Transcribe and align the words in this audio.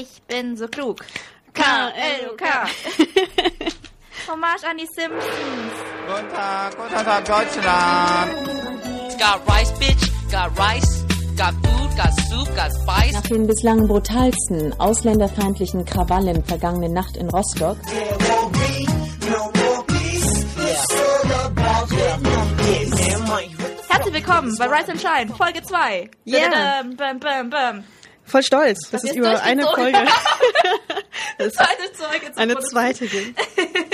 Ich 0.00 0.22
bin 0.22 0.56
so 0.56 0.68
klug. 0.68 1.04
K-L-U-K. 1.52 2.44
Hommage 4.26 4.64
an 4.64 4.78
die 4.78 4.86
Simpsons. 4.96 5.74
Guten 6.06 6.30
Tag, 6.30 6.76
guten 6.78 7.04
Tag, 7.04 7.24
Deutschland. 7.26 8.32
Got 9.18 9.46
rice, 9.46 9.72
bitch. 9.72 10.10
Got 10.30 10.58
rice. 10.58 11.04
Got 11.36 11.52
food. 11.62 11.96
Got 11.96 12.14
soup. 12.30 12.56
Got 12.56 12.72
spice. 12.72 13.12
Nach 13.12 13.22
den 13.22 13.46
bislang 13.46 13.86
brutalsten 13.86 14.72
ausländerfeindlichen 14.80 15.84
Krawallen 15.84 16.42
vergangene 16.42 16.88
Nacht 16.88 17.18
in 17.18 17.28
Rostock 17.28 17.76
Herzlich 23.90 24.14
willkommen 24.14 24.56
bei 24.58 24.66
Rise 24.68 24.92
and 24.92 25.00
Shine, 25.00 25.34
Folge 25.36 25.62
2. 25.62 26.08
Yeah. 26.24 26.82
Bam, 26.96 27.18
bam, 27.18 27.50
bam. 27.50 27.84
Voll 28.24 28.42
stolz, 28.42 28.90
Das 28.90 29.04
ist 29.04 29.14
über 29.16 29.42
eine. 29.42 29.64
Folge 29.64 29.98
das 31.38 31.52
Zweite 31.52 31.92
Zeuge 31.92 32.32
zum 32.32 32.42
eine 32.42 32.58
zweite 32.58 33.06
ging. 33.06 33.34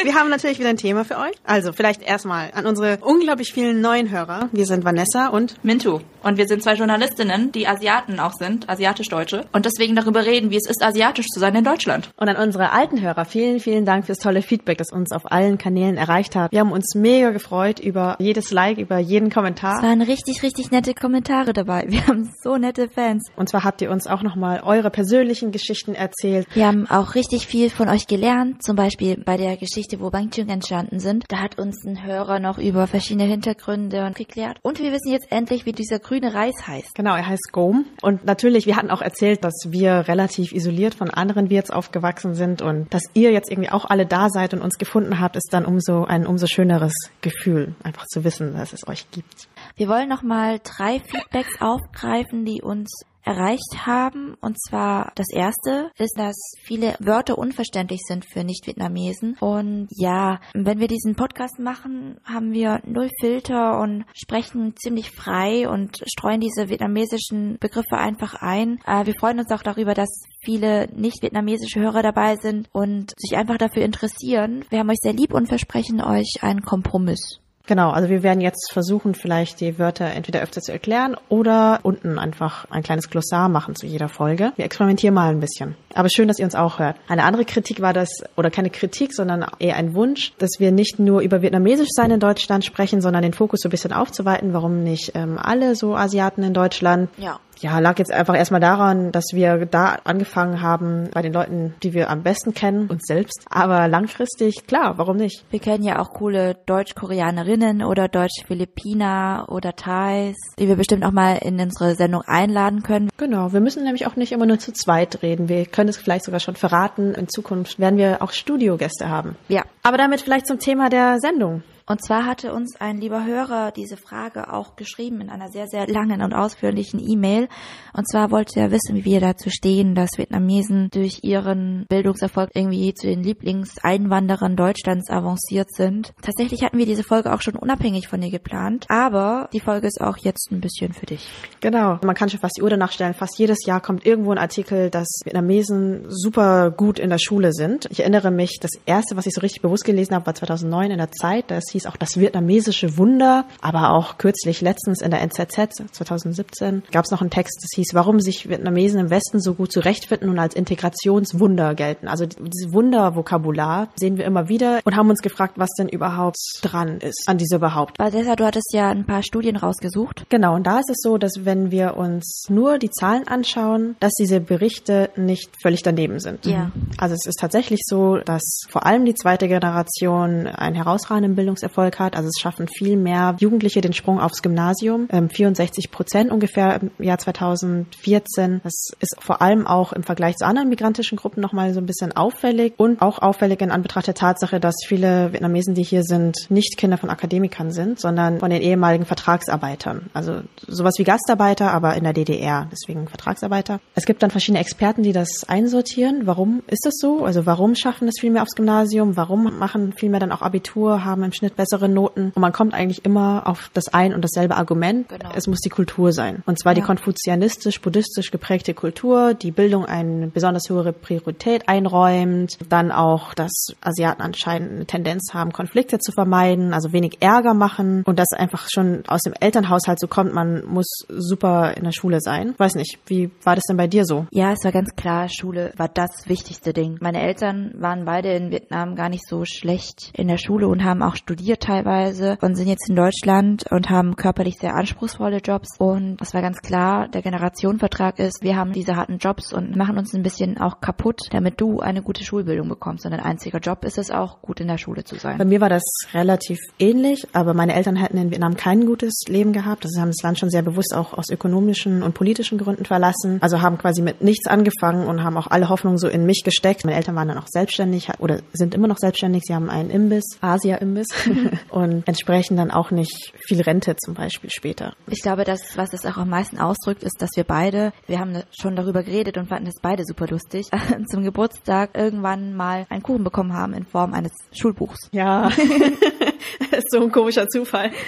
Wir 0.03 0.15
haben 0.15 0.31
natürlich 0.31 0.59
wieder 0.59 0.69
ein 0.71 0.77
Thema 0.77 1.05
für 1.05 1.17
euch. 1.19 1.35
Also 1.45 1.73
vielleicht 1.73 2.03
erstmal 2.03 2.51
an 2.55 2.67
unsere 2.67 2.99
unglaublich 3.01 3.53
vielen 3.53 3.81
neuen 3.81 4.11
Hörer. 4.11 4.49
Wir 4.53 4.67
sind 4.67 4.85
Vanessa 4.85 5.29
und 5.29 5.63
Mintu. 5.65 6.01
Und 6.23 6.37
wir 6.37 6.47
sind 6.47 6.63
zwei 6.63 6.75
Journalistinnen, 6.75 7.53
die 7.53 7.67
Asiaten 7.69 8.19
auch 8.21 8.33
sind, 8.33 8.69
asiatisch-deutsche. 8.69 9.47
Und 9.53 9.67
deswegen 9.67 9.95
darüber 9.95 10.25
reden, 10.27 10.51
wie 10.51 10.57
es 10.57 10.69
ist, 10.69 10.83
asiatisch 10.83 11.27
zu 11.27 11.39
sein 11.41 11.55
in 11.55 11.65
Deutschland. 11.65 12.11
und 12.17 12.29
an 12.29 12.37
unsere 12.37 12.73
alten 12.73 13.01
Hörer. 13.01 13.25
Vielen, 13.25 13.61
vielen 13.61 13.85
Dank 13.85 14.07
fürs 14.07 14.19
tolle 14.19 14.43
Feedback, 14.43 14.79
das 14.79 14.93
uns 14.93 15.13
auf 15.13 15.31
allen 15.31 15.59
Kanälen 15.59 15.97
erreicht 15.97 16.35
hat. 16.37 16.53
Wir 16.53 16.61
haben 16.61 16.73
uns 16.73 16.95
mega 16.95 17.31
gefreut 17.31 17.79
über 17.79 18.17
jedes 18.19 18.51
Like, 18.51 18.79
über 18.79 18.99
jeden 18.99 19.29
Es 19.29 19.35
Kommentar. 19.35 19.83
waren 19.83 20.03
richtig, 20.03 20.43
richtig 20.43 20.71
nette 20.71 20.95
Kommentare 20.95 21.53
dabei. 21.53 21.85
Wir 21.89 22.07
haben 22.07 22.31
so 22.43 22.57
nette 22.57 22.89
Fans. 22.89 23.25
Und 23.37 23.49
zwar 23.49 23.65
habt 23.65 23.81
ihr 23.81 23.91
uns 23.91 24.07
auch 24.07 24.23
nochmal 24.23 24.61
eure 24.65 24.91
persönlichen 24.91 25.53
Geschichten 25.53 25.95
erzählt. 25.95 26.47
Wir 26.55 26.67
haben 26.67 26.89
auch 26.91 27.15
richtig 27.19 27.49
viel 27.49 27.69
von 27.69 27.89
euch 27.89 28.07
gelernt. 28.07 28.63
Zum 28.63 28.77
Beispiel 28.77 29.17
bei 29.17 29.37
der 29.37 29.57
Geschichte, 29.57 29.99
wo 29.99 30.09
Bangchung 30.09 30.49
entstanden 30.49 31.01
sind. 31.01 31.25
Da 31.27 31.41
hat 31.41 31.59
uns 31.59 31.85
ein 31.85 32.05
Hörer 32.05 32.39
noch 32.39 32.59
über 32.59 32.87
verschiedene 32.87 33.25
Hintergründe 33.25 34.13
geklärt. 34.15 34.61
Und 34.63 34.79
wir 34.79 34.93
wissen 34.93 35.11
jetzt 35.11 35.33
endlich, 35.33 35.67
wie 35.67 35.73
dieser 35.73 35.99
grüne 35.99 36.33
Reis 36.33 36.55
heißt. 36.65 36.95
Genau, 36.95 37.17
er 37.17 37.27
heißt 37.27 37.51
Gome. 37.51 37.87
Und 38.03 38.25
natürlich, 38.25 38.67
wir 38.67 38.77
hatten 38.77 38.93
auch 38.93 39.03
erzählt, 39.03 39.43
dass 39.43 39.55
wir 39.71 40.07
relativ 40.07 40.53
isoliert 40.53 40.95
von 40.95 41.11
anderen 41.11 41.51
Wirts 41.51 41.73
aufgewachsen 41.73 42.35
sind 42.35 42.63
und 42.63 42.95
dass 42.95 43.03
ihr 43.15 43.33
jetzt 43.33 43.51
irgendwie 43.51 43.71
auch 43.71 43.85
alle 43.85 44.07
da 44.07 44.29
seid 44.29 44.55
und 44.55 44.63
uns 44.63 44.79
gefunden 44.79 45.19
habt, 45.19 45.35
ist 45.35 45.49
dann 45.51 45.67
umso 45.67 46.05
ein 46.05 46.25
umso 46.25 46.47
schöneres 46.47 46.95
Gefühl, 47.21 47.75
einfach 47.83 48.07
zu 48.07 48.23
wissen, 48.23 48.55
dass 48.55 48.73
es 48.73 48.87
euch 48.87 49.11
gibt. 49.11 49.49
Wir 49.75 49.89
wollen 49.89 50.09
nochmal 50.09 50.61
drei 50.63 51.01
Feedbacks 51.01 51.61
aufgreifen, 51.61 52.45
die 52.45 52.63
uns 52.63 52.89
erreicht 53.29 53.87
haben. 53.87 54.35
Und 54.41 54.59
zwar 54.61 55.13
das 55.15 55.27
erste 55.31 55.91
ist, 55.99 56.19
dass 56.19 56.37
viele 56.65 56.97
Wörter 56.99 57.37
unverständlich 57.37 58.01
sind 58.07 58.25
für 58.25 58.43
Nicht-Vietnamesen. 58.43 59.37
Und 59.41 59.89
ja, 59.91 60.41
wenn 60.55 60.81
wir 60.81 60.89
diesen 60.89 61.15
Podcast 61.15 61.59
machen, 61.59 62.19
haben 62.25 62.53
wir 62.53 62.81
null 62.87 63.11
Filter 63.21 63.81
und 63.81 64.05
sprechen 64.15 64.75
ziemlich 64.77 65.11
frei 65.11 65.69
und 65.69 66.03
streuen 66.07 66.41
diese 66.41 66.71
vietnamesischen 66.71 67.59
Begriffe 67.59 67.99
einfach 67.99 68.35
ein. 68.35 68.79
Äh, 68.87 69.07
wir 69.07 69.15
freuen 69.15 69.39
uns 69.39 69.51
auch 69.51 69.63
darüber, 69.63 69.95
dass 69.95 70.09
viele 70.43 70.89
nicht-vietnamesische 70.95 71.81
Hörer 71.81 72.03
dabei 72.03 72.37
sind 72.37 72.69
und 72.73 73.13
sich 73.17 73.37
einfach 73.37 73.59
dafür 73.59 73.85
interessieren. 73.85 74.65
Wir 74.71 74.79
haben 74.79 74.91
euch 74.91 75.01
sehr 75.03 75.13
lieb 75.13 75.35
und 75.35 75.49
versprechen 75.49 76.01
euch 76.01 76.39
einen 76.41 76.63
Kompromiss. 76.63 77.41
Genau, 77.69 77.91
also 77.91 78.09
wir 78.09 78.23
werden 78.23 78.41
jetzt 78.41 78.73
versuchen, 78.73 79.15
vielleicht 79.15 79.61
die 79.61 79.79
Wörter 79.79 80.07
entweder 80.07 80.41
öfter 80.41 80.63
zu 80.63 80.73
erklären 80.73 81.17
oder 81.29 81.81
unten 81.83 82.19
einfach 82.19 82.65
ein 82.71 82.83
kleines 82.83 83.11
Glossar 83.11 83.51
machen 83.51 83.77
zu 83.77 83.85
jeder 83.85 84.09
Folge. 84.09 84.53
Wir 84.57 84.65
experimentieren 84.65 85.15
mal 85.15 85.29
ein 85.29 85.39
bisschen. 85.39 85.77
Aber 85.95 86.09
schön, 86.09 86.29
dass 86.29 86.39
ihr 86.39 86.47
uns 86.47 86.55
auch 86.55 86.79
hört. 86.79 86.97
Eine 87.09 87.25
andere 87.25 87.45
Kritik 87.45 87.83
war 87.83 87.93
das, 87.93 88.09
oder 88.37 88.51
keine 88.51 88.71
Kritik, 88.71 89.13
sondern 89.13 89.45
eher 89.59 89.77
ein 89.77 89.95
Wunsch, 89.95 90.33
dass 90.39 90.53
wir 90.59 90.73
nicht 90.73 90.99
nur 90.99 91.21
über 91.21 91.43
Vietnamesisch 91.43 91.91
sein 91.91 92.11
in 92.11 92.21
Deutschland 92.21 92.65
sprechen, 92.65 93.03
sondern 93.03 93.23
den 93.23 93.35
Fokus 93.35 93.61
so 93.61 93.69
ein 93.69 93.71
bisschen 93.71 93.93
aufzuweiten. 93.93 94.55
Warum 94.55 94.83
nicht 94.83 95.13
ähm, 95.15 95.37
alle 95.37 95.77
so 95.77 95.95
Asiaten 95.95 96.43
in 96.43 96.55
Deutschland? 96.55 97.11
Ja. 97.19 97.39
Ja, 97.61 97.79
lag 97.81 97.99
jetzt 97.99 98.13
einfach 98.13 98.37
erstmal 98.37 98.61
daran, 98.61 99.13
dass 99.13 99.27
wir 99.33 99.67
da 99.67 99.99
angefangen 100.05 100.63
haben 100.63 101.09
bei 101.13 101.23
den 101.23 101.33
Leuten, 101.33 101.75
die 101.83 101.93
wir 101.93 102.11
am 102.11 102.23
besten 102.23 102.55
kennen, 102.55 102.89
uns 102.89 103.05
selbst. 103.07 103.45
Aber 103.51 103.89
langfristig, 103.89 104.67
klar, 104.67 104.99
warum 104.99 105.17
nicht? 105.17 105.45
Wir 105.51 105.61
kennen 105.61 105.85
ja 105.85 105.99
auch 105.99 106.11
coole 106.11 106.55
Deutsch-Koreanerinnen 106.67 107.83
oder 107.83 108.09
Deutsch-Philippiner 108.09 109.47
oder 109.49 109.75
Thais, 109.75 110.37
die 110.59 110.69
wir 110.69 110.77
bestimmt 110.77 111.05
auch 111.05 111.13
mal 111.13 111.39
in 111.39 111.61
unsere 111.61 111.95
Sendung 111.95 112.23
einladen 112.27 112.83
können. 112.83 113.11
Genau, 113.17 113.53
wir 113.53 113.61
müssen 113.61 113.85
nämlich 113.85 114.07
auch 114.07 114.17
nicht 114.17 114.33
immer 114.33 114.47
nur 114.47 114.59
zu 114.59 114.73
zweit 114.73 115.23
reden. 115.23 115.49
Wir 115.49 115.67
können 115.67 115.89
es 115.89 115.97
vielleicht 115.97 116.25
sogar 116.25 116.41
schon 116.41 116.57
verraten. 116.57 117.15
In 117.15 117.29
Zukunft 117.29 117.79
werden 117.79 117.99
wir 117.99 118.23
auch 118.23 118.33
Studiogäste 118.33 119.09
haben. 119.09 119.37
Ja. 119.49 119.65
Aber 119.83 119.97
damit 119.97 120.21
vielleicht 120.21 120.47
zum 120.47 120.59
Thema 120.59 120.89
der 120.89 121.19
Sendung. 121.19 121.63
Und 121.89 122.05
zwar 122.05 122.27
hatte 122.27 122.53
uns 122.53 122.77
ein 122.79 122.99
lieber 122.99 123.25
Hörer 123.25 123.73
diese 123.73 123.97
Frage 123.97 124.53
auch 124.53 124.77
geschrieben 124.77 125.23
in 125.23 125.31
einer 125.31 125.49
sehr, 125.49 125.69
sehr 125.69 125.87
langen 125.87 126.21
und 126.21 126.35
ausführlichen 126.35 127.01
E-Mail. 127.01 127.49
Und 127.95 128.07
zwar 128.07 128.31
wollte 128.31 128.61
er 128.61 128.71
wissen, 128.71 128.95
wie 128.95 129.07
wir 129.07 129.21
dazu 129.21 129.49
stehen, 129.49 129.95
dass 129.95 130.11
Vietnamesen 130.19 130.91
durch 130.91 131.21
ihren 131.23 131.87
Bildungserfolg 131.89 132.51
irgendwie 132.53 132.93
zu 132.93 133.07
den 133.07 133.23
Lieblingseinwanderern 133.23 134.55
Deutschlands 134.55 135.11
avanciert 135.11 135.73
sind. 135.73 136.13
Tatsächlich 136.21 136.63
hatten 136.63 136.77
wir 136.77 136.85
diese 136.85 137.05
Folge 137.05 137.33
auch 137.33 137.41
schon 137.41 137.57
unabhängig 137.57 138.07
von 138.07 138.21
dir 138.21 138.31
geplant, 138.31 138.85
aber 138.89 139.49
die 139.55 139.61
Folge 139.61 139.87
ist 139.87 140.03
auch 140.03 140.19
jetzt 140.19 140.53
ein 140.53 140.61
bisschen 140.61 140.93
für 140.93 141.07
dich. 141.07 141.27
Genau, 141.61 141.99
man 142.05 142.15
kann 142.15 142.29
schon 142.29 142.41
fast 142.41 142.59
die 142.59 142.63
Uhr 142.63 142.71
danach 142.71 142.93
stellen. 142.93 143.15
Fast 143.15 143.39
jedes 143.39 143.65
Jahr 143.65 143.81
kommt 143.81 144.05
irgendwo 144.05 144.33
ein 144.33 144.39
Artikel, 144.39 144.91
dass 144.91 145.09
Vietnamesen 145.25 146.05
super 146.09 146.71
gut 146.71 146.99
in 146.99 147.09
der 147.09 147.19
Schule 147.19 147.55
sind. 147.55 147.87
Ich 147.91 148.01
erinnere 148.01 148.31
mich, 148.31 148.59
das 148.61 148.73
erste, 148.85 149.17
was 149.17 149.25
ich 149.25 149.33
so 149.33 149.41
richtig 149.41 149.63
bewusst 149.63 149.85
gelesen 149.85 150.15
habe, 150.15 150.27
war 150.27 150.35
2009 150.35 150.91
in 150.91 150.99
der 150.99 151.13
Zeit. 151.13 151.51
Das 151.51 151.65
hieß 151.79 151.87
auch 151.87 151.97
das 151.97 152.19
vietnamesische 152.19 152.97
Wunder. 152.97 153.45
Aber 153.61 153.91
auch 153.91 154.19
kürzlich 154.19 154.61
letztens 154.61 155.01
in 155.01 155.11
der 155.11 155.23
NZZ 155.23 155.83
2017 155.93 156.83
gab 156.91 157.05
es 157.05 157.11
noch 157.11 157.21
einen 157.21 157.31
Text, 157.31 157.59
das 157.63 157.71
hieß, 157.75 157.95
warum 157.95 158.21
sich 158.21 158.49
Vietnamesen 158.49 159.01
im 159.01 159.11
Westen 159.11 159.41
so 159.41 159.55
gut 159.55 159.73
zurechtfinden 159.73 160.29
und 160.29 160.39
als 160.39 160.55
Integrationswunder 160.55 161.75
gelten. 161.75 162.09
Also 162.09 162.27
dieses 162.27 162.73
Wundervokabular 162.73 163.89
sehen 163.97 164.17
wir 164.17 164.25
immer 164.25 164.49
wieder 164.49 164.81
und 164.85 164.97
haben 164.97 165.11
uns 165.11 165.23
gefragt, 165.23 165.55
was 165.57 165.71
denn 165.79 165.89
überhaupt 165.89 166.39
dran 166.63 166.99
ist 166.99 167.25
an 167.27 167.39
dieser 167.39 167.59
Behauptung. 167.59 168.05
Vanessa, 168.05 168.37
du 168.37 168.45
hattest 168.45 168.73
ja 168.73 168.89
ein 168.89 169.07
paar 169.07 169.23
Studien 169.23 169.57
rausgesucht. 169.57 170.25
Genau, 170.29 170.55
und 170.55 170.67
da 170.67 170.79
ist 170.81 170.91
es 170.91 170.99
so, 171.01 171.19
dass 171.19 171.45
wenn 171.45 171.71
wir 171.71 171.97
uns 171.97 172.47
nur 172.49 172.79
die 172.79 172.91
Zahlen 172.91 173.29
anschauen, 173.29 173.97
dass 174.01 174.13
diese 174.15 174.41
Berichte 174.41 175.11
nicht 175.17 175.51
völlig 175.63 175.83
daneben 175.83 176.19
sind. 176.19 176.47
Ja. 176.47 176.73
Also 176.97 177.15
es 177.15 177.27
ist 177.27 177.39
tatsächlich 177.39 177.81
so, 177.85 178.17
dass 178.19 178.63
vor 178.69 178.87
allem 178.87 179.05
die 179.05 179.15
zweite 179.15 179.49
Generation 179.49 180.47
einen 180.47 180.77
herausragenden 180.77 181.35
Bildungserfolg 181.35 181.68
hat. 181.77 182.17
Also 182.17 182.29
es 182.29 182.41
schaffen 182.41 182.69
viel 182.69 182.97
mehr 182.97 183.37
Jugendliche 183.39 183.81
den 183.81 183.93
Sprung 183.93 184.21
aufs 184.21 184.43
Gymnasium. 184.43 185.09
Ähm, 185.11 185.31
64 185.31 185.91
Prozent 185.91 186.31
ungefähr 186.31 186.81
im 186.81 187.05
Jahr 187.05 187.19
2014. 187.19 188.61
Das 188.65 188.91
ist 189.01 189.17
vor 189.21 189.43
allem 189.43 189.67
auch 189.67 189.93
im 189.93 190.03
Vergleich 190.03 190.37
zu 190.37 190.47
anderen 190.47 190.69
migrantischen 190.69 191.17
Gruppen 191.17 191.41
nochmal 191.41 191.73
so 191.75 191.81
ein 191.81 191.87
bisschen 191.87 192.17
auffällig 192.17 192.75
und 192.77 193.03
auch 193.03 193.21
auffällig 193.21 193.61
in 193.61 193.71
Anbetracht 193.71 194.07
der 194.07 194.15
Tatsache, 194.15 194.61
dass 194.61 194.77
viele 194.87 195.33
Vietnamesen, 195.33 195.75
die 195.75 195.83
hier 195.83 196.03
sind, 196.03 196.37
nicht 196.49 196.77
Kinder 196.77 196.99
von 196.99 197.11
Akademikern 197.11 197.71
sind, 197.71 198.01
sondern 198.01 198.41
von 198.41 198.51
den 198.51 198.63
ehemaligen 198.63 199.05
Vertragsarbeitern. 199.05 200.11
Also 200.15 200.41
sowas 200.67 200.95
wie 200.99 201.05
Gastarbeiter, 201.05 201.73
aber 201.73 201.95
in 201.97 202.05
der 202.05 202.13
DDR, 202.13 202.69
deswegen 202.73 203.09
Vertragsarbeiter. 203.09 203.81
Es 203.95 204.07
gibt 204.07 204.23
dann 204.23 204.31
verschiedene 204.31 204.61
Experten, 204.61 205.03
die 205.03 205.13
das 205.13 205.45
einsortieren. 205.49 206.27
Warum 206.27 206.63
ist 206.67 206.85
das 206.85 206.95
so? 206.99 207.25
Also 207.25 207.47
warum 207.47 207.75
schaffen 207.75 208.09
es 208.09 208.21
viel 208.21 208.31
mehr 208.31 208.43
aufs 208.43 208.55
Gymnasium? 208.55 209.17
Warum 209.17 209.59
machen 209.59 209.93
viel 209.93 210.11
mehr 210.11 210.21
dann 210.21 210.33
auch 210.33 210.43
Abitur, 210.43 211.05
haben 211.05 211.23
im 211.23 211.33
Schnitt 211.33 211.58
bessere 211.59 211.89
Noten? 211.91 212.33
Und 212.35 212.41
man 212.41 212.53
kommt 212.53 212.73
eigentlich 212.73 213.05
immer 213.05 213.47
auf 213.47 213.71
das 213.75 213.93
ein 213.93 214.15
und 214.15 214.23
dasselbe 214.25 214.57
Argument. 214.57 215.09
Genau. 215.11 215.31
Es 215.35 215.47
muss 215.47 215.59
die 215.61 215.69
Kultur 215.69 216.13
sein. 216.13 216.43
Und 216.47 216.59
zwar 216.59 216.73
die 216.73 216.81
Ja. 216.81 216.87
konfuzianistisch-buddhistisch 216.87 218.31
geprägte 218.31 218.73
Kultur, 218.73 219.35
die 219.35 219.51
Bildung 219.51 219.85
eine 219.85 220.29
besonders 220.29 220.71
hohe 220.71 220.93
Priorität 220.93 221.69
einräumt, 221.69 222.57
dann 222.69 222.91
auch, 222.93 223.35
dass 223.35 223.69
Asiaten 223.83 224.23
anscheinend 224.23 224.73
eine 224.73 224.87
Tendenz 224.87 225.35
haben, 225.35 225.53
Konflikte 225.53 225.99
zu 225.99 226.13
vermeiden, 226.13 226.73
also 226.73 226.93
wenig 226.93 227.19
Ärger 227.21 227.55
machen 227.55 228.03
und 228.07 228.19
das 228.19 228.29
einfach 228.37 228.69
schon 228.73 229.03
aus 229.09 229.23
dem 229.23 229.35
Elternhaushalt 229.39 230.01
so 230.01 230.07
kommt, 230.07 230.33
man 230.33 230.65
muss 230.67 230.87
super 231.09 231.77
in 231.77 231.85
der 231.85 231.93
Schule 231.93 232.21
sein. 232.21 232.55
Weiß 232.57 232.77
nicht, 232.77 232.99
wie 233.07 233.31
war 233.43 233.57
das 233.57 233.65
denn 233.69 233.77
bei 233.77 233.89
dir 233.89 234.05
so? 234.05 234.27
Ja, 234.31 234.53
es 234.53 234.65
war 234.65 234.73
ganz 234.73 234.95
klar, 234.97 235.29
Schule 235.29 235.73
war 235.77 235.89
das 235.89 236.11
wichtigste 236.27 236.73
Ding. 236.73 236.99
Meine 237.01 237.21
Eltern 237.21 237.73
waren 237.79 238.05
beide 238.05 238.33
in 238.33 238.51
Vietnam 238.53 238.95
gar 238.95 239.09
nicht 239.09 239.27
so 239.29 239.45
schlecht 239.45 240.11
in 240.15 240.29
der 240.29 240.39
Schule 240.39 240.69
und 240.69 240.85
haben 240.85 241.03
auch 241.03 241.17
studiert. 241.17 241.48
Studiert 241.49 241.63
teilweise 241.63 242.37
und 242.43 242.57
sind 242.57 242.69
jetzt 242.69 242.91
in 242.91 242.97
Deutschland 242.97 243.65
und 243.71 243.89
haben 243.89 244.17
körperlich 244.17 244.59
sehr 244.61 244.75
anspruchsvolle 244.75 245.39
Jobs. 245.39 245.69
Und 245.79 246.19
es 246.21 246.35
war 246.35 246.43
ganz 246.43 246.59
klar, 246.59 247.09
der 247.09 247.23
Generationenvertrag 247.23 248.19
ist, 248.19 248.43
wir 248.43 248.55
haben 248.57 248.73
diese 248.73 248.97
harten 248.97 249.17
Jobs 249.17 249.55
und 249.55 249.75
machen 249.75 249.97
uns 249.97 250.13
ein 250.13 250.23
bisschen 250.23 250.59
auch 250.59 250.83
kaputt, 250.83 251.21
damit 251.31 251.59
du 251.59 251.81
eine 251.81 252.03
gute 252.03 252.23
Schulbildung 252.23 252.69
bekommst. 252.69 253.07
Und 253.07 253.13
dein 253.13 253.21
einziger 253.21 253.61
Job 253.61 253.87
ist 253.87 253.97
es 253.97 254.11
auch, 254.11 254.43
gut 254.43 254.61
in 254.61 254.69
der 254.69 254.77
Schule 254.77 255.05
zu 255.05 255.17
sein. 255.17 255.39
Bei 255.39 255.47
mir 255.47 255.63
war 255.63 255.71
das 255.71 255.83
relativ 256.13 256.59
ähnlich, 256.79 257.27
aber 257.33 257.55
meine 257.55 257.75
Eltern 257.75 257.97
hätten 257.97 258.19
in 258.19 258.31
Vietnam 258.31 258.55
kein 258.55 258.85
gutes 258.85 259.23
Leben 259.27 259.55
gehabt. 259.55 259.87
Also 259.87 259.95
sie 259.95 260.01
haben 260.03 260.11
das 260.11 260.23
Land 260.23 260.39
schon 260.39 260.51
sehr 260.51 260.63
bewusst 260.63 260.95
auch 260.95 261.15
aus 261.15 261.31
ökonomischen 261.31 262.03
und 262.03 262.13
politischen 262.13 262.59
Gründen 262.59 262.85
verlassen. 262.85 263.39
Also 263.41 263.63
haben 263.63 263.79
quasi 263.79 264.03
mit 264.03 264.21
nichts 264.21 264.47
angefangen 264.47 265.07
und 265.07 265.25
haben 265.25 265.39
auch 265.39 265.47
alle 265.47 265.71
Hoffnungen 265.71 265.97
so 265.97 266.09
in 266.09 266.27
mich 266.27 266.43
gesteckt. 266.45 266.85
Meine 266.85 266.99
Eltern 266.99 267.17
waren 267.17 267.29
dann 267.29 267.39
auch 267.39 267.49
selbstständig 267.49 268.11
oder 268.19 268.41
sind 268.53 268.75
immer 268.75 268.89
noch 268.89 268.99
selbstständig. 268.99 269.45
Sie 269.47 269.55
haben 269.55 269.71
einen 269.71 269.89
Imbiss, 269.89 270.37
Asia-Imbiss 270.43 271.07
und 271.71 272.07
entsprechend 272.07 272.59
dann 272.59 272.71
auch 272.71 272.91
nicht 272.91 273.33
viel 273.47 273.61
Rente 273.61 273.97
zum 273.97 274.15
Beispiel 274.15 274.51
später. 274.51 274.95
Ich 275.09 275.23
glaube, 275.23 275.45
das, 275.45 275.61
was 275.77 275.93
es 275.93 276.05
auch 276.05 276.17
am 276.17 276.29
meisten 276.29 276.59
ausdrückt, 276.59 277.03
ist, 277.03 277.21
dass 277.21 277.31
wir 277.37 277.45
beide, 277.45 277.93
wir 278.07 278.19
haben 278.19 278.43
schon 278.59 278.77
darüber 278.77 279.03
geredet 279.03 279.39
und 279.39 279.49
fanden 279.49 279.69
es 279.69 279.81
beide 279.81 280.05
super 280.05 280.27
lustig, 280.27 280.67
zum 281.11 281.23
Geburtstag 281.23 281.97
irgendwann 281.97 282.55
mal 282.55 282.87
einen 282.89 283.03
Kuchen 283.03 283.25
bekommen 283.25 283.53
haben 283.53 283.75
in 283.75 283.85
Form 283.85 284.15
eines 284.15 284.33
Schulbuchs. 284.53 285.09
Ja, 285.13 285.49
das 285.49 285.59
so 286.91 287.03
ein 287.03 287.11
komischer 287.11 287.49
Zufall. 287.49 287.91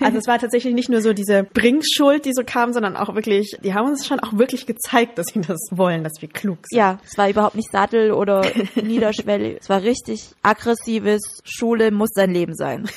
Also 0.00 0.18
es 0.18 0.26
war 0.26 0.38
tatsächlich 0.38 0.74
nicht 0.74 0.88
nur 0.88 1.00
so 1.00 1.12
diese 1.12 1.44
Bringschuld, 1.44 2.24
die 2.24 2.32
so 2.34 2.42
kam, 2.44 2.72
sondern 2.72 2.96
auch 2.96 3.14
wirklich, 3.14 3.56
die 3.62 3.72
haben 3.74 3.88
uns 3.88 4.06
schon 4.06 4.20
auch 4.20 4.36
wirklich 4.36 4.66
gezeigt, 4.66 5.16
dass 5.16 5.26
sie 5.32 5.40
das 5.40 5.58
wollen, 5.70 6.04
dass 6.04 6.20
wir 6.20 6.28
klug 6.28 6.58
sind. 6.64 6.78
Ja, 6.78 6.98
es 7.04 7.16
war 7.16 7.28
überhaupt 7.28 7.54
nicht 7.54 7.70
Sattel 7.70 8.12
oder 8.12 8.44
niederschwellig. 8.74 9.58
Es 9.60 9.68
war 9.68 9.82
richtig 9.82 10.30
aggressives, 10.42 11.40
Schule 11.44 11.90
muss 11.90 12.10
sein 12.12 12.32
Leben 12.32 12.54
sein. 12.54 12.88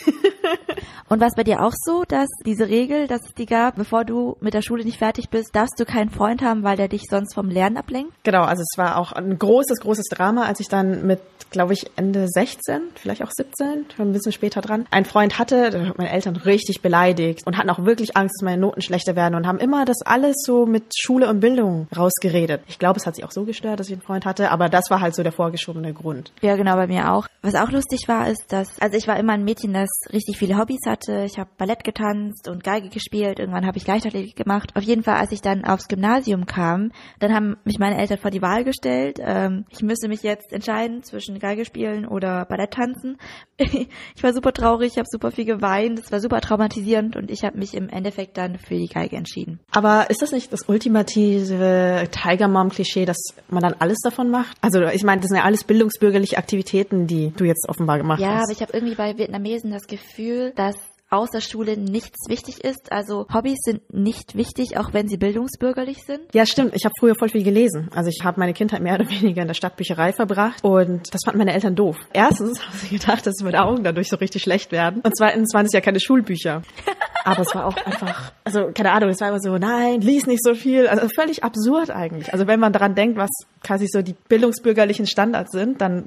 Und 1.07 1.19
war 1.19 1.27
es 1.27 1.35
bei 1.35 1.43
dir 1.43 1.63
auch 1.63 1.73
so, 1.75 2.03
dass 2.07 2.27
diese 2.45 2.67
Regel, 2.67 3.07
dass 3.07 3.21
es 3.25 3.33
die 3.35 3.45
gab, 3.45 3.75
bevor 3.75 4.05
du 4.05 4.37
mit 4.41 4.55
der 4.55 4.63
Schule 4.63 4.83
nicht 4.83 4.97
fertig 4.97 5.29
bist, 5.29 5.55
darfst 5.55 5.79
du 5.79 5.85
keinen 5.85 6.09
Freund 6.09 6.41
haben, 6.41 6.63
weil 6.63 6.77
der 6.77 6.87
dich 6.87 7.03
sonst 7.09 7.35
vom 7.35 7.49
Lernen 7.49 7.77
ablenkt? 7.77 8.11
Genau, 8.23 8.43
also 8.43 8.61
es 8.61 8.77
war 8.77 8.97
auch 8.97 9.11
ein 9.11 9.37
großes, 9.37 9.81
großes 9.81 10.05
Drama, 10.09 10.45
als 10.45 10.59
ich 10.59 10.67
dann 10.67 11.05
mit, 11.05 11.19
glaube 11.51 11.73
ich, 11.73 11.85
Ende 11.95 12.27
16, 12.27 12.81
vielleicht 12.95 13.23
auch 13.23 13.29
17, 13.31 13.85
ein 13.99 14.13
bisschen 14.13 14.31
später 14.31 14.61
dran, 14.61 14.87
einen 14.89 15.05
Freund 15.05 15.37
hatte, 15.37 15.69
da 15.69 15.85
hat 15.85 15.97
meine 15.99 16.09
Eltern 16.09 16.37
richtig 16.37 16.81
beleidigt 16.81 17.45
und 17.45 17.57
hatten 17.57 17.69
auch 17.69 17.85
wirklich 17.85 18.17
Angst, 18.17 18.37
dass 18.39 18.45
meine 18.45 18.59
Noten 18.59 18.81
schlechter 18.81 19.15
werden 19.15 19.35
und 19.35 19.45
haben 19.45 19.59
immer 19.59 19.85
das 19.85 20.01
alles 20.03 20.37
so 20.43 20.65
mit 20.65 20.85
Schule 20.97 21.29
und 21.29 21.39
Bildung 21.39 21.87
rausgeredet. 21.95 22.61
Ich 22.67 22.79
glaube, 22.79 22.99
es 22.99 23.05
hat 23.05 23.15
sich 23.15 23.25
auch 23.25 23.31
so 23.31 23.45
gestört, 23.45 23.79
dass 23.79 23.87
ich 23.87 23.93
einen 23.93 24.01
Freund 24.01 24.25
hatte, 24.25 24.49
aber 24.49 24.69
das 24.69 24.89
war 24.89 25.01
halt 25.01 25.13
so 25.13 25.21
der 25.21 25.31
vorgeschobene 25.31 25.93
Grund. 25.93 26.31
Ja, 26.41 26.55
genau, 26.55 26.75
bei 26.75 26.87
mir 26.87 27.11
auch. 27.11 27.27
Was 27.43 27.53
auch 27.53 27.69
lustig 27.69 28.07
war, 28.07 28.27
ist, 28.27 28.45
dass, 28.49 28.79
also 28.79 28.97
ich 28.97 29.07
war 29.07 29.17
immer 29.17 29.33
ein 29.33 29.43
Mädchen, 29.43 29.71
das 29.71 29.89
richtig 30.11 30.37
viele 30.37 30.57
Hobbys 30.57 30.79
hatte. 30.87 30.94
Ich 31.07 31.37
habe 31.37 31.49
Ballett 31.57 31.83
getanzt 31.83 32.47
und 32.47 32.63
Geige 32.63 32.89
gespielt. 32.89 33.39
Irgendwann 33.39 33.65
habe 33.65 33.77
ich 33.77 33.85
Leichtathletik 33.87 34.35
gemacht. 34.35 34.75
Auf 34.75 34.83
jeden 34.83 35.03
Fall, 35.03 35.15
als 35.15 35.31
ich 35.31 35.41
dann 35.41 35.65
aufs 35.65 35.87
Gymnasium 35.87 36.45
kam, 36.45 36.91
dann 37.19 37.33
haben 37.33 37.57
mich 37.63 37.79
meine 37.79 37.97
Eltern 37.97 38.17
vor 38.17 38.31
die 38.31 38.41
Wahl 38.41 38.63
gestellt. 38.63 39.19
Ähm, 39.21 39.65
ich 39.69 39.81
müsste 39.81 40.07
mich 40.07 40.23
jetzt 40.23 40.53
entscheiden 40.53 41.03
zwischen 41.03 41.39
Geige 41.39 41.65
spielen 41.65 42.07
oder 42.07 42.45
Ballett 42.45 42.71
tanzen. 42.71 43.17
ich 43.57 44.23
war 44.23 44.33
super 44.33 44.53
traurig, 44.53 44.93
ich 44.93 44.97
habe 44.97 45.07
super 45.09 45.31
viel 45.31 45.45
geweint. 45.45 45.99
Es 45.99 46.11
war 46.11 46.19
super 46.19 46.41
traumatisierend 46.41 47.15
und 47.15 47.29
ich 47.31 47.43
habe 47.43 47.57
mich 47.57 47.73
im 47.73 47.89
Endeffekt 47.89 48.37
dann 48.37 48.57
für 48.57 48.75
die 48.75 48.87
Geige 48.87 49.15
entschieden. 49.15 49.59
Aber 49.71 50.09
ist 50.09 50.21
das 50.21 50.31
nicht 50.31 50.51
das 50.53 50.67
ultimative 50.67 52.07
Tiger 52.11 52.47
Mom 52.47 52.69
Klischee, 52.69 53.05
dass 53.05 53.17
man 53.49 53.61
dann 53.61 53.75
alles 53.79 53.99
davon 54.03 54.29
macht? 54.29 54.57
Also 54.61 54.81
ich 54.83 55.03
meine, 55.03 55.21
das 55.21 55.29
sind 55.29 55.37
ja 55.37 55.43
alles 55.43 55.63
bildungsbürgerliche 55.63 56.37
Aktivitäten, 56.37 57.07
die 57.07 57.31
du 57.35 57.43
jetzt 57.45 57.67
offenbar 57.69 57.97
gemacht 57.97 58.19
Ja, 58.21 58.35
hast. 58.35 58.43
aber 58.45 58.51
ich 58.51 58.61
habe 58.61 58.73
irgendwie 58.73 58.95
bei 58.95 59.17
Vietnamesen 59.17 59.71
das 59.71 59.87
Gefühl, 59.87 60.51
dass 60.55 60.75
außer 61.09 61.41
Schule 61.41 61.77
nichts 61.77 62.27
wichtig 62.27 62.63
ist. 62.63 62.91
Also 62.91 63.27
Hobbys 63.33 63.59
sind 63.63 63.93
nicht 63.93 64.35
wichtig, 64.35 64.77
auch 64.77 64.93
wenn 64.93 65.07
sie 65.07 65.17
bildungsbürgerlich 65.17 66.03
sind. 66.03 66.21
Ja, 66.33 66.45
stimmt. 66.45 66.75
Ich 66.75 66.85
habe 66.85 66.93
früher 66.99 67.15
voll 67.15 67.29
viel 67.29 67.43
gelesen. 67.43 67.89
Also 67.93 68.09
ich 68.09 68.23
habe 68.23 68.39
meine 68.39 68.53
Kindheit 68.53 68.81
mehr 68.81 68.95
oder 68.99 69.09
weniger 69.09 69.41
in 69.41 69.47
der 69.47 69.53
Stadtbücherei 69.53 70.13
verbracht 70.13 70.63
und 70.63 71.13
das 71.13 71.21
fanden 71.25 71.39
meine 71.39 71.53
Eltern 71.53 71.75
doof. 71.75 71.97
Erstens 72.13 72.61
haben 72.67 72.77
sie 72.77 72.97
gedacht, 72.97 73.25
dass 73.25 73.35
meine 73.43 73.63
Augen 73.63 73.83
dadurch 73.83 74.09
so 74.09 74.17
richtig 74.17 74.43
schlecht 74.43 74.71
werden. 74.71 75.01
Und 75.01 75.15
zweitens 75.15 75.53
waren 75.53 75.65
es 75.65 75.73
ja 75.73 75.81
keine 75.81 75.99
Schulbücher. 75.99 76.61
Aber 77.25 77.41
es 77.41 77.55
war 77.55 77.65
auch 77.65 77.75
einfach, 77.85 78.31
also 78.43 78.69
keine 78.71 78.91
Ahnung, 78.91 79.09
es 79.09 79.19
war 79.19 79.29
immer 79.29 79.39
so, 79.39 79.57
nein, 79.57 79.99
lies 80.01 80.27
nicht 80.27 80.43
so 80.43 80.53
viel. 80.53 80.87
Also 80.87 81.07
völlig 81.15 81.43
absurd 81.43 81.89
eigentlich. 81.89 82.31
Also 82.31 82.45
wenn 82.45 82.59
man 82.59 82.71
daran 82.71 82.93
denkt, 82.93 83.17
was 83.17 83.31
quasi 83.63 83.87
so 83.87 84.03
die 84.03 84.15
bildungsbürgerlichen 84.27 85.07
Standards 85.07 85.51
sind, 85.51 85.81
dann 85.81 86.05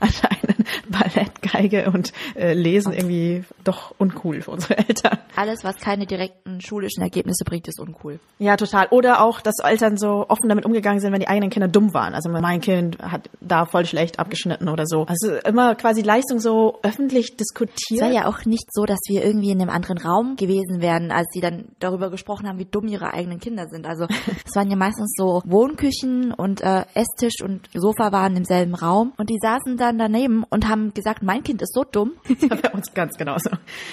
anscheinend 0.00 0.66
Ballett, 0.90 1.40
Geige 1.42 1.90
und 1.90 2.12
äh, 2.34 2.52
Lesen 2.52 2.92
irgendwie 2.92 3.44
doch 3.64 3.94
uncool 3.98 4.42
für 4.42 4.50
unsere 4.50 4.78
Eltern. 4.78 5.18
Alles, 5.36 5.62
was 5.62 5.76
keine 5.76 6.06
direkten 6.06 6.60
schulischen 6.60 7.02
Ergebnisse 7.02 7.44
bringt, 7.44 7.68
ist 7.68 7.80
uncool. 7.80 8.18
Ja, 8.38 8.56
total. 8.56 8.88
Oder 8.90 9.22
auch, 9.22 9.40
dass 9.40 9.54
Eltern 9.62 9.96
so 9.96 10.26
offen 10.28 10.48
damit 10.48 10.66
umgegangen 10.66 11.00
sind, 11.00 11.12
wenn 11.12 11.20
die 11.20 11.28
eigenen 11.28 11.50
Kinder 11.50 11.68
dumm 11.68 11.94
waren. 11.94 12.14
Also 12.14 12.28
mein 12.30 12.60
Kind 12.60 12.98
hat 12.98 13.30
da 13.40 13.64
voll 13.64 13.86
schlecht 13.86 14.18
abgeschnitten 14.18 14.68
oder 14.68 14.86
so. 14.86 15.06
Also 15.06 15.34
immer 15.46 15.74
quasi 15.76 16.02
Leistung 16.02 16.40
so 16.40 16.78
öffentlich 16.82 17.30
Es 17.30 17.36
diskutiert. 17.36 18.00
war 18.02 18.10
ja 18.10 18.26
auch 18.26 18.44
nicht 18.44 18.72
so, 18.72 18.84
dass 18.84 18.98
wir 19.08 19.24
irgendwie 19.24 19.50
in 19.50 19.60
einem 19.60 19.70
anderen 19.70 19.98
Raum 19.98 20.36
gewesen 20.36 20.80
wären, 20.80 21.12
als 21.12 21.26
sie 21.32 21.40
dann 21.40 21.66
darüber 21.78 22.10
gesprochen 22.10 22.48
haben, 22.48 22.58
wie 22.58 22.64
dumm 22.64 22.88
ihre 22.88 23.12
eigenen 23.14 23.38
Kinder 23.38 23.66
sind. 23.68 23.86
Also 23.86 24.06
es 24.46 24.56
waren 24.56 24.70
ja 24.70 24.76
meistens 24.76 25.14
so 25.16 25.42
Wohnküchen 25.44 26.32
und 26.32 26.60
äh, 26.62 26.84
Esstisch 26.94 27.42
und 27.42 27.68
Sofa 27.74 28.12
waren 28.12 28.36
im 28.36 28.44
selben 28.44 28.74
Raum 28.74 29.12
und 29.16 29.30
die 29.30 29.38
saßen 29.40 29.76
dann 29.76 29.98
daneben 29.98 30.44
und 30.50 30.68
haben 30.68 30.79
gesagt, 30.94 31.22
mein 31.22 31.42
Kind 31.42 31.62
ist 31.62 31.74
so 31.74 31.84
dumm. 31.84 32.12
bei 32.62 32.70
uns 32.70 32.92
ganz 32.94 33.16
genauso. 33.16 33.50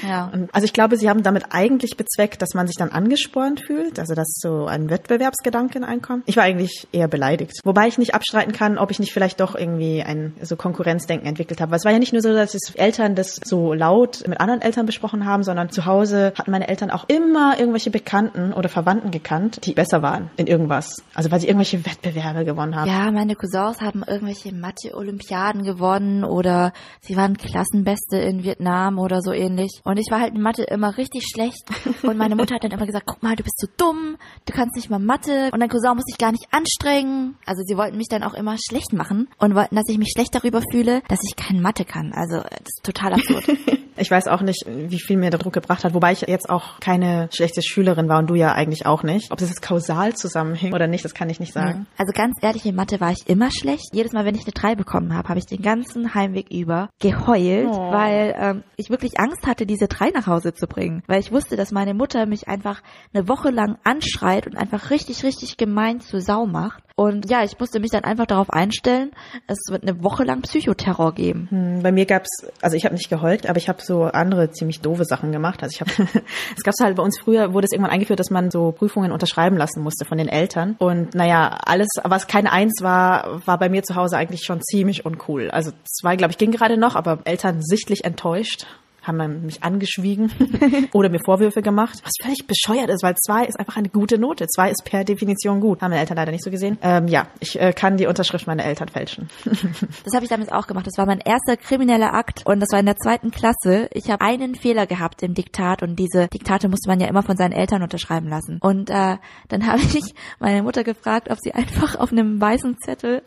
Ja. 0.07 0.31
Also 0.51 0.65
ich 0.65 0.73
glaube, 0.73 0.97
sie 0.97 1.09
haben 1.09 1.23
damit 1.23 1.45
eigentlich 1.51 1.97
bezweckt, 1.97 2.41
dass 2.41 2.53
man 2.53 2.67
sich 2.67 2.75
dann 2.75 2.89
angespornt 2.89 3.61
fühlt, 3.61 3.99
also 3.99 4.13
dass 4.15 4.39
so 4.39 4.65
ein 4.65 4.89
Wettbewerbsgedanken 4.89 5.83
einkommt. 5.83 6.23
Ich 6.25 6.37
war 6.37 6.43
eigentlich 6.43 6.87
eher 6.91 7.07
beleidigt. 7.07 7.59
Wobei 7.63 7.87
ich 7.87 7.97
nicht 7.97 8.15
abstreiten 8.15 8.53
kann, 8.53 8.77
ob 8.77 8.91
ich 8.91 8.99
nicht 8.99 9.13
vielleicht 9.13 9.39
doch 9.39 9.55
irgendwie 9.55 10.03
ein 10.03 10.33
so 10.41 10.55
Konkurrenzdenken 10.55 11.27
entwickelt 11.27 11.61
habe. 11.61 11.71
Weil 11.71 11.79
es 11.79 11.85
war 11.85 11.91
ja 11.91 11.99
nicht 11.99 12.13
nur 12.13 12.21
so, 12.21 12.33
dass 12.33 12.55
Eltern 12.75 13.15
das 13.15 13.39
so 13.43 13.73
laut 13.73 14.23
mit 14.27 14.39
anderen 14.39 14.61
Eltern 14.61 14.85
besprochen 14.85 15.25
haben, 15.25 15.43
sondern 15.43 15.69
zu 15.69 15.85
Hause 15.85 16.33
hatten 16.37 16.51
meine 16.51 16.67
Eltern 16.67 16.91
auch 16.91 17.07
immer 17.07 17.59
irgendwelche 17.59 17.91
Bekannten 17.91 18.53
oder 18.53 18.69
Verwandten 18.69 19.11
gekannt, 19.11 19.65
die 19.65 19.73
besser 19.73 20.01
waren 20.01 20.29
in 20.37 20.47
irgendwas. 20.47 21.03
Also 21.13 21.31
weil 21.31 21.39
sie 21.39 21.47
irgendwelche 21.47 21.85
Wettbewerbe 21.85 22.45
gewonnen 22.45 22.75
haben. 22.75 22.89
Ja, 22.89 23.11
meine 23.11 23.35
Cousins 23.35 23.81
haben 23.81 24.03
irgendwelche 24.05 24.53
Mathe-Olympiaden 24.53 25.63
gewonnen 25.63 26.23
oder 26.23 26.73
sie 27.01 27.15
waren 27.15 27.37
Klassenbeste 27.37 28.17
in 28.17 28.43
Vietnam 28.43 28.99
oder 28.99 29.21
so 29.21 29.31
ähnlich. 29.31 29.81
Und 29.83 29.97
ich 29.97 30.11
war 30.11 30.19
halt 30.19 30.35
in 30.35 30.41
Mathe 30.41 30.63
immer 30.63 30.97
richtig 30.97 31.25
schlecht. 31.31 31.63
Und 32.03 32.17
meine 32.17 32.35
Mutter 32.35 32.55
hat 32.55 32.63
dann 32.63 32.71
immer 32.71 32.85
gesagt, 32.85 33.05
guck 33.05 33.23
mal, 33.23 33.35
du 33.35 33.43
bist 33.43 33.59
so 33.59 33.67
dumm, 33.77 34.17
du 34.45 34.53
kannst 34.53 34.75
nicht 34.75 34.89
mal 34.89 34.99
Mathe 34.99 35.49
und 35.51 35.59
dein 35.59 35.69
Cousin 35.69 35.95
muss 35.95 36.05
sich 36.05 36.17
gar 36.17 36.31
nicht 36.31 36.47
anstrengen. 36.51 37.35
Also 37.45 37.63
sie 37.65 37.77
wollten 37.77 37.97
mich 37.97 38.07
dann 38.09 38.23
auch 38.23 38.33
immer 38.33 38.57
schlecht 38.57 38.93
machen 38.93 39.27
und 39.37 39.55
wollten, 39.55 39.75
dass 39.75 39.89
ich 39.89 39.97
mich 39.97 40.11
schlecht 40.13 40.35
darüber 40.35 40.61
fühle, 40.71 41.01
dass 41.07 41.19
ich 41.23 41.35
kein 41.35 41.61
Mathe 41.61 41.85
kann. 41.85 42.13
Also 42.13 42.37
das 42.37 42.67
ist 42.67 42.83
total 42.83 43.13
absurd. 43.13 43.45
Ich 43.97 44.09
weiß 44.11 44.27
auch 44.27 44.41
nicht, 44.41 44.63
wie 44.67 44.99
viel 44.99 45.17
mir 45.17 45.29
der 45.29 45.39
Druck 45.39 45.53
gebracht 45.53 45.83
hat, 45.83 45.93
wobei 45.93 46.11
ich 46.11 46.21
jetzt 46.21 46.49
auch 46.49 46.79
keine 46.79 47.29
schlechte 47.31 47.61
Schülerin 47.61 48.07
war 48.09 48.19
und 48.19 48.27
du 48.29 48.35
ja 48.35 48.53
eigentlich 48.53 48.85
auch 48.85 49.03
nicht. 49.03 49.31
Ob 49.31 49.39
das 49.39 49.49
jetzt 49.49 49.61
kausal 49.61 50.13
zusammenhing 50.15 50.73
oder 50.73 50.87
nicht, 50.87 51.03
das 51.05 51.13
kann 51.13 51.29
ich 51.29 51.39
nicht 51.39 51.53
sagen. 51.53 51.87
Also 51.97 52.11
ganz 52.13 52.35
ehrlich, 52.41 52.65
in 52.65 52.75
Mathe 52.75 52.99
war 52.99 53.11
ich 53.11 53.27
immer 53.27 53.49
schlecht. 53.51 53.89
Jedes 53.93 54.13
Mal, 54.13 54.25
wenn 54.25 54.35
ich 54.35 54.43
eine 54.45 54.53
3 54.53 54.75
bekommen 54.75 55.13
habe, 55.15 55.29
habe 55.29 55.39
ich 55.39 55.45
den 55.45 55.61
ganzen 55.61 56.13
Heimweg 56.13 56.51
über 56.51 56.89
geheult, 56.99 57.67
Oh. 57.69 57.91
weil 57.91 58.35
ähm, 58.39 58.63
ich 58.75 58.89
wirklich 58.89 59.19
Angst 59.19 59.45
hatte, 59.47 59.65
diese 59.65 59.87
3 59.87 60.11
nach 60.11 60.27
Hause 60.27 60.53
zu 60.53 60.67
bringen. 60.67 61.03
Weil 61.07 61.19
ich 61.19 61.31
wusste, 61.31 61.55
dass 61.55 61.71
meine 61.71 61.93
Mutter 61.93 62.25
mich 62.25 62.47
einfach 62.47 62.81
eine 63.13 63.27
Woche 63.27 63.49
lang 63.49 63.77
anschreit 63.83 64.47
und 64.47 64.55
einfach 64.57 64.89
richtig, 64.91 65.23
richtig 65.23 65.57
gemein 65.57 65.99
zur 66.01 66.21
Sau 66.21 66.45
macht. 66.45 66.83
Und 66.95 67.29
ja, 67.29 67.43
ich 67.43 67.59
musste 67.59 67.79
mich 67.79 67.91
dann 67.91 68.03
einfach 68.05 68.25
darauf 68.25 68.49
einstellen, 68.49 69.11
es 69.45 69.59
wird 69.69 69.83
eine 69.83 70.03
Woche 70.03 70.23
lang 70.23 70.41
Psychoterror 70.41 71.13
geben. 71.13 71.47
Hm, 71.51 71.83
Bei 71.83 71.91
mir 71.91 72.05
gab's, 72.07 72.29
also 72.61 72.75
ich 72.75 72.85
habe 72.85 72.95
nicht 72.95 73.09
geheult, 73.09 73.47
aber 73.47 73.57
ich 73.57 73.69
habe 73.69 73.79
so 73.87 74.03
andere 74.03 74.51
ziemlich 74.51 74.81
doofe 74.81 75.05
Sachen 75.05 75.31
gemacht. 75.31 75.63
Also 75.63 75.73
ich 75.73 75.81
habe, 75.81 75.91
es 76.55 76.63
gab's 76.63 76.79
halt 76.81 76.95
bei 76.95 77.03
uns 77.03 77.19
früher, 77.19 77.53
wurde 77.53 77.65
es 77.65 77.71
irgendwann 77.71 77.91
eingeführt, 77.91 78.19
dass 78.19 78.29
man 78.29 78.51
so 78.51 78.71
Prüfungen 78.71 79.11
unterschreiben 79.11 79.57
lassen 79.57 79.81
musste 79.81 80.05
von 80.05 80.17
den 80.17 80.27
Eltern. 80.27 80.75
Und 80.77 81.15
naja, 81.15 81.57
alles, 81.65 81.87
was 82.03 82.27
keine 82.27 82.51
Eins 82.51 82.81
war, 82.81 83.41
war 83.45 83.57
bei 83.57 83.69
mir 83.69 83.83
zu 83.83 83.95
Hause 83.95 84.17
eigentlich 84.17 84.43
schon 84.43 84.61
ziemlich 84.61 85.05
uncool. 85.05 85.49
Also 85.49 85.71
zwei, 85.83 86.15
glaube 86.15 86.31
ich, 86.31 86.37
ging 86.37 86.51
gerade 86.51 86.77
noch, 86.77 86.95
aber 86.95 87.19
Eltern 87.25 87.61
sichtlich 87.61 88.03
enttäuscht 88.03 88.67
haben 89.07 89.45
mich 89.45 89.63
angeschwiegen 89.63 90.31
oder 90.93 91.09
mir 91.09 91.19
Vorwürfe 91.19 91.61
gemacht, 91.61 92.01
was 92.03 92.13
völlig 92.21 92.45
bescheuert 92.47 92.89
ist, 92.89 93.03
weil 93.03 93.15
zwei 93.15 93.45
ist 93.45 93.59
einfach 93.59 93.77
eine 93.77 93.89
gute 93.89 94.17
Note. 94.17 94.47
Zwei 94.47 94.69
ist 94.69 94.83
per 94.85 95.03
Definition 95.03 95.59
gut. 95.59 95.81
Haben 95.81 95.91
meine 95.91 96.01
Eltern 96.01 96.17
leider 96.17 96.31
nicht 96.31 96.43
so 96.43 96.51
gesehen. 96.51 96.77
Ähm, 96.81 97.07
ja, 97.07 97.27
ich 97.39 97.59
äh, 97.59 97.73
kann 97.73 97.97
die 97.97 98.07
Unterschrift 98.07 98.47
meiner 98.47 98.65
Eltern 98.65 98.89
fälschen. 98.89 99.29
Das 100.03 100.13
habe 100.13 100.23
ich 100.23 100.29
damals 100.29 100.51
auch 100.51 100.67
gemacht. 100.67 100.87
Das 100.87 100.97
war 100.97 101.05
mein 101.05 101.19
erster 101.19 101.57
krimineller 101.57 102.13
Akt 102.13 102.45
und 102.45 102.59
das 102.59 102.69
war 102.71 102.79
in 102.79 102.85
der 102.85 102.95
zweiten 102.95 103.31
Klasse. 103.31 103.89
Ich 103.91 104.09
habe 104.09 104.23
einen 104.23 104.55
Fehler 104.55 104.85
gehabt 104.85 105.21
im 105.23 105.33
Diktat 105.33 105.83
und 105.83 105.97
diese 105.97 106.27
Diktate 106.27 106.69
musste 106.69 106.89
man 106.89 106.99
ja 106.99 107.07
immer 107.07 107.23
von 107.23 107.35
seinen 107.35 107.51
Eltern 107.51 107.83
unterschreiben 107.83 108.27
lassen. 108.29 108.59
Und 108.61 108.89
äh, 108.89 109.17
dann 109.49 109.67
habe 109.67 109.81
ich 109.81 110.13
meine 110.39 110.63
Mutter 110.63 110.83
gefragt, 110.83 111.29
ob 111.29 111.37
sie 111.39 111.53
einfach 111.53 111.95
auf 111.95 112.11
einem 112.11 112.39
weißen 112.39 112.77
Zettel 112.79 113.23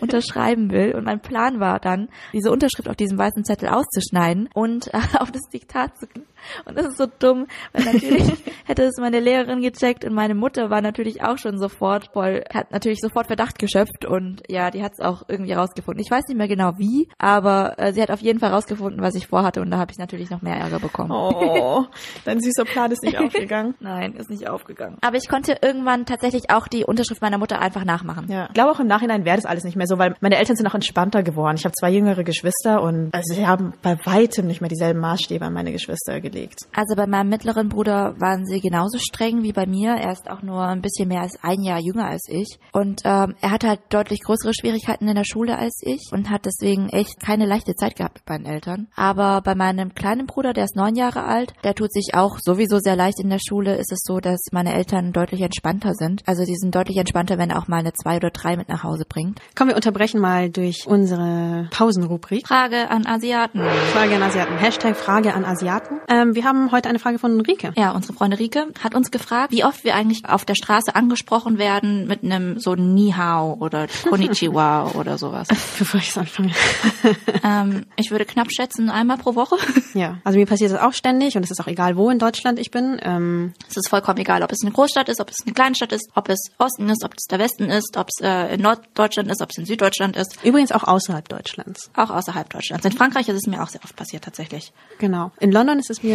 unterschreiben 0.00 0.70
will. 0.70 0.94
Und 0.94 1.04
mein 1.04 1.20
Plan 1.20 1.60
war 1.60 1.78
dann, 1.80 2.08
diese 2.32 2.50
Unterschrift 2.50 2.88
auf 2.88 2.96
diesem 2.96 3.18
weißen 3.18 3.44
Zettel 3.44 3.68
auszuschneiden 3.68 4.48
und 4.54 4.92
äh, 4.94 4.98
auf 5.22 5.30
das 5.30 5.48
Diktat 5.48 5.96
zu 5.96 6.08
und 6.64 6.76
das 6.76 6.86
ist 6.86 6.98
so 6.98 7.06
dumm, 7.18 7.46
weil 7.72 7.84
natürlich 7.84 8.32
hätte 8.64 8.84
es 8.84 8.96
meine 8.98 9.20
Lehrerin 9.20 9.60
gecheckt 9.60 10.04
und 10.04 10.14
meine 10.14 10.34
Mutter 10.34 10.70
war 10.70 10.80
natürlich 10.80 11.22
auch 11.22 11.38
schon 11.38 11.58
sofort 11.58 12.10
voll, 12.12 12.44
hat 12.52 12.70
natürlich 12.70 13.00
sofort 13.00 13.26
Verdacht 13.26 13.58
geschöpft 13.58 14.04
und 14.04 14.42
ja, 14.48 14.70
die 14.70 14.82
hat 14.82 14.92
es 14.94 15.00
auch 15.00 15.22
irgendwie 15.28 15.52
rausgefunden. 15.52 16.02
Ich 16.02 16.10
weiß 16.10 16.26
nicht 16.28 16.36
mehr 16.36 16.48
genau 16.48 16.78
wie, 16.78 17.08
aber 17.18 17.78
äh, 17.78 17.92
sie 17.92 18.02
hat 18.02 18.10
auf 18.10 18.20
jeden 18.20 18.38
Fall 18.38 18.50
rausgefunden, 18.50 19.02
was 19.02 19.14
ich 19.14 19.26
vorhatte 19.26 19.60
und 19.60 19.70
da 19.70 19.78
habe 19.78 19.92
ich 19.92 19.98
natürlich 19.98 20.30
noch 20.30 20.42
mehr 20.42 20.56
Ärger 20.56 20.78
bekommen. 20.78 21.12
Oh, 21.12 21.84
dein 22.24 22.40
süßer 22.40 22.64
Plan 22.64 22.90
ist 22.90 23.02
nicht 23.02 23.18
aufgegangen. 23.18 23.74
Nein, 23.80 24.14
ist 24.14 24.30
nicht 24.30 24.48
aufgegangen. 24.48 24.98
Aber 25.00 25.16
ich 25.16 25.28
konnte 25.28 25.58
irgendwann 25.62 26.06
tatsächlich 26.06 26.50
auch 26.50 26.68
die 26.68 26.84
Unterschrift 26.84 27.22
meiner 27.22 27.38
Mutter 27.38 27.60
einfach 27.60 27.84
nachmachen. 27.84 28.26
Ja. 28.30 28.46
Ich 28.46 28.54
glaube 28.54 28.72
auch 28.72 28.80
im 28.80 28.86
Nachhinein 28.86 29.24
wäre 29.24 29.36
das 29.36 29.46
alles 29.46 29.64
nicht 29.64 29.76
mehr 29.76 29.86
so, 29.86 29.98
weil 29.98 30.14
meine 30.20 30.36
Eltern 30.36 30.56
sind 30.56 30.66
auch 30.66 30.74
entspannter 30.74 31.22
geworden. 31.22 31.56
Ich 31.56 31.64
habe 31.64 31.74
zwei 31.74 31.90
jüngere 31.90 32.24
Geschwister 32.24 32.82
und 32.82 33.10
also 33.12 33.34
sie 33.34 33.46
haben 33.46 33.74
bei 33.82 33.96
weitem 34.04 34.46
nicht 34.46 34.60
mehr 34.60 34.68
dieselben 34.68 35.00
Maßstäbe 35.00 35.44
an 35.44 35.52
meine 35.52 35.72
Geschwister 35.72 36.20
gelegt. 36.20 36.31
Also 36.74 36.94
bei 36.96 37.06
meinem 37.06 37.28
mittleren 37.28 37.68
Bruder 37.68 38.14
waren 38.18 38.46
sie 38.46 38.60
genauso 38.60 38.98
streng 38.98 39.42
wie 39.42 39.52
bei 39.52 39.66
mir. 39.66 39.94
Er 39.94 40.12
ist 40.12 40.30
auch 40.30 40.42
nur 40.42 40.62
ein 40.62 40.82
bisschen 40.82 41.08
mehr 41.08 41.22
als 41.22 41.38
ein 41.42 41.62
Jahr 41.62 41.80
jünger 41.80 42.06
als 42.06 42.26
ich. 42.28 42.58
Und 42.72 43.02
ähm, 43.04 43.34
er 43.40 43.50
hat 43.50 43.64
halt 43.64 43.80
deutlich 43.90 44.20
größere 44.22 44.52
Schwierigkeiten 44.54 45.08
in 45.08 45.14
der 45.14 45.24
Schule 45.24 45.58
als 45.58 45.80
ich 45.82 46.10
und 46.12 46.30
hat 46.30 46.46
deswegen 46.46 46.88
echt 46.88 47.20
keine 47.20 47.46
leichte 47.46 47.74
Zeit 47.74 47.96
gehabt 47.96 48.20
mit 48.20 48.28
meinen 48.28 48.46
Eltern. 48.46 48.88
Aber 48.96 49.40
bei 49.42 49.54
meinem 49.54 49.94
kleinen 49.94 50.26
Bruder, 50.26 50.52
der 50.52 50.64
ist 50.64 50.76
neun 50.76 50.94
Jahre 50.94 51.24
alt, 51.24 51.52
der 51.64 51.74
tut 51.74 51.92
sich 51.92 52.14
auch 52.14 52.38
sowieso 52.40 52.78
sehr 52.78 52.96
leicht 52.96 53.20
in 53.20 53.30
der 53.30 53.40
Schule, 53.46 53.76
ist 53.76 53.92
es 53.92 54.02
so, 54.04 54.20
dass 54.20 54.40
meine 54.52 54.74
Eltern 54.74 55.12
deutlich 55.12 55.40
entspannter 55.42 55.92
sind. 55.94 56.22
Also 56.26 56.44
die 56.44 56.56
sind 56.56 56.74
deutlich 56.74 56.96
entspannter, 56.96 57.38
wenn 57.38 57.50
er 57.50 57.58
auch 57.58 57.68
mal 57.68 57.78
eine 57.78 57.92
zwei 57.92 58.16
oder 58.16 58.30
drei 58.30 58.56
mit 58.56 58.68
nach 58.68 58.84
Hause 58.84 59.04
bringt. 59.08 59.40
Komm, 59.56 59.68
wir 59.68 59.76
unterbrechen 59.76 60.20
mal 60.20 60.50
durch 60.50 60.86
unsere 60.86 61.68
Pausenrubrik. 61.70 62.46
Frage 62.46 62.90
an 62.90 63.06
Asiaten. 63.06 63.60
Frage 63.92 64.16
an 64.16 64.22
Asiaten. 64.22 64.56
Hashtag 64.56 64.96
Frage 64.96 65.34
an 65.34 65.44
Asiaten. 65.44 66.00
Ähm, 66.08 66.21
wir 66.34 66.44
haben 66.44 66.70
heute 66.72 66.88
eine 66.88 66.98
Frage 66.98 67.18
von 67.18 67.40
Rike. 67.40 67.72
Ja, 67.76 67.90
unsere 67.92 68.14
Freundin 68.14 68.38
Rike 68.38 68.66
hat 68.82 68.94
uns 68.94 69.10
gefragt, 69.10 69.52
wie 69.52 69.64
oft 69.64 69.84
wir 69.84 69.94
eigentlich 69.94 70.24
auf 70.26 70.44
der 70.44 70.54
Straße 70.54 70.94
angesprochen 70.94 71.58
werden 71.58 72.06
mit 72.06 72.22
einem 72.22 72.58
so 72.58 72.74
Ni 72.74 73.12
Hao 73.16 73.56
oder 73.60 73.86
Konnichiwa 74.08 74.90
oder 74.94 75.18
sowas. 75.18 75.48
Bevor 75.78 76.00
ich 76.00 76.08
es 76.10 76.18
anfange. 76.18 76.52
Ähm, 77.44 77.86
ich 77.96 78.10
würde 78.12 78.24
knapp 78.24 78.52
schätzen, 78.52 78.88
einmal 78.88 79.16
pro 79.18 79.34
Woche. 79.34 79.56
ja, 79.94 80.18
also 80.22 80.38
mir 80.38 80.46
passiert 80.46 80.70
das 80.70 80.80
auch 80.80 80.92
ständig 80.92 81.36
und 81.36 81.42
es 81.42 81.50
ist 81.50 81.60
auch 81.60 81.66
egal, 81.66 81.96
wo 81.96 82.08
in 82.10 82.18
Deutschland 82.20 82.58
ich 82.60 82.70
bin. 82.70 82.98
Ähm, 83.02 83.52
Es 83.68 83.76
ist 83.76 83.88
vollkommen 83.88 84.18
egal, 84.18 84.42
ob 84.44 84.52
es 84.52 84.58
eine 84.62 84.70
Großstadt 84.70 85.08
ist, 85.08 85.20
ob 85.20 85.28
es 85.30 85.38
eine 85.44 85.52
Kleinstadt 85.52 85.90
ist, 85.92 86.08
ob 86.14 86.28
es 86.28 86.38
Osten 86.58 86.88
ist, 86.88 87.04
ob 87.04 87.14
es 87.16 87.24
der 87.26 87.38
Westen 87.40 87.64
ist, 87.64 87.96
ob 87.96 88.06
es 88.08 88.24
äh, 88.24 88.54
in 88.54 88.60
Norddeutschland 88.62 89.28
ist, 89.30 89.42
ob 89.42 89.50
es 89.50 89.58
in 89.58 89.66
Süddeutschland 89.66 90.16
ist, 90.16 90.38
übrigens 90.44 90.70
auch 90.70 90.84
außerhalb 90.84 91.28
Deutschlands. 91.28 91.90
auch 91.96 92.10
außerhalb 92.10 92.48
Deutschlands. 92.48 92.84
In 92.86 92.92
Frankreich 92.92 93.28
ist 93.28 93.36
es 93.36 93.46
mir 93.48 93.60
auch 93.62 93.68
sehr 93.68 93.82
oft 93.82 93.96
passiert 93.96 94.22
tatsächlich. 94.24 94.72
Genau. 94.98 95.32
In 95.40 95.50
London 95.50 95.78
ist 95.80 95.90
es 95.90 96.02
mir 96.04 96.11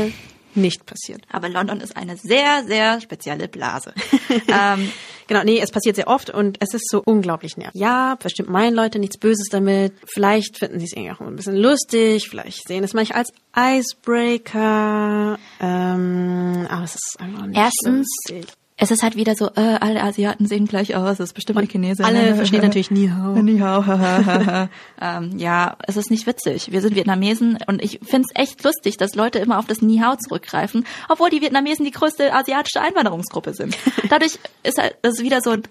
nicht 0.56 0.86
passiert. 0.86 1.22
Aber 1.32 1.50
London 1.50 1.82
ist 1.82 1.96
eine 1.96 2.18
sehr, 2.18 2.64
sehr 2.66 3.00
spezielle 3.02 3.48
Blase. 3.48 3.94
ähm, 4.48 4.92
Genau, 5.28 5.44
nee, 5.44 5.60
es 5.60 5.72
passiert 5.72 5.98
sehr 5.98 6.08
oft 6.08 6.30
und 6.30 6.58
es 6.62 6.74
ist 6.74 6.90
so 6.90 7.02
unglaublich 7.04 7.58
nervig. 7.58 7.80
Ja, 7.80 8.16
bestimmt 8.16 8.50
meinen 8.50 8.74
Leute 8.74 8.98
nichts 8.98 9.18
Böses 9.18 9.50
damit. 9.52 9.94
Vielleicht 10.06 10.58
finden 10.58 10.80
sie 10.80 10.86
es 10.86 10.94
irgendwie 10.94 11.12
auch 11.12 11.20
ein 11.20 11.36
bisschen 11.36 11.58
lustig. 11.58 12.30
Vielleicht 12.30 12.66
sehen 12.66 12.84
es 12.86 12.94
manchmal 12.94 13.26
als 13.26 13.34
Icebreaker. 13.54 15.38
Ähm, 15.60 16.66
aber 16.70 16.84
es 16.86 16.96
ist 16.96 17.18
einfach 17.20 17.46
nicht 17.46 17.58
Erstens, 17.58 18.08
lustig. 18.30 18.54
Es 18.80 18.92
ist 18.92 19.02
halt 19.02 19.16
wieder 19.16 19.34
so, 19.36 19.48
äh, 19.56 19.78
alle 19.80 20.04
Asiaten 20.04 20.46
sehen 20.46 20.68
gleich 20.68 20.96
aus, 20.96 21.18
das 21.18 21.30
ist 21.30 21.34
bestimmt 21.34 21.58
eine 21.58 21.68
Chinesin. 21.68 22.06
Alle 22.06 22.36
verstehen 22.36 22.62
natürlich 22.62 22.92
Ni 22.92 23.10
Hao. 23.10 23.34
Ni 23.42 23.58
hao, 23.60 23.84
ähm, 25.02 25.38
ja, 25.38 25.78
es 25.88 25.98
ist 25.98 26.12
nicht 26.12 26.28
witzig. 26.28 26.72
Wir 26.72 26.82
sind 26.82 26.96
Vietnamesen 26.96 27.58
und 27.66 27.84
ich 27.84 28.00
find's 28.04 28.30
echt 28.36 28.64
lustig, 28.64 28.98
dass 28.98 29.16
Leute 29.16 29.40
immer 29.40 29.58
auf 29.58 29.66
das 29.66 29.82
Ni 29.82 29.98
Hao 29.98 30.16
zurückgreifen, 30.16 30.86
obwohl 31.10 31.32
die 31.32 31.42
Vietnamesen 31.42 31.86
die 31.86 31.92
größte 31.92 32.32
asiatische 32.34 32.80
Einwanderungsgruppe 32.80 33.54
sind. 33.56 33.76
Dadurch 34.10 34.38
ist 34.62 34.78
halt, 34.78 34.96
das 35.02 35.16
ist 35.16 35.24
wieder 35.24 35.42
so 35.42 35.52
ein 35.52 35.64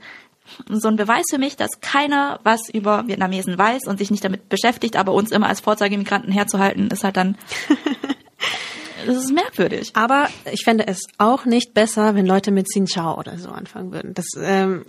so 0.69 0.87
ein 0.87 0.95
Beweis 0.95 1.25
für 1.29 1.39
mich, 1.39 1.57
dass 1.57 1.81
keiner 1.81 2.39
was 2.45 2.69
über 2.69 3.09
Vietnamesen 3.09 3.59
weiß 3.59 3.89
und 3.89 3.99
sich 3.99 4.13
nicht 4.13 4.25
damit 4.25 4.49
beschäftigt, 4.49 4.97
aber 4.97 5.13
uns 5.13 5.33
immer 5.33 5.49
als 5.49 5.59
Vorzeigemigranten 5.59 6.33
herzuhalten, 6.33 6.87
ist 6.89 7.03
halt 7.03 7.17
dann, 7.17 7.37
das 9.05 9.17
ist 9.17 9.33
merkwürdig. 9.33 9.91
Aber 9.95 10.29
ich 10.53 10.65
fände 10.65 10.87
es 10.87 11.03
auch 11.19 11.45
nicht 11.45 11.75
besser, 11.75 12.15
wenn 12.15 12.27
Leute 12.27 12.51
mit 12.51 12.67
Xin 12.73 12.87
Chao 12.87 13.19
oder 13.19 13.37
so 13.39 13.51
anfangen 13.51 13.93
würden. 13.93 14.15
Das, 14.15 14.27
ähm. 14.41 14.85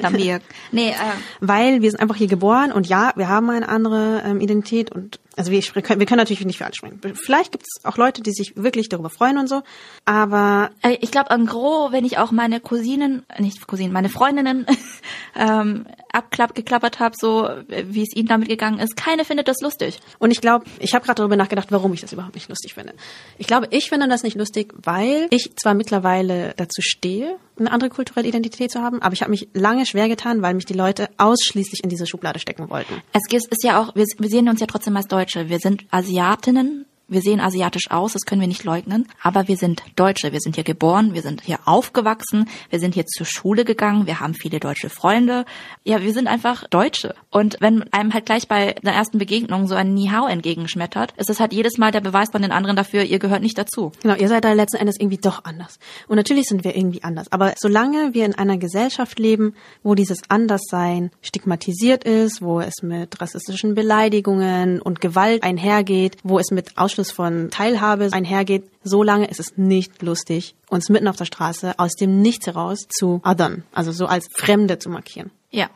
Nambiak. 0.00 0.42
Nee, 0.72 0.90
äh, 0.90 0.94
Weil 1.40 1.82
wir 1.82 1.90
sind 1.90 2.00
einfach 2.00 2.16
hier 2.16 2.26
geboren 2.26 2.72
und 2.72 2.86
ja, 2.86 3.12
wir 3.16 3.28
haben 3.28 3.48
eine 3.50 3.68
andere 3.68 4.22
ähm, 4.24 4.40
Identität 4.40 4.92
und 4.92 5.18
also 5.36 5.50
wir, 5.50 5.62
wir 5.62 5.82
können 5.82 6.00
wir 6.00 6.06
können 6.06 6.18
natürlich 6.18 6.44
nicht 6.46 6.58
für 6.58 6.64
alle 6.64 6.74
sprechen. 6.74 6.98
Vielleicht 7.14 7.52
gibt 7.52 7.64
es 7.64 7.84
auch 7.84 7.98
Leute, 7.98 8.22
die 8.22 8.32
sich 8.32 8.54
wirklich 8.56 8.88
darüber 8.88 9.10
freuen 9.10 9.36
und 9.38 9.48
so, 9.48 9.62
aber 10.04 10.70
Äh, 10.82 10.96
Ich 11.00 11.10
glaube, 11.10 11.30
en 11.30 11.46
gros, 11.46 11.92
wenn 11.92 12.04
ich 12.04 12.18
auch 12.18 12.30
meine 12.32 12.60
Cousinen, 12.60 13.24
nicht 13.38 13.66
Cousinen, 13.66 13.92
meine 13.92 14.08
Freundinnen 14.08 14.66
ähm, 15.36 15.86
abklapp, 16.12 16.54
geklappert 16.54 17.00
habe, 17.00 17.14
so 17.18 17.48
wie 17.68 18.02
es 18.02 18.16
ihnen 18.16 18.28
damit 18.28 18.48
gegangen 18.48 18.78
ist, 18.78 18.96
keine 18.96 19.24
findet 19.24 19.48
das 19.48 19.60
lustig. 19.60 20.00
Und 20.18 20.30
ich 20.30 20.40
glaube, 20.40 20.64
ich 20.78 20.94
habe 20.94 21.04
gerade 21.04 21.18
darüber 21.18 21.36
nachgedacht, 21.36 21.68
warum 21.70 21.92
ich 21.92 22.00
das 22.00 22.12
überhaupt 22.12 22.34
nicht 22.34 22.48
lustig 22.48 22.72
finde. 22.76 22.94
Ich 23.38 23.46
glaube, 23.46 23.66
ich 23.70 23.88
finde 23.88 24.08
das 24.08 24.22
nicht 24.22 24.36
lustig, 24.36 24.72
weil 24.76 25.26
ich 25.30 25.56
zwar 25.56 25.74
mittlerweile 25.74 26.54
dazu 26.56 26.80
stehe, 26.80 27.36
eine 27.58 27.72
andere 27.72 27.90
kulturelle 27.90 28.28
Identität 28.28 28.70
zu 28.70 28.80
haben, 28.80 29.02
aber 29.02 29.14
ich 29.14 29.22
habe 29.22 29.30
mich 29.30 29.48
lange 29.52 29.86
schwer 29.86 30.08
getan, 30.08 30.42
weil 30.42 30.54
mich 30.54 30.66
die 30.66 30.74
Leute 30.74 31.08
ausschließlich 31.16 31.82
in 31.82 31.90
diese 31.90 32.06
Schublade 32.06 32.38
stecken 32.38 32.70
wollten. 32.70 33.02
Es 33.12 33.22
ist 33.28 33.64
ja 33.64 33.80
auch, 33.80 33.94
wir, 33.96 34.04
wir 34.18 34.28
sehen 34.28 34.48
uns 34.48 34.60
ja 34.60 34.66
trotzdem 34.66 34.96
als 34.96 35.08
Deutsche. 35.08 35.48
Wir 35.48 35.58
sind 35.58 35.84
Asiatinnen. 35.90 36.86
Wir 37.08 37.20
sehen 37.20 37.40
asiatisch 37.40 37.90
aus, 37.90 38.14
das 38.14 38.22
können 38.22 38.40
wir 38.40 38.48
nicht 38.48 38.64
leugnen. 38.64 39.06
Aber 39.22 39.46
wir 39.46 39.56
sind 39.56 39.82
Deutsche. 39.94 40.32
Wir 40.32 40.40
sind 40.40 40.56
hier 40.56 40.64
geboren, 40.64 41.14
wir 41.14 41.22
sind 41.22 41.42
hier 41.42 41.60
aufgewachsen, 41.64 42.48
wir 42.70 42.80
sind 42.80 42.94
hier 42.94 43.06
zur 43.06 43.26
Schule 43.26 43.64
gegangen, 43.64 44.06
wir 44.06 44.18
haben 44.18 44.34
viele 44.34 44.58
deutsche 44.58 44.90
Freunde. 44.90 45.44
Ja, 45.84 46.02
wir 46.02 46.12
sind 46.12 46.26
einfach 46.26 46.66
Deutsche. 46.68 47.14
Und 47.30 47.58
wenn 47.60 47.84
einem 47.92 48.12
halt 48.12 48.26
gleich 48.26 48.48
bei 48.48 48.74
der 48.82 48.92
ersten 48.92 49.18
Begegnung 49.18 49.68
so 49.68 49.76
ein 49.76 49.94
Ni 49.94 50.08
Hao 50.08 50.26
entgegenschmettert, 50.26 51.14
ist 51.16 51.28
das 51.28 51.38
halt 51.38 51.52
jedes 51.52 51.78
Mal 51.78 51.92
der 51.92 52.00
Beweis 52.00 52.30
von 52.30 52.42
den 52.42 52.50
anderen 52.50 52.74
dafür, 52.76 53.04
ihr 53.04 53.20
gehört 53.20 53.42
nicht 53.42 53.56
dazu. 53.56 53.92
Genau, 54.02 54.16
ihr 54.16 54.28
seid 54.28 54.44
da 54.44 54.52
letzten 54.52 54.78
Endes 54.78 54.98
irgendwie 54.98 55.18
doch 55.18 55.44
anders. 55.44 55.78
Und 56.08 56.16
natürlich 56.16 56.46
sind 56.46 56.64
wir 56.64 56.76
irgendwie 56.76 57.04
anders. 57.04 57.30
Aber 57.30 57.54
solange 57.56 58.14
wir 58.14 58.24
in 58.24 58.34
einer 58.34 58.58
Gesellschaft 58.58 59.20
leben, 59.20 59.54
wo 59.84 59.94
dieses 59.94 60.22
Anderssein 60.28 61.10
stigmatisiert 61.22 62.02
ist, 62.02 62.42
wo 62.42 62.60
es 62.60 62.82
mit 62.82 63.20
rassistischen 63.20 63.74
Beleidigungen 63.76 64.80
und 64.80 65.00
Gewalt 65.00 65.44
einhergeht, 65.44 66.16
wo 66.24 66.40
es 66.40 66.50
mit 66.50 66.76
Ausschluss 66.96 67.10
von 67.10 67.50
Teilhabe 67.50 68.08
einhergeht, 68.12 68.64
solange 68.82 69.28
ist 69.28 69.38
es 69.38 69.58
nicht 69.58 70.00
lustig, 70.00 70.54
uns 70.70 70.88
mitten 70.88 71.08
auf 71.08 71.16
der 71.16 71.26
Straße 71.26 71.78
aus 71.78 71.92
dem 71.92 72.22
Nichts 72.22 72.46
heraus 72.46 72.86
zu 72.88 73.20
othern, 73.22 73.64
also 73.72 73.92
so 73.92 74.06
als 74.06 74.28
Fremde 74.32 74.78
zu 74.78 74.88
markieren. 74.88 75.30
Ja. 75.50 75.68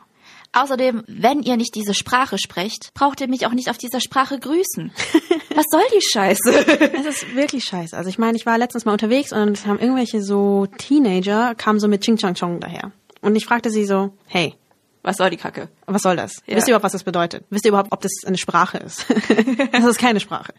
Außerdem, 0.53 1.03
wenn 1.07 1.43
ihr 1.43 1.57
nicht 1.57 1.75
diese 1.75 1.93
Sprache 1.93 2.37
sprecht, 2.37 2.93
braucht 2.95 3.21
ihr 3.21 3.29
mich 3.29 3.45
auch 3.45 3.53
nicht 3.53 3.69
auf 3.69 3.77
dieser 3.77 4.01
Sprache 4.01 4.39
grüßen. 4.39 4.91
Was 5.55 5.65
soll 5.71 5.83
die 5.95 6.01
Scheiße? 6.11 6.91
Es 6.99 7.05
ist 7.05 7.35
wirklich 7.35 7.63
scheiße. 7.63 7.95
Also 7.95 8.09
ich 8.09 8.17
meine, 8.17 8.35
ich 8.35 8.45
war 8.45 8.57
letztens 8.57 8.83
mal 8.83 8.91
unterwegs 8.91 9.31
und 9.31 9.51
es 9.51 9.65
haben 9.65 9.79
irgendwelche 9.79 10.21
so 10.21 10.65
Teenager, 10.77 11.55
kamen 11.55 11.79
so 11.79 11.87
mit 11.87 12.01
Ching 12.01 12.17
Chang 12.17 12.33
Chong 12.33 12.59
daher. 12.59 12.91
Und 13.21 13.35
ich 13.35 13.45
fragte 13.45 13.69
sie 13.69 13.85
so, 13.85 14.11
hey, 14.25 14.55
Was 15.03 15.17
soll 15.17 15.29
die 15.29 15.37
Kacke? 15.37 15.69
was 15.87 16.03
soll 16.03 16.15
das? 16.15 16.35
Ja. 16.45 16.55
Wisst 16.55 16.67
ihr 16.67 16.71
überhaupt, 16.71 16.85
was 16.85 16.91
das 16.93 17.03
bedeutet? 17.03 17.43
Wisst 17.49 17.65
ihr 17.65 17.69
überhaupt, 17.69 17.91
ob 17.91 18.01
das 18.01 18.11
eine 18.25 18.37
Sprache 18.37 18.77
ist? 18.77 19.05
das 19.71 19.83
ist 19.83 19.99
keine 19.99 20.19
Sprache. 20.19 20.53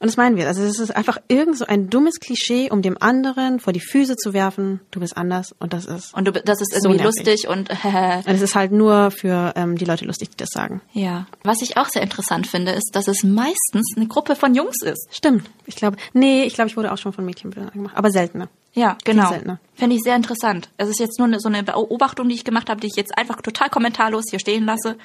Und 0.00 0.06
das 0.06 0.16
meinen 0.16 0.36
wir. 0.36 0.46
Also 0.46 0.62
es 0.62 0.78
ist 0.78 0.94
einfach 0.94 1.18
irgend 1.28 1.58
so 1.58 1.66
ein 1.66 1.90
dummes 1.90 2.20
Klischee, 2.20 2.70
um 2.70 2.80
dem 2.80 2.96
anderen 3.00 3.60
vor 3.60 3.72
die 3.72 3.80
Füße 3.80 4.16
zu 4.16 4.32
werfen, 4.32 4.80
du 4.90 5.00
bist 5.00 5.16
anders 5.16 5.54
und 5.58 5.72
das 5.72 5.84
ist. 5.84 6.14
Und 6.14 6.26
du, 6.26 6.32
das 6.32 6.60
ist 6.60 6.72
So 6.72 6.88
irgendwie 6.88 7.04
lustig 7.04 7.48
und 7.48 7.68
Und 7.84 8.34
es 8.34 8.40
ist 8.42 8.54
halt 8.54 8.72
nur 8.72 9.10
für 9.10 9.52
ähm, 9.56 9.76
die 9.76 9.84
Leute 9.84 10.04
lustig, 10.04 10.30
die 10.30 10.36
das 10.36 10.50
sagen. 10.50 10.80
ja. 10.92 11.26
Was 11.42 11.62
ich 11.62 11.76
auch 11.76 11.88
sehr 11.88 12.02
interessant 12.02 12.46
finde, 12.46 12.72
ist, 12.72 12.90
dass 12.92 13.08
es 13.08 13.22
meistens 13.24 13.94
eine 13.96 14.06
Gruppe 14.06 14.36
von 14.36 14.54
Jungs 14.54 14.82
ist. 14.82 15.08
Stimmt. 15.10 15.48
Ich 15.66 15.76
glaube, 15.76 15.96
nee, 16.12 16.44
ich 16.44 16.54
glaube, 16.54 16.68
ich 16.70 16.76
wurde 16.76 16.92
auch 16.92 16.98
schon 16.98 17.12
von 17.12 17.24
Mädchenbildern 17.24 17.72
gemacht, 17.72 17.96
aber 17.96 18.10
seltener. 18.10 18.48
Ja, 18.74 18.96
genau. 19.04 19.30
Finde 19.74 19.96
ich 19.96 20.02
sehr 20.02 20.16
interessant. 20.16 20.68
Es 20.76 20.88
ist 20.88 21.00
jetzt 21.00 21.18
nur 21.18 21.40
so 21.40 21.48
eine 21.48 21.62
Beobachtung, 21.62 22.28
die 22.28 22.34
ich 22.34 22.44
gemacht 22.44 22.70
habe, 22.70 22.80
die 22.80 22.86
ich 22.86 22.96
jetzt 22.96 23.16
einfach 23.16 23.40
total 23.40 23.70
kommentarlos 23.70 24.24
hier 24.30 24.38
stehen 24.38 24.64
lasse. 24.64 24.96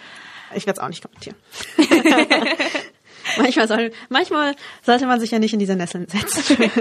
Ich 0.55 0.65
werde 0.65 0.79
es 0.79 0.83
auch 0.83 0.89
nicht 0.89 1.03
kommentieren. 1.03 1.35
manchmal, 3.37 3.67
soll, 3.67 3.91
manchmal 4.09 4.55
sollte 4.83 5.07
man 5.07 5.19
sich 5.19 5.31
ja 5.31 5.39
nicht 5.39 5.53
in 5.53 5.59
diese 5.59 5.75
Nesseln 5.75 6.07
setzen. 6.07 6.57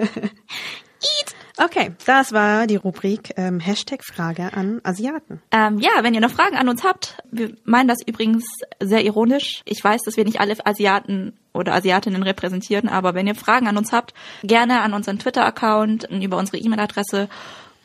okay, 1.58 1.92
das 2.04 2.32
war 2.32 2.66
die 2.66 2.76
Rubrik 2.76 3.32
ähm, 3.36 3.60
Hashtag 3.60 4.04
Frage 4.04 4.52
an 4.52 4.80
Asiaten. 4.84 5.40
Ähm, 5.50 5.78
ja, 5.78 5.90
wenn 6.02 6.14
ihr 6.14 6.20
noch 6.20 6.30
Fragen 6.30 6.56
an 6.56 6.68
uns 6.68 6.84
habt, 6.84 7.22
wir 7.30 7.56
meinen 7.64 7.88
das 7.88 7.98
übrigens 8.04 8.44
sehr 8.80 9.04
ironisch. 9.04 9.62
Ich 9.64 9.82
weiß, 9.82 10.02
dass 10.02 10.16
wir 10.16 10.24
nicht 10.24 10.40
alle 10.40 10.56
Asiaten 10.64 11.38
oder 11.54 11.74
Asiatinnen 11.74 12.22
repräsentieren, 12.22 12.88
aber 12.88 13.12
wenn 13.14 13.26
ihr 13.26 13.34
Fragen 13.34 13.68
an 13.68 13.76
uns 13.76 13.92
habt, 13.92 14.14
gerne 14.42 14.80
an 14.80 14.94
unseren 14.94 15.18
Twitter-Account, 15.18 16.04
über 16.10 16.38
unsere 16.38 16.56
E-Mail-Adresse 16.58 17.28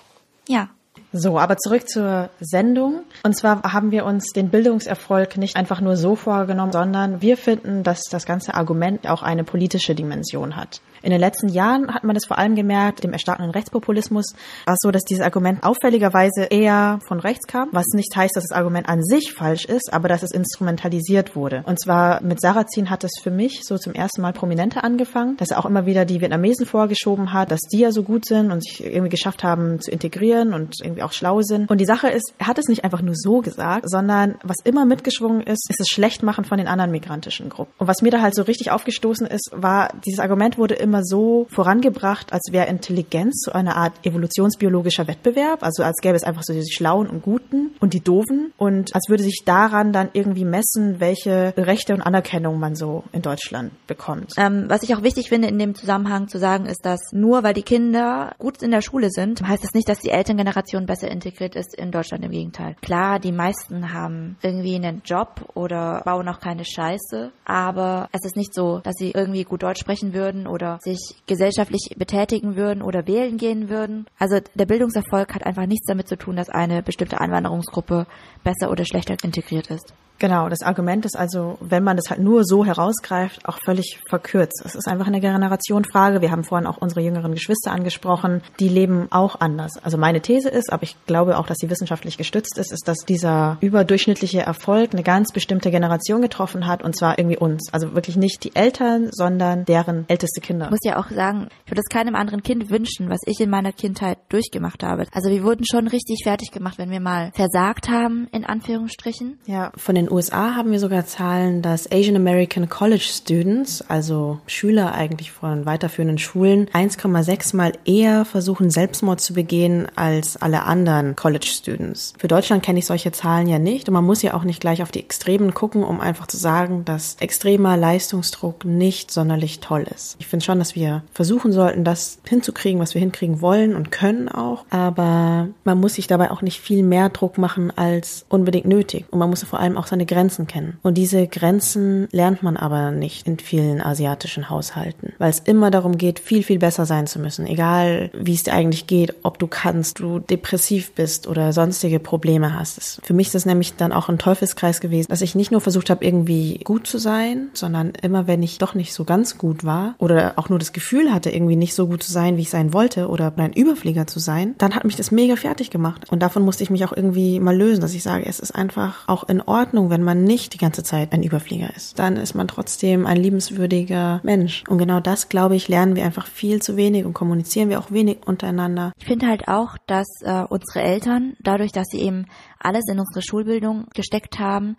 Ja. 0.48 0.70
So, 1.12 1.38
aber 1.38 1.56
zurück 1.56 1.88
zur 1.88 2.30
Sendung. 2.40 3.02
Und 3.22 3.36
zwar 3.36 3.62
haben 3.62 3.90
wir 3.90 4.04
uns 4.04 4.32
den 4.32 4.50
Bildungserfolg 4.50 5.36
nicht 5.36 5.56
einfach 5.56 5.80
nur 5.80 5.96
so 5.96 6.16
vorgenommen, 6.16 6.72
sondern 6.72 7.22
wir 7.22 7.36
finden, 7.36 7.82
dass 7.82 8.02
das 8.10 8.26
ganze 8.26 8.54
Argument 8.54 9.08
auch 9.08 9.22
eine 9.22 9.44
politische 9.44 9.94
Dimension 9.94 10.56
hat. 10.56 10.80
In 11.02 11.10
den 11.10 11.20
letzten 11.20 11.48
Jahren 11.48 11.94
hat 11.94 12.04
man 12.04 12.14
das 12.14 12.24
vor 12.24 12.38
allem 12.38 12.56
gemerkt, 12.56 13.04
dem 13.04 13.12
erstarkenden 13.12 13.52
Rechtspopulismus 13.52 14.34
war 14.64 14.74
es 14.74 14.80
so, 14.80 14.90
dass 14.90 15.04
dieses 15.04 15.22
Argument 15.22 15.62
auffälligerweise 15.62 16.44
eher 16.44 16.98
von 17.06 17.20
rechts 17.20 17.46
kam, 17.46 17.68
was 17.70 17.86
nicht 17.92 18.16
heißt, 18.16 18.34
dass 18.34 18.44
das 18.48 18.56
Argument 18.56 18.88
an 18.88 19.04
sich 19.04 19.32
falsch 19.32 19.66
ist, 19.66 19.92
aber 19.92 20.08
dass 20.08 20.24
es 20.24 20.32
instrumentalisiert 20.32 21.36
wurde. 21.36 21.62
Und 21.66 21.80
zwar 21.80 22.22
mit 22.22 22.40
Sarrazin 22.40 22.90
hat 22.90 23.04
es 23.04 23.12
für 23.22 23.30
mich 23.30 23.60
so 23.64 23.78
zum 23.78 23.92
ersten 23.92 24.20
Mal 24.20 24.32
prominenter 24.32 24.82
angefangen, 24.82 25.36
dass 25.36 25.50
er 25.50 25.58
auch 25.58 25.66
immer 25.66 25.86
wieder 25.86 26.04
die 26.04 26.20
Vietnamesen 26.20 26.66
vorgeschoben 26.66 27.32
hat, 27.32 27.52
dass 27.52 27.60
die 27.60 27.78
ja 27.78 27.92
so 27.92 28.02
gut 28.02 28.26
sind 28.26 28.50
und 28.50 28.64
sich 28.64 28.84
irgendwie 28.84 29.10
geschafft 29.10 29.44
haben 29.44 29.80
zu 29.80 29.90
integrieren 29.90 30.54
und 30.54 30.80
irgendwie 30.96 31.02
auch 31.02 31.12
schlau 31.12 31.42
sind. 31.42 31.70
Und 31.70 31.80
die 31.80 31.84
Sache 31.84 32.08
ist, 32.08 32.32
er 32.38 32.46
hat 32.46 32.58
es 32.58 32.68
nicht 32.68 32.84
einfach 32.84 33.02
nur 33.02 33.14
so 33.14 33.40
gesagt, 33.40 33.88
sondern 33.88 34.36
was 34.42 34.56
immer 34.64 34.84
mitgeschwungen 34.84 35.42
ist, 35.42 35.68
ist 35.68 35.78
das 35.78 35.88
Schlechtmachen 35.88 36.44
von 36.44 36.58
den 36.58 36.66
anderen 36.66 36.90
migrantischen 36.90 37.48
Gruppen. 37.48 37.72
Und 37.78 37.86
was 37.86 38.02
mir 38.02 38.10
da 38.10 38.20
halt 38.20 38.34
so 38.34 38.42
richtig 38.42 38.70
aufgestoßen 38.70 39.26
ist, 39.26 39.50
war, 39.54 39.90
dieses 40.04 40.20
Argument 40.20 40.58
wurde 40.58 40.74
immer 40.74 41.02
so 41.04 41.46
vorangebracht, 41.50 42.32
als 42.32 42.48
wäre 42.50 42.66
Intelligenz 42.66 43.42
so 43.44 43.52
eine 43.52 43.76
Art 43.76 43.92
evolutionsbiologischer 44.04 45.06
Wettbewerb, 45.06 45.62
also 45.62 45.82
als 45.82 45.96
gäbe 46.00 46.16
es 46.16 46.24
einfach 46.24 46.42
so 46.42 46.52
die 46.52 46.64
Schlauen 46.70 47.08
und 47.08 47.22
Guten 47.22 47.70
und 47.80 47.92
die 47.92 48.00
Doofen 48.00 48.52
und 48.56 48.94
als 48.94 49.08
würde 49.08 49.22
sich 49.22 49.42
daran 49.44 49.92
dann 49.92 50.08
irgendwie 50.12 50.44
messen, 50.44 51.00
welche 51.00 51.54
Rechte 51.56 51.94
und 51.94 52.02
Anerkennung 52.02 52.58
man 52.58 52.74
so 52.74 53.04
in 53.12 53.22
Deutschland 53.22 53.72
bekommt. 53.86 54.32
Ähm, 54.36 54.64
was 54.68 54.82
ich 54.82 54.94
auch 54.94 55.02
wichtig 55.02 55.28
finde 55.28 55.48
in 55.48 55.58
dem 55.58 55.74
Zusammenhang 55.74 56.28
zu 56.28 56.38
sagen, 56.38 56.66
ist, 56.66 56.84
dass 56.84 57.00
nur 57.12 57.42
weil 57.42 57.54
die 57.54 57.62
Kinder 57.62 58.34
gut 58.38 58.62
in 58.62 58.70
der 58.70 58.80
Schule 58.80 59.10
sind, 59.10 59.46
heißt 59.46 59.64
das 59.64 59.74
nicht, 59.74 59.88
dass 59.88 59.98
die 59.98 60.10
Elterngeneration 60.10 60.85
besser 60.86 61.10
integriert 61.10 61.54
ist 61.56 61.74
in 61.74 61.90
Deutschland. 61.90 62.24
Im 62.24 62.30
Gegenteil. 62.30 62.76
Klar, 62.80 63.18
die 63.18 63.32
meisten 63.32 63.92
haben 63.92 64.36
irgendwie 64.42 64.76
einen 64.76 65.02
Job 65.04 65.50
oder 65.54 66.02
bauen 66.04 66.28
auch 66.28 66.40
keine 66.40 66.64
Scheiße, 66.64 67.30
aber 67.44 68.08
es 68.12 68.24
ist 68.24 68.36
nicht 68.36 68.54
so, 68.54 68.78
dass 68.78 68.94
sie 68.96 69.10
irgendwie 69.10 69.44
gut 69.44 69.62
Deutsch 69.62 69.80
sprechen 69.80 70.14
würden 70.14 70.46
oder 70.46 70.78
sich 70.80 70.98
gesellschaftlich 71.26 71.94
betätigen 71.96 72.56
würden 72.56 72.82
oder 72.82 73.06
wählen 73.06 73.36
gehen 73.36 73.68
würden. 73.68 74.06
Also 74.18 74.38
der 74.54 74.66
Bildungserfolg 74.66 75.34
hat 75.34 75.44
einfach 75.44 75.66
nichts 75.66 75.86
damit 75.86 76.08
zu 76.08 76.16
tun, 76.16 76.36
dass 76.36 76.48
eine 76.48 76.82
bestimmte 76.82 77.20
Einwanderungsgruppe 77.20 78.06
besser 78.42 78.70
oder 78.70 78.84
schlechter 78.84 79.16
integriert 79.22 79.70
ist. 79.70 79.92
Genau, 80.18 80.48
das 80.48 80.62
Argument 80.62 81.04
ist 81.04 81.16
also, 81.16 81.58
wenn 81.60 81.84
man 81.84 81.96
das 81.96 82.10
halt 82.10 82.20
nur 82.20 82.44
so 82.44 82.64
herausgreift, 82.64 83.46
auch 83.46 83.58
völlig 83.64 84.00
verkürzt. 84.08 84.62
Es 84.64 84.74
ist 84.74 84.88
einfach 84.88 85.06
eine 85.06 85.20
Generationenfrage. 85.20 86.20
Wir 86.22 86.30
haben 86.30 86.44
vorhin 86.44 86.66
auch 86.66 86.78
unsere 86.78 87.00
jüngeren 87.00 87.32
Geschwister 87.32 87.72
angesprochen. 87.72 88.42
Die 88.58 88.68
leben 88.68 89.08
auch 89.10 89.40
anders. 89.40 89.72
Also 89.82 89.98
meine 89.98 90.20
These 90.20 90.48
ist, 90.48 90.72
aber 90.72 90.84
ich 90.84 90.96
glaube 91.06 91.38
auch, 91.38 91.46
dass 91.46 91.58
sie 91.58 91.68
wissenschaftlich 91.68 92.16
gestützt 92.16 92.56
ist, 92.58 92.72
ist, 92.72 92.88
dass 92.88 92.98
dieser 92.98 93.58
überdurchschnittliche 93.60 94.40
Erfolg 94.40 94.92
eine 94.92 95.02
ganz 95.02 95.32
bestimmte 95.32 95.70
Generation 95.70 96.22
getroffen 96.22 96.66
hat 96.66 96.82
und 96.82 96.96
zwar 96.96 97.18
irgendwie 97.18 97.36
uns. 97.36 97.72
Also 97.72 97.94
wirklich 97.94 98.16
nicht 98.16 98.44
die 98.44 98.56
Eltern, 98.56 99.10
sondern 99.12 99.64
deren 99.64 100.06
älteste 100.08 100.40
Kinder. 100.40 100.66
Ich 100.66 100.70
muss 100.70 100.84
ja 100.84 100.98
auch 100.98 101.10
sagen, 101.10 101.48
ich 101.64 101.70
würde 101.70 101.82
es 101.84 101.92
keinem 101.92 102.14
anderen 102.14 102.42
Kind 102.42 102.70
wünschen, 102.70 103.10
was 103.10 103.20
ich 103.26 103.40
in 103.40 103.50
meiner 103.50 103.72
Kindheit 103.72 104.18
durchgemacht 104.28 104.82
habe. 104.82 105.04
Also 105.12 105.30
wir 105.30 105.42
wurden 105.42 105.64
schon 105.70 105.88
richtig 105.88 106.22
fertig 106.24 106.50
gemacht, 106.52 106.78
wenn 106.78 106.90
wir 106.90 107.00
mal 107.00 107.32
versagt 107.34 107.88
haben, 107.88 108.28
in 108.32 108.44
Anführungsstrichen. 108.44 109.38
Ja, 109.46 109.72
von 109.76 109.94
den 109.94 110.05
USA 110.10 110.54
haben 110.54 110.72
wir 110.72 110.80
sogar 110.80 111.06
Zahlen, 111.06 111.62
dass 111.62 111.90
Asian 111.90 112.16
American 112.16 112.68
College 112.68 113.04
Students, 113.04 113.82
also 113.88 114.38
Schüler 114.46 114.92
eigentlich 114.92 115.32
von 115.32 115.64
weiterführenden 115.64 116.18
Schulen, 116.18 116.68
1,6 116.70 117.56
mal 117.56 117.72
eher 117.84 118.24
versuchen, 118.24 118.70
Selbstmord 118.70 119.20
zu 119.20 119.32
begehen 119.32 119.86
als 119.96 120.36
alle 120.36 120.64
anderen 120.64 121.16
College 121.16 121.46
Students. 121.46 122.12
Für 122.18 122.28
Deutschland 122.28 122.62
kenne 122.62 122.78
ich 122.78 122.86
solche 122.86 123.12
Zahlen 123.12 123.46
ja 123.46 123.58
nicht 123.58 123.88
und 123.88 123.94
man 123.94 124.04
muss 124.04 124.20
ja 124.22 124.34
auch 124.34 124.44
nicht 124.44 124.60
gleich 124.60 124.82
auf 124.82 124.90
die 124.90 125.00
Extremen 125.00 125.54
gucken, 125.54 125.82
um 125.82 126.00
einfach 126.00 126.26
zu 126.26 126.36
sagen, 126.36 126.84
dass 126.84 127.16
extremer 127.20 127.76
Leistungsdruck 127.76 128.64
nicht 128.66 129.10
sonderlich 129.10 129.60
toll 129.60 129.86
ist. 129.94 130.16
Ich 130.18 130.26
finde 130.26 130.44
schon, 130.44 130.58
dass 130.58 130.74
wir 130.74 131.02
versuchen 131.12 131.52
sollten, 131.52 131.84
das 131.84 132.18
hinzukriegen, 132.28 132.80
was 132.80 132.94
wir 132.94 133.00
hinkriegen 133.00 133.40
wollen 133.40 133.74
und 133.74 133.90
können 133.90 134.28
auch, 134.28 134.66
aber 134.68 135.48
man 135.64 135.80
muss 135.80 135.94
sich 135.94 136.06
dabei 136.06 136.30
auch 136.30 136.42
nicht 136.42 136.60
viel 136.60 136.82
mehr 136.82 137.08
Druck 137.08 137.38
machen 137.38 137.72
als 137.76 138.26
unbedingt 138.28 138.66
nötig 138.66 139.06
und 139.10 139.18
man 139.18 139.30
muss 139.30 139.44
vor 139.44 139.60
allem 139.60 139.78
auch 139.78 139.86
seine 139.86 139.95
Grenzen 140.04 140.46
kennen. 140.46 140.78
Und 140.82 140.98
diese 140.98 141.26
Grenzen 141.26 142.08
lernt 142.10 142.42
man 142.42 142.56
aber 142.56 142.90
nicht 142.90 143.26
in 143.26 143.38
vielen 143.38 143.80
asiatischen 143.80 144.50
Haushalten, 144.50 145.14
weil 145.18 145.30
es 145.30 145.38
immer 145.38 145.70
darum 145.70 145.96
geht, 145.96 146.18
viel, 146.18 146.42
viel 146.42 146.58
besser 146.58 146.84
sein 146.84 147.06
zu 147.06 147.18
müssen. 147.18 147.46
Egal, 147.46 148.10
wie 148.12 148.34
es 148.34 148.42
dir 148.42 148.52
eigentlich 148.52 148.86
geht, 148.86 149.14
ob 149.22 149.38
du 149.38 149.46
kannst, 149.46 150.00
du 150.00 150.18
depressiv 150.18 150.92
bist 150.92 151.26
oder 151.26 151.52
sonstige 151.52 152.00
Probleme 152.00 152.58
hast. 152.58 153.00
Für 153.02 153.14
mich 153.14 153.28
ist 153.28 153.34
das 153.34 153.46
nämlich 153.46 153.76
dann 153.76 153.92
auch 153.92 154.08
ein 154.08 154.18
Teufelskreis 154.18 154.80
gewesen, 154.80 155.08
dass 155.08 155.22
ich 155.22 155.34
nicht 155.34 155.52
nur 155.52 155.60
versucht 155.60 155.88
habe, 155.88 156.04
irgendwie 156.04 156.60
gut 156.64 156.86
zu 156.86 156.98
sein, 156.98 157.48
sondern 157.54 157.92
immer, 158.02 158.26
wenn 158.26 158.42
ich 158.42 158.58
doch 158.58 158.74
nicht 158.74 158.92
so 158.92 159.04
ganz 159.04 159.38
gut 159.38 159.64
war 159.64 159.94
oder 159.98 160.34
auch 160.36 160.48
nur 160.48 160.58
das 160.58 160.72
Gefühl 160.72 161.12
hatte, 161.12 161.30
irgendwie 161.30 161.56
nicht 161.56 161.74
so 161.74 161.86
gut 161.86 162.02
zu 162.02 162.12
sein, 162.12 162.36
wie 162.36 162.42
ich 162.42 162.50
sein 162.50 162.72
wollte 162.72 163.08
oder 163.08 163.32
ein 163.36 163.52
Überflieger 163.52 164.06
zu 164.06 164.18
sein, 164.18 164.54
dann 164.58 164.74
hat 164.74 164.84
mich 164.84 164.96
das 164.96 165.10
mega 165.10 165.36
fertig 165.36 165.70
gemacht. 165.70 166.10
Und 166.10 166.20
davon 166.22 166.42
musste 166.42 166.62
ich 166.62 166.70
mich 166.70 166.84
auch 166.84 166.92
irgendwie 166.92 167.38
mal 167.40 167.56
lösen, 167.56 167.80
dass 167.80 167.94
ich 167.94 168.02
sage, 168.02 168.26
es 168.26 168.40
ist 168.40 168.54
einfach 168.54 169.06
auch 169.06 169.28
in 169.28 169.40
Ordnung, 169.40 169.85
wenn 169.90 170.02
man 170.02 170.24
nicht 170.24 170.54
die 170.54 170.58
ganze 170.58 170.82
Zeit 170.82 171.12
ein 171.12 171.22
Überflieger 171.22 171.74
ist. 171.74 171.98
Dann 171.98 172.16
ist 172.16 172.34
man 172.34 172.48
trotzdem 172.48 173.06
ein 173.06 173.16
liebenswürdiger 173.16 174.20
Mensch. 174.22 174.64
Und 174.68 174.78
genau 174.78 175.00
das, 175.00 175.28
glaube 175.28 175.56
ich, 175.56 175.68
lernen 175.68 175.96
wir 175.96 176.04
einfach 176.04 176.26
viel 176.26 176.62
zu 176.62 176.76
wenig 176.76 177.04
und 177.04 177.14
kommunizieren 177.14 177.68
wir 177.68 177.78
auch 177.78 177.90
wenig 177.90 178.26
untereinander. 178.26 178.92
Ich 178.98 179.06
finde 179.06 179.26
halt 179.26 179.48
auch, 179.48 179.76
dass 179.86 180.06
äh, 180.22 180.42
unsere 180.48 180.82
Eltern, 180.82 181.36
dadurch, 181.40 181.72
dass 181.72 181.86
sie 181.90 182.00
eben 182.00 182.26
alles 182.58 182.84
in 182.90 182.98
unsere 182.98 183.22
Schulbildung 183.22 183.86
gesteckt 183.94 184.38
haben 184.38 184.76